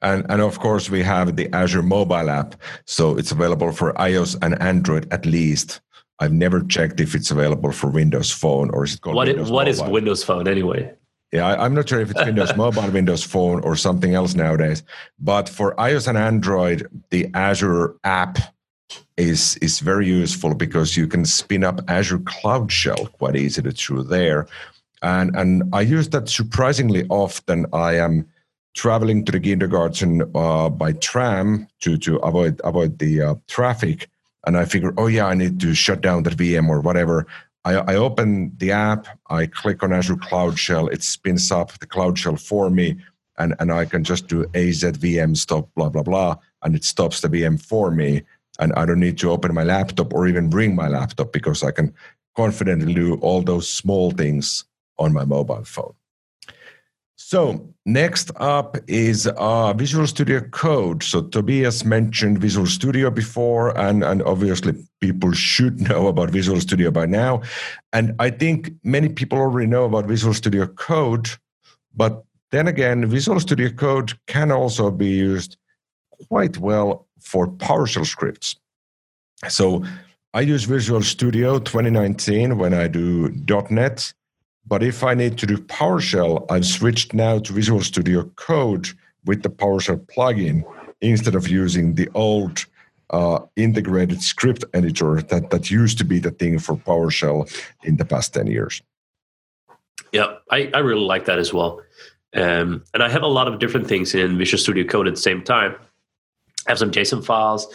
And, 0.01 0.25
and 0.29 0.41
of 0.41 0.59
course, 0.59 0.89
we 0.89 1.03
have 1.03 1.35
the 1.35 1.53
Azure 1.53 1.83
mobile 1.83 2.29
app. 2.29 2.55
So 2.85 3.17
it's 3.17 3.31
available 3.31 3.71
for 3.71 3.93
iOS 3.93 4.37
and 4.41 4.59
Android 4.61 5.11
at 5.11 5.25
least. 5.25 5.81
I've 6.19 6.33
never 6.33 6.61
checked 6.61 6.99
if 6.99 7.15
it's 7.15 7.31
available 7.31 7.71
for 7.71 7.87
Windows 7.87 8.31
Phone 8.31 8.69
or 8.71 8.83
is 8.83 8.95
it 8.95 9.01
called 9.01 9.15
what 9.15 9.27
Windows 9.27 9.49
it, 9.49 9.53
What 9.53 9.67
is 9.67 9.81
Windows 9.81 10.23
Phone 10.23 10.47
anyway? 10.47 10.93
Yeah, 11.31 11.47
I, 11.47 11.65
am 11.65 11.73
not 11.73 11.87
sure 11.87 12.01
if 12.01 12.11
it's 12.11 12.25
Windows 12.25 12.55
Mobile, 12.57 12.89
Windows 12.89 13.23
Phone, 13.23 13.61
or 13.61 13.75
something 13.77 14.13
else 14.13 14.35
nowadays. 14.35 14.83
But 15.19 15.47
for 15.47 15.75
iOS 15.75 16.07
and 16.07 16.17
Android, 16.17 16.87
the 17.09 17.29
Azure 17.33 17.95
app 18.03 18.37
is 19.15 19.55
is 19.57 19.79
very 19.79 20.07
useful 20.07 20.53
because 20.55 20.97
you 20.97 21.07
can 21.07 21.23
spin 21.25 21.63
up 21.63 21.79
Azure 21.87 22.19
Cloud 22.19 22.71
Shell 22.71 23.07
quite 23.19 23.37
easily 23.37 23.71
through 23.71 24.03
there, 24.03 24.47
and 25.01 25.33
and 25.35 25.63
I 25.73 25.81
use 25.81 26.09
that 26.09 26.27
surprisingly 26.27 27.05
often. 27.07 27.65
I 27.71 27.93
am 27.93 28.27
traveling 28.73 29.25
to 29.25 29.31
the 29.31 29.39
kindergarten 29.39 30.23
uh, 30.35 30.69
by 30.69 30.93
tram 30.93 31.67
to 31.81 31.97
to 31.97 32.17
avoid 32.17 32.59
avoid 32.65 32.99
the 32.99 33.21
uh, 33.21 33.35
traffic, 33.47 34.09
and 34.45 34.57
I 34.57 34.65
figure, 34.65 34.93
oh 34.97 35.07
yeah, 35.07 35.27
I 35.27 35.33
need 35.33 35.61
to 35.61 35.73
shut 35.73 36.01
down 36.01 36.23
that 36.23 36.35
VM 36.35 36.67
or 36.67 36.81
whatever. 36.81 37.25
I, 37.63 37.75
I, 37.75 37.95
open 37.95 38.53
the 38.57 38.71
app, 38.71 39.07
I 39.29 39.45
click 39.45 39.83
on 39.83 39.93
Azure 39.93 40.15
Cloud 40.15 40.57
Shell, 40.57 40.87
it 40.87 41.03
spins 41.03 41.51
up 41.51 41.77
the 41.79 41.85
Cloud 41.85 42.17
Shell 42.17 42.37
for 42.37 42.69
me, 42.69 42.97
and, 43.37 43.55
and 43.59 43.71
I 43.71 43.85
can 43.85 44.03
just 44.03 44.27
do 44.27 44.45
AZVM 44.45 45.37
stop, 45.37 45.69
blah, 45.75 45.89
blah, 45.89 46.03
blah, 46.03 46.37
and 46.63 46.75
it 46.75 46.83
stops 46.83 47.21
the 47.21 47.27
VM 47.27 47.61
for 47.61 47.91
me. 47.91 48.23
And 48.59 48.73
I 48.73 48.85
don't 48.85 48.99
need 48.99 49.17
to 49.19 49.31
open 49.31 49.53
my 49.53 49.63
laptop 49.63 50.13
or 50.13 50.27
even 50.27 50.49
bring 50.49 50.75
my 50.75 50.87
laptop 50.87 51.31
because 51.31 51.63
I 51.63 51.71
can 51.71 51.93
confidently 52.35 52.93
do 52.93 53.15
all 53.15 53.41
those 53.41 53.71
small 53.71 54.11
things 54.11 54.65
on 54.97 55.13
my 55.13 55.25
mobile 55.25 55.63
phone. 55.63 55.93
So 57.31 57.65
next 57.85 58.29
up 58.35 58.75
is 58.89 59.25
uh, 59.25 59.71
Visual 59.71 60.05
Studio 60.05 60.41
Code. 60.41 61.01
So 61.01 61.21
Tobias 61.21 61.85
mentioned 61.85 62.39
Visual 62.39 62.67
Studio 62.67 63.09
before, 63.09 63.69
and, 63.77 64.03
and 64.03 64.21
obviously 64.23 64.73
people 64.99 65.31
should 65.31 65.79
know 65.89 66.07
about 66.07 66.29
Visual 66.29 66.59
Studio 66.59 66.91
by 66.91 67.05
now. 67.05 67.41
And 67.93 68.15
I 68.19 68.31
think 68.31 68.73
many 68.83 69.07
people 69.07 69.37
already 69.37 69.67
know 69.67 69.85
about 69.85 70.07
Visual 70.07 70.33
Studio 70.33 70.67
Code, 70.67 71.29
but 71.95 72.25
then 72.51 72.67
again, 72.67 73.05
Visual 73.05 73.39
Studio 73.39 73.69
Code 73.69 74.11
can 74.27 74.51
also 74.51 74.91
be 74.91 75.07
used 75.07 75.55
quite 76.27 76.57
well 76.57 77.07
for 77.21 77.47
PowerShell 77.47 78.05
scripts. 78.05 78.57
So 79.47 79.85
I 80.33 80.41
use 80.41 80.65
Visual 80.65 81.01
Studio 81.01 81.59
2019 81.59 82.57
when 82.57 82.73
I 82.73 82.89
do 82.89 83.29
.NET 83.69 84.13
but 84.67 84.83
if 84.83 85.03
I 85.03 85.13
need 85.13 85.37
to 85.39 85.45
do 85.45 85.57
PowerShell, 85.57 86.45
I've 86.49 86.65
switched 86.65 87.13
now 87.13 87.39
to 87.39 87.53
Visual 87.53 87.81
Studio 87.81 88.23
Code 88.35 88.89
with 89.25 89.43
the 89.43 89.49
PowerShell 89.49 90.05
plugin 90.05 90.63
instead 91.01 91.35
of 91.35 91.47
using 91.47 91.95
the 91.95 92.09
old 92.13 92.65
uh, 93.09 93.39
integrated 93.55 94.21
script 94.21 94.63
editor 94.73 95.21
that, 95.21 95.49
that 95.49 95.69
used 95.69 95.97
to 95.97 96.05
be 96.05 96.19
the 96.19 96.31
thing 96.31 96.59
for 96.59 96.75
PowerShell 96.75 97.51
in 97.83 97.97
the 97.97 98.05
past 98.05 98.33
10 98.33 98.47
years. 98.47 98.81
Yeah, 100.11 100.35
I, 100.49 100.69
I 100.73 100.79
really 100.79 101.05
like 101.05 101.25
that 101.25 101.39
as 101.39 101.53
well. 101.53 101.81
Um, 102.33 102.83
and 102.93 103.03
I 103.03 103.09
have 103.09 103.23
a 103.23 103.27
lot 103.27 103.47
of 103.47 103.59
different 103.59 103.87
things 103.87 104.15
in 104.15 104.37
Visual 104.37 104.59
Studio 104.59 104.85
Code 104.85 105.07
at 105.07 105.15
the 105.15 105.21
same 105.21 105.43
time. 105.43 105.75
I 106.67 106.71
have 106.71 106.79
some 106.79 106.91
JSON 106.91 107.25
files, 107.25 107.67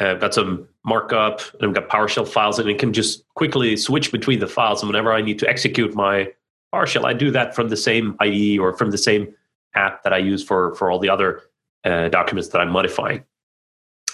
uh, 0.00 0.12
I've 0.12 0.20
got 0.20 0.34
some 0.34 0.68
markup, 0.84 1.40
and 1.54 1.68
I've 1.68 1.74
got 1.74 1.88
PowerShell 1.88 2.28
files, 2.28 2.58
and 2.58 2.68
it 2.68 2.78
can 2.78 2.92
just 2.92 3.24
quickly 3.34 3.76
switch 3.76 4.12
between 4.12 4.40
the 4.40 4.46
files. 4.46 4.82
And 4.82 4.88
whenever 4.88 5.12
I 5.12 5.22
need 5.22 5.38
to 5.40 5.48
execute 5.48 5.94
my 5.94 6.32
PowerShell, 6.74 7.04
I 7.04 7.12
do 7.12 7.30
that 7.30 7.54
from 7.54 7.68
the 7.68 7.76
same 7.76 8.16
IDE 8.20 8.58
or 8.58 8.76
from 8.76 8.90
the 8.90 8.98
same 8.98 9.34
app 9.74 10.02
that 10.04 10.12
I 10.12 10.18
use 10.18 10.42
for 10.42 10.74
for 10.74 10.90
all 10.90 10.98
the 10.98 11.08
other 11.08 11.42
uh, 11.84 12.08
documents 12.08 12.48
that 12.50 12.60
I'm 12.60 12.70
modifying. 12.70 13.24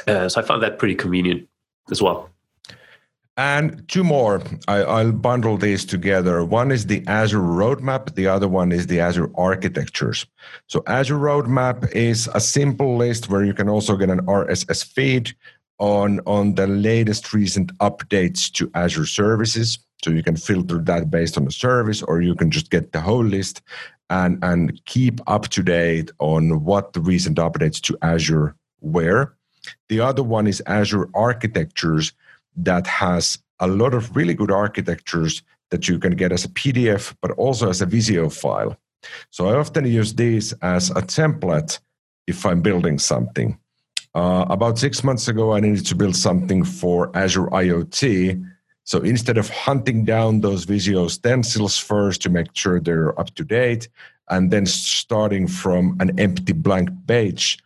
Uh, 0.06 0.28
so 0.28 0.40
I 0.40 0.44
found 0.44 0.62
that 0.62 0.78
pretty 0.78 0.94
convenient 0.94 1.48
as 1.90 2.00
well. 2.00 2.28
And 3.38 3.88
two 3.88 4.04
more. 4.04 4.42
I, 4.68 5.02
will 5.02 5.12
bundle 5.12 5.56
these 5.56 5.86
together. 5.86 6.44
One 6.44 6.70
is 6.70 6.86
the 6.86 7.02
Azure 7.06 7.38
Roadmap. 7.38 8.14
The 8.14 8.26
other 8.26 8.46
one 8.46 8.72
is 8.72 8.88
the 8.88 9.00
Azure 9.00 9.30
Architectures. 9.36 10.26
So 10.66 10.82
Azure 10.86 11.16
Roadmap 11.16 11.90
is 11.92 12.28
a 12.34 12.40
simple 12.40 12.96
list 12.96 13.30
where 13.30 13.42
you 13.42 13.54
can 13.54 13.70
also 13.70 13.96
get 13.96 14.10
an 14.10 14.20
RSS 14.26 14.84
feed 14.84 15.34
on, 15.78 16.20
on 16.26 16.54
the 16.54 16.66
latest 16.66 17.32
recent 17.32 17.76
updates 17.78 18.50
to 18.52 18.70
Azure 18.74 19.06
services. 19.06 19.78
So 20.04 20.10
you 20.10 20.22
can 20.22 20.36
filter 20.36 20.78
that 20.78 21.10
based 21.10 21.36
on 21.36 21.44
the 21.44 21.52
service, 21.52 22.02
or 22.02 22.22
you 22.22 22.34
can 22.34 22.50
just 22.50 22.70
get 22.70 22.92
the 22.92 23.00
whole 23.00 23.24
list 23.24 23.62
and, 24.10 24.38
and 24.42 24.84
keep 24.84 25.20
up 25.26 25.48
to 25.48 25.62
date 25.62 26.10
on 26.18 26.64
what 26.64 26.92
the 26.92 27.00
recent 27.00 27.38
updates 27.38 27.80
to 27.82 27.96
Azure 28.02 28.54
were. 28.80 29.34
The 29.88 30.00
other 30.00 30.22
one 30.22 30.46
is 30.46 30.62
Azure 30.66 31.08
Architectures 31.14 32.12
that 32.56 32.86
has 32.86 33.38
a 33.60 33.66
lot 33.66 33.94
of 33.94 34.14
really 34.16 34.34
good 34.34 34.50
architectures 34.50 35.42
that 35.70 35.88
you 35.88 35.98
can 35.98 36.16
get 36.16 36.32
as 36.32 36.44
a 36.44 36.48
PDF, 36.48 37.14
but 37.22 37.30
also 37.32 37.70
as 37.70 37.80
a 37.80 37.86
Visio 37.86 38.28
file. 38.28 38.76
So 39.30 39.48
I 39.48 39.56
often 39.56 39.86
use 39.86 40.14
these 40.14 40.52
as 40.62 40.90
a 40.90 41.02
template 41.02 41.78
if 42.26 42.44
I'm 42.44 42.60
building 42.60 42.98
something. 42.98 43.58
Uh, 44.14 44.44
about 44.50 44.78
six 44.78 45.02
months 45.02 45.28
ago, 45.28 45.52
I 45.52 45.60
needed 45.60 45.86
to 45.86 45.94
build 45.94 46.16
something 46.16 46.64
for 46.64 47.10
Azure 47.16 47.46
IoT. 47.46 48.44
So 48.84 49.00
instead 49.00 49.38
of 49.38 49.48
hunting 49.48 50.04
down 50.04 50.40
those 50.40 50.64
Visio 50.64 51.08
stencils 51.08 51.78
first 51.78 52.20
to 52.22 52.30
make 52.30 52.48
sure 52.52 52.80
they're 52.80 53.18
up 53.18 53.34
to 53.36 53.44
date, 53.44 53.88
and 54.28 54.50
then 54.50 54.66
starting 54.66 55.46
from 55.46 55.96
an 56.00 56.18
empty 56.18 56.52
blank 56.52 56.90
page, 57.06 57.58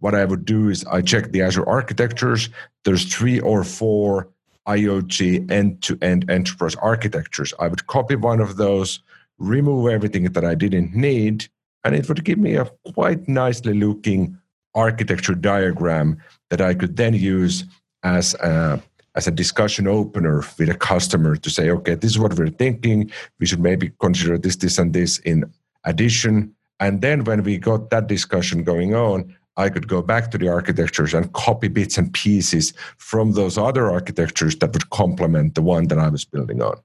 what 0.00 0.14
I 0.14 0.24
would 0.24 0.44
do 0.44 0.68
is 0.68 0.84
I 0.86 1.02
check 1.02 1.30
the 1.30 1.42
Azure 1.42 1.68
architectures. 1.68 2.48
There's 2.84 3.04
three 3.04 3.38
or 3.38 3.62
four 3.62 4.28
IoT 4.66 5.50
end 5.50 5.82
to 5.82 5.98
end 6.02 6.28
enterprise 6.30 6.74
architectures. 6.76 7.54
I 7.60 7.68
would 7.68 7.86
copy 7.86 8.16
one 8.16 8.40
of 8.40 8.56
those, 8.56 9.00
remove 9.38 9.88
everything 9.88 10.24
that 10.24 10.44
I 10.44 10.54
didn't 10.56 10.94
need, 10.94 11.48
and 11.84 11.94
it 11.94 12.08
would 12.08 12.24
give 12.24 12.38
me 12.38 12.56
a 12.56 12.70
quite 12.94 13.28
nicely 13.28 13.74
looking 13.74 14.38
architecture 14.74 15.34
diagram 15.34 16.18
that 16.50 16.60
I 16.60 16.74
could 16.74 16.96
then 16.96 17.14
use 17.14 17.64
as 18.02 18.34
a 18.34 18.82
as 19.14 19.26
a 19.26 19.30
discussion 19.30 19.86
opener 19.86 20.42
with 20.58 20.70
a 20.70 20.74
customer 20.74 21.36
to 21.36 21.50
say, 21.50 21.70
okay, 21.70 21.94
this 21.94 22.12
is 22.12 22.18
what 22.18 22.34
we're 22.34 22.48
thinking. 22.48 23.10
We 23.38 23.46
should 23.46 23.60
maybe 23.60 23.92
consider 24.00 24.38
this, 24.38 24.56
this, 24.56 24.78
and 24.78 24.94
this 24.94 25.18
in 25.18 25.44
addition. 25.84 26.54
And 26.80 27.02
then 27.02 27.24
when 27.24 27.42
we 27.42 27.58
got 27.58 27.90
that 27.90 28.06
discussion 28.06 28.64
going 28.64 28.94
on, 28.94 29.36
I 29.56 29.68
could 29.68 29.86
go 29.86 30.00
back 30.00 30.30
to 30.30 30.38
the 30.38 30.48
architectures 30.48 31.12
and 31.12 31.30
copy 31.34 31.68
bits 31.68 31.98
and 31.98 32.12
pieces 32.12 32.72
from 32.96 33.32
those 33.32 33.58
other 33.58 33.90
architectures 33.90 34.56
that 34.56 34.72
would 34.72 34.88
complement 34.90 35.54
the 35.54 35.62
one 35.62 35.88
that 35.88 35.98
I 35.98 36.08
was 36.08 36.24
building 36.24 36.62
on. 36.62 36.80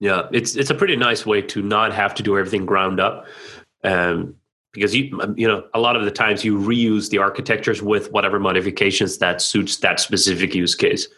Yeah, 0.00 0.28
it's 0.32 0.56
it's 0.56 0.70
a 0.70 0.74
pretty 0.74 0.96
nice 0.96 1.26
way 1.26 1.42
to 1.42 1.62
not 1.62 1.92
have 1.92 2.14
to 2.14 2.22
do 2.22 2.36
everything 2.36 2.66
ground 2.66 2.98
up, 2.98 3.26
um, 3.84 4.34
because 4.72 4.94
you 4.94 5.20
you 5.36 5.46
know 5.46 5.64
a 5.74 5.80
lot 5.80 5.96
of 5.96 6.04
the 6.04 6.10
times 6.10 6.44
you 6.44 6.58
reuse 6.58 7.10
the 7.10 7.18
architectures 7.18 7.82
with 7.82 8.10
whatever 8.12 8.38
modifications 8.40 9.18
that 9.18 9.40
suits 9.40 9.76
that 9.78 10.00
specific 10.00 10.54
use 10.54 10.74
case. 10.74 11.08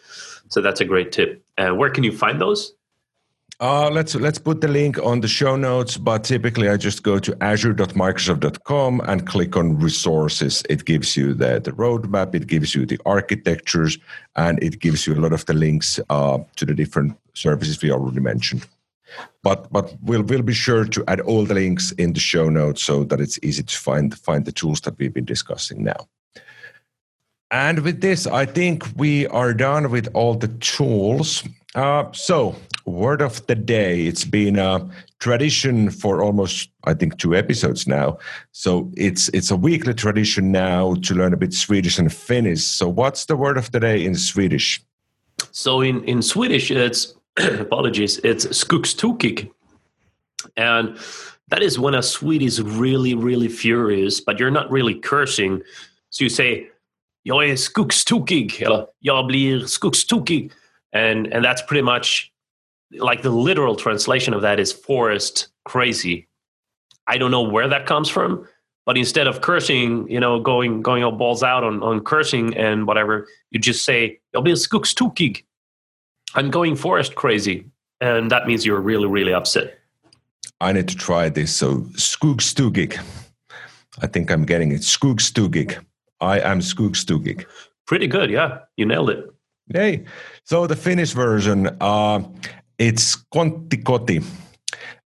So 0.49 0.61
that's 0.61 0.81
a 0.81 0.85
great 0.85 1.11
tip. 1.11 1.43
Uh, 1.57 1.71
where 1.71 1.89
can 1.89 2.03
you 2.03 2.15
find 2.15 2.39
those? 2.39 2.73
Uh, 3.61 3.89
let's 3.89 4.13
let's 4.15 4.37
put 4.37 4.59
the 4.59 4.67
link 4.67 4.97
on 5.01 5.21
the 5.21 5.29
show 5.29 5.55
notes. 5.55 5.95
But 5.97 6.25
typically, 6.25 6.67
I 6.67 6.75
just 6.75 7.03
go 7.03 7.19
to 7.19 7.37
azure.microsoft.com 7.41 9.01
and 9.05 9.25
click 9.25 9.55
on 9.55 9.79
resources. 9.79 10.61
It 10.69 10.83
gives 10.83 11.15
you 11.15 11.33
the, 11.33 11.61
the 11.61 11.71
roadmap, 11.71 12.35
it 12.35 12.47
gives 12.47 12.75
you 12.75 12.85
the 12.85 12.99
architectures, 13.05 13.97
and 14.35 14.61
it 14.61 14.79
gives 14.79 15.07
you 15.07 15.13
a 15.13 15.21
lot 15.21 15.31
of 15.31 15.45
the 15.45 15.53
links 15.53 16.01
uh, 16.09 16.39
to 16.57 16.65
the 16.65 16.73
different 16.73 17.17
services 17.33 17.81
we 17.81 17.91
already 17.91 18.19
mentioned. 18.19 18.67
But 19.43 19.71
but 19.71 19.95
we'll 20.01 20.23
we'll 20.23 20.41
be 20.41 20.53
sure 20.53 20.85
to 20.85 21.03
add 21.07 21.21
all 21.21 21.45
the 21.45 21.53
links 21.53 21.91
in 21.93 22.13
the 22.13 22.19
show 22.19 22.49
notes 22.49 22.83
so 22.83 23.03
that 23.05 23.19
it's 23.19 23.39
easy 23.43 23.63
to 23.63 23.77
find 23.77 24.17
find 24.17 24.45
the 24.45 24.51
tools 24.51 24.81
that 24.81 24.97
we've 24.97 25.13
been 25.13 25.25
discussing 25.25 25.83
now. 25.83 26.07
And 27.51 27.79
with 27.79 28.01
this, 28.01 28.27
I 28.27 28.45
think 28.45 28.83
we 28.95 29.27
are 29.27 29.53
done 29.53 29.91
with 29.91 30.07
all 30.13 30.33
the 30.33 30.47
tools. 30.47 31.43
Uh, 31.75 32.11
so, 32.11 32.55
word 32.85 33.21
of 33.21 33.45
the 33.47 33.55
day. 33.55 34.07
It's 34.07 34.25
been 34.25 34.57
a 34.57 34.89
tradition 35.19 35.89
for 35.89 36.23
almost, 36.23 36.69
I 36.85 36.93
think, 36.93 37.17
two 37.17 37.35
episodes 37.35 37.87
now. 37.87 38.17
So 38.51 38.91
it's 38.97 39.29
it's 39.29 39.51
a 39.51 39.55
weekly 39.55 39.93
tradition 39.93 40.51
now 40.51 40.95
to 40.95 41.13
learn 41.13 41.33
a 41.33 41.37
bit 41.37 41.53
Swedish 41.53 41.99
and 41.99 42.11
Finnish. 42.11 42.63
So, 42.63 42.89
what's 42.89 43.25
the 43.25 43.35
word 43.35 43.57
of 43.57 43.71
the 43.71 43.79
day 43.79 44.03
in 44.05 44.15
Swedish? 44.15 44.81
So 45.51 45.81
in 45.81 46.03
in 46.05 46.21
Swedish, 46.21 46.71
it's 46.71 47.13
apologies, 47.59 48.19
it's 48.19 48.45
skogstokig, 48.47 49.51
and 50.57 50.97
that 51.49 51.61
is 51.61 51.77
when 51.77 51.95
a 51.95 52.03
Swede 52.03 52.43
is 52.43 52.61
really 52.61 53.13
really 53.13 53.47
furious, 53.47 54.21
but 54.21 54.39
you're 54.39 54.51
not 54.51 54.71
really 54.71 54.95
cursing. 54.95 55.61
So 56.09 56.23
you 56.23 56.29
say, 56.29 56.69
"Jag 57.23 57.43
är 57.45 57.49
eh, 57.49 57.55
skogstokig," 57.55 58.61
eller 58.61 58.87
"Jag 58.99 59.27
blir 59.27 59.65
skogstokig." 59.65 60.51
and 60.93 61.27
and 61.27 61.43
that's 61.43 61.61
pretty 61.61 61.81
much 61.81 62.31
like 62.91 63.21
the 63.21 63.29
literal 63.29 63.75
translation 63.75 64.33
of 64.33 64.41
that 64.41 64.59
is 64.59 64.71
forest 64.71 65.49
crazy. 65.65 66.27
I 67.07 67.17
don't 67.17 67.31
know 67.31 67.41
where 67.41 67.67
that 67.67 67.85
comes 67.85 68.09
from 68.09 68.47
but 68.85 68.97
instead 68.97 69.27
of 69.27 69.41
cursing 69.41 70.07
you 70.09 70.19
know 70.19 70.39
going 70.39 70.81
going 70.81 71.03
all 71.03 71.11
balls 71.11 71.43
out 71.43 71.63
on, 71.63 71.83
on 71.83 71.99
cursing 71.99 72.55
and 72.55 72.87
whatever 72.87 73.27
you 73.51 73.59
just 73.59 73.83
say 73.83 74.19
jag 74.33 74.43
blir 74.43 74.55
skogstokig 74.55 75.43
i'm 76.33 76.49
going 76.49 76.75
forest 76.75 77.15
crazy 77.15 77.65
and 78.01 78.31
that 78.31 78.47
means 78.47 78.65
you're 78.65 78.81
really 78.81 79.07
really 79.07 79.33
upset. 79.33 79.79
I 80.61 80.71
need 80.71 80.87
to 80.87 80.95
try 80.95 81.29
this. 81.29 81.55
So 81.55 81.81
skogstokig 81.97 82.97
i 84.01 84.07
think 84.07 84.31
i'm 84.31 84.45
getting 84.45 84.71
it. 84.71 84.81
Skogstokig 84.81 85.77
i 86.19 86.39
am 86.39 86.59
skogstokig 86.59 87.45
pretty 87.85 88.07
good 88.07 88.29
yeah. 88.31 88.59
You 88.77 88.85
nailed 88.85 89.09
it. 89.09 89.25
Yay. 89.73 90.05
So 90.43 90.67
the 90.67 90.75
Finnish 90.75 91.13
version, 91.13 91.75
uh, 91.81 92.21
it's 92.77 93.15
Konttikoti. 93.33 94.23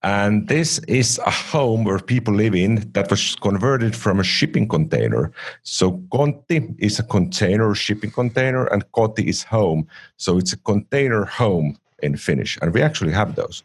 And 0.08 0.48
this 0.48 0.80
is 0.88 1.20
a 1.26 1.30
home 1.30 1.84
where 1.84 2.00
people 2.00 2.34
live 2.34 2.56
in 2.56 2.90
that 2.94 3.10
was 3.10 3.36
converted 3.36 3.94
from 3.94 4.22
a 4.22 4.24
shipping 4.24 4.66
container. 4.66 5.34
So 5.64 5.98
kontti 6.14 6.74
is 6.80 6.98
a 6.98 7.04
container, 7.04 7.76
shipping 7.76 8.12
container, 8.12 8.68
and 8.68 8.90
koti 8.94 9.28
is 9.28 9.44
home. 9.44 9.86
So 10.16 10.38
it's 10.38 10.54
a 10.54 10.58
container 10.58 11.26
home 11.26 11.78
in 12.02 12.16
Finnish, 12.16 12.58
and 12.62 12.74
we 12.74 12.82
actually 12.82 13.12
have 13.12 13.36
those. 13.36 13.64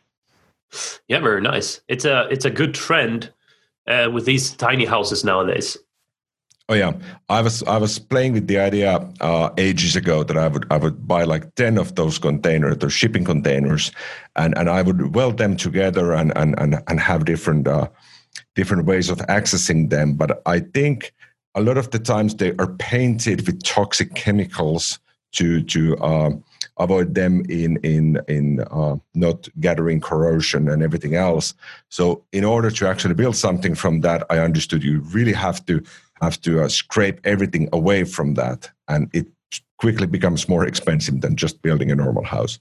Yeah, 1.07 1.21
very 1.21 1.41
nice. 1.41 1.81
It's 1.87 2.05
a 2.05 2.27
it's 2.29 2.45
a 2.45 2.51
good 2.51 2.75
trend 2.75 3.33
uh, 3.87 4.09
with 4.13 4.25
these 4.25 4.51
tiny 4.57 4.85
houses 4.85 5.23
nowadays. 5.23 5.79
Oh 6.69 6.75
yeah, 6.75 6.93
I 7.29 7.43
was 7.43 7.63
I 7.65 7.77
was 7.77 7.99
playing 7.99 8.33
with 8.35 8.47
the 8.47 8.59
idea 8.59 8.97
uh, 9.21 9.51
ages 9.59 9.97
ago 9.97 10.23
that 10.23 10.37
I 10.37 10.49
would 10.49 10.65
I 10.71 10.77
would 10.77 11.07
buy 11.07 11.25
like 11.25 11.55
ten 11.57 11.77
of 11.77 11.97
those 11.97 12.19
containers, 12.19 12.79
those 12.79 12.93
shipping 12.93 13.25
containers, 13.25 13.91
and 14.37 14.57
and 14.57 14.71
I 14.71 14.83
would 14.83 15.15
weld 15.15 15.39
them 15.39 15.57
together 15.57 16.13
and 16.13 16.33
and 16.37 16.55
and, 16.59 16.81
and 16.87 17.01
have 17.01 17.25
different 17.25 17.67
uh, 17.67 17.89
different 18.55 18.87
ways 18.87 19.11
of 19.11 19.19
accessing 19.29 19.91
them. 19.91 20.15
But 20.15 20.41
I 20.47 20.61
think 20.61 21.13
a 21.55 21.61
lot 21.61 21.79
of 21.79 21.91
the 21.91 21.99
times 21.99 22.37
they 22.37 22.55
are 22.59 22.73
painted 22.79 23.47
with 23.47 23.63
toxic 23.65 24.15
chemicals 24.15 25.01
to 25.33 25.63
to 25.65 25.97
uh, 25.99 26.31
avoid 26.79 27.15
them 27.15 27.45
in 27.49 27.77
in 27.79 28.21
in 28.29 28.61
uh, 28.71 28.97
not 29.15 29.49
gathering 29.61 30.01
corrosion 30.01 30.69
and 30.69 30.83
everything 30.83 31.15
else. 31.17 31.55
So 31.89 32.25
in 32.33 32.45
order 32.45 32.71
to 32.71 32.89
actually 32.89 33.15
build 33.15 33.37
something 33.37 33.75
from 33.75 34.01
that, 34.03 34.25
I 34.31 34.39
understood 34.39 34.83
you 34.85 35.01
really 35.01 35.33
have 35.33 35.67
to 35.67 35.83
have 36.23 36.41
to 36.43 36.63
uh, 36.63 36.69
scrape 36.69 37.21
everything 37.25 37.69
away 37.73 38.05
from 38.05 38.35
that, 38.35 38.71
and 38.89 39.11
it 39.13 39.27
quickly 39.79 40.07
becomes 40.07 40.49
more 40.49 40.67
expensive 40.67 41.21
than 41.21 41.37
just 41.37 41.61
building 41.63 41.91
a 41.91 41.95
normal 41.95 42.25
house. 42.25 42.59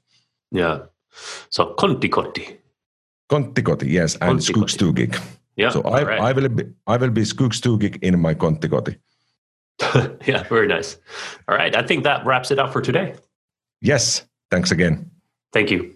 Yeah. 0.52 0.80
So 1.50 1.76
konttikoti. 1.78 2.58
Konttikoti, 3.32 3.90
yes, 3.90 4.18
and 4.22 4.40
skogstokig. 4.40 5.20
Yeah. 5.56 5.70
So 5.70 5.82
I, 5.84 6.04
right. 6.04 6.20
I 6.20 6.32
will 6.34 6.50
be 6.50 6.64
I 6.88 6.98
will 6.98 7.12
be 7.12 7.22
skogstokig 7.22 8.02
in 8.02 8.20
my 8.20 8.34
konttikoti. 8.34 8.98
yeah, 10.28 10.44
very 10.44 10.68
nice. 10.68 10.98
All 11.48 11.56
right, 11.56 11.76
I 11.76 11.84
think 11.84 12.04
that 12.04 12.26
wraps 12.26 12.52
it 12.52 12.60
up 12.60 12.74
for 12.74 12.82
today. 12.82 13.16
Yes. 13.82 14.26
Thanks 14.52 14.72
again. 14.72 15.10
Thank 15.54 15.72
you. 15.72 15.96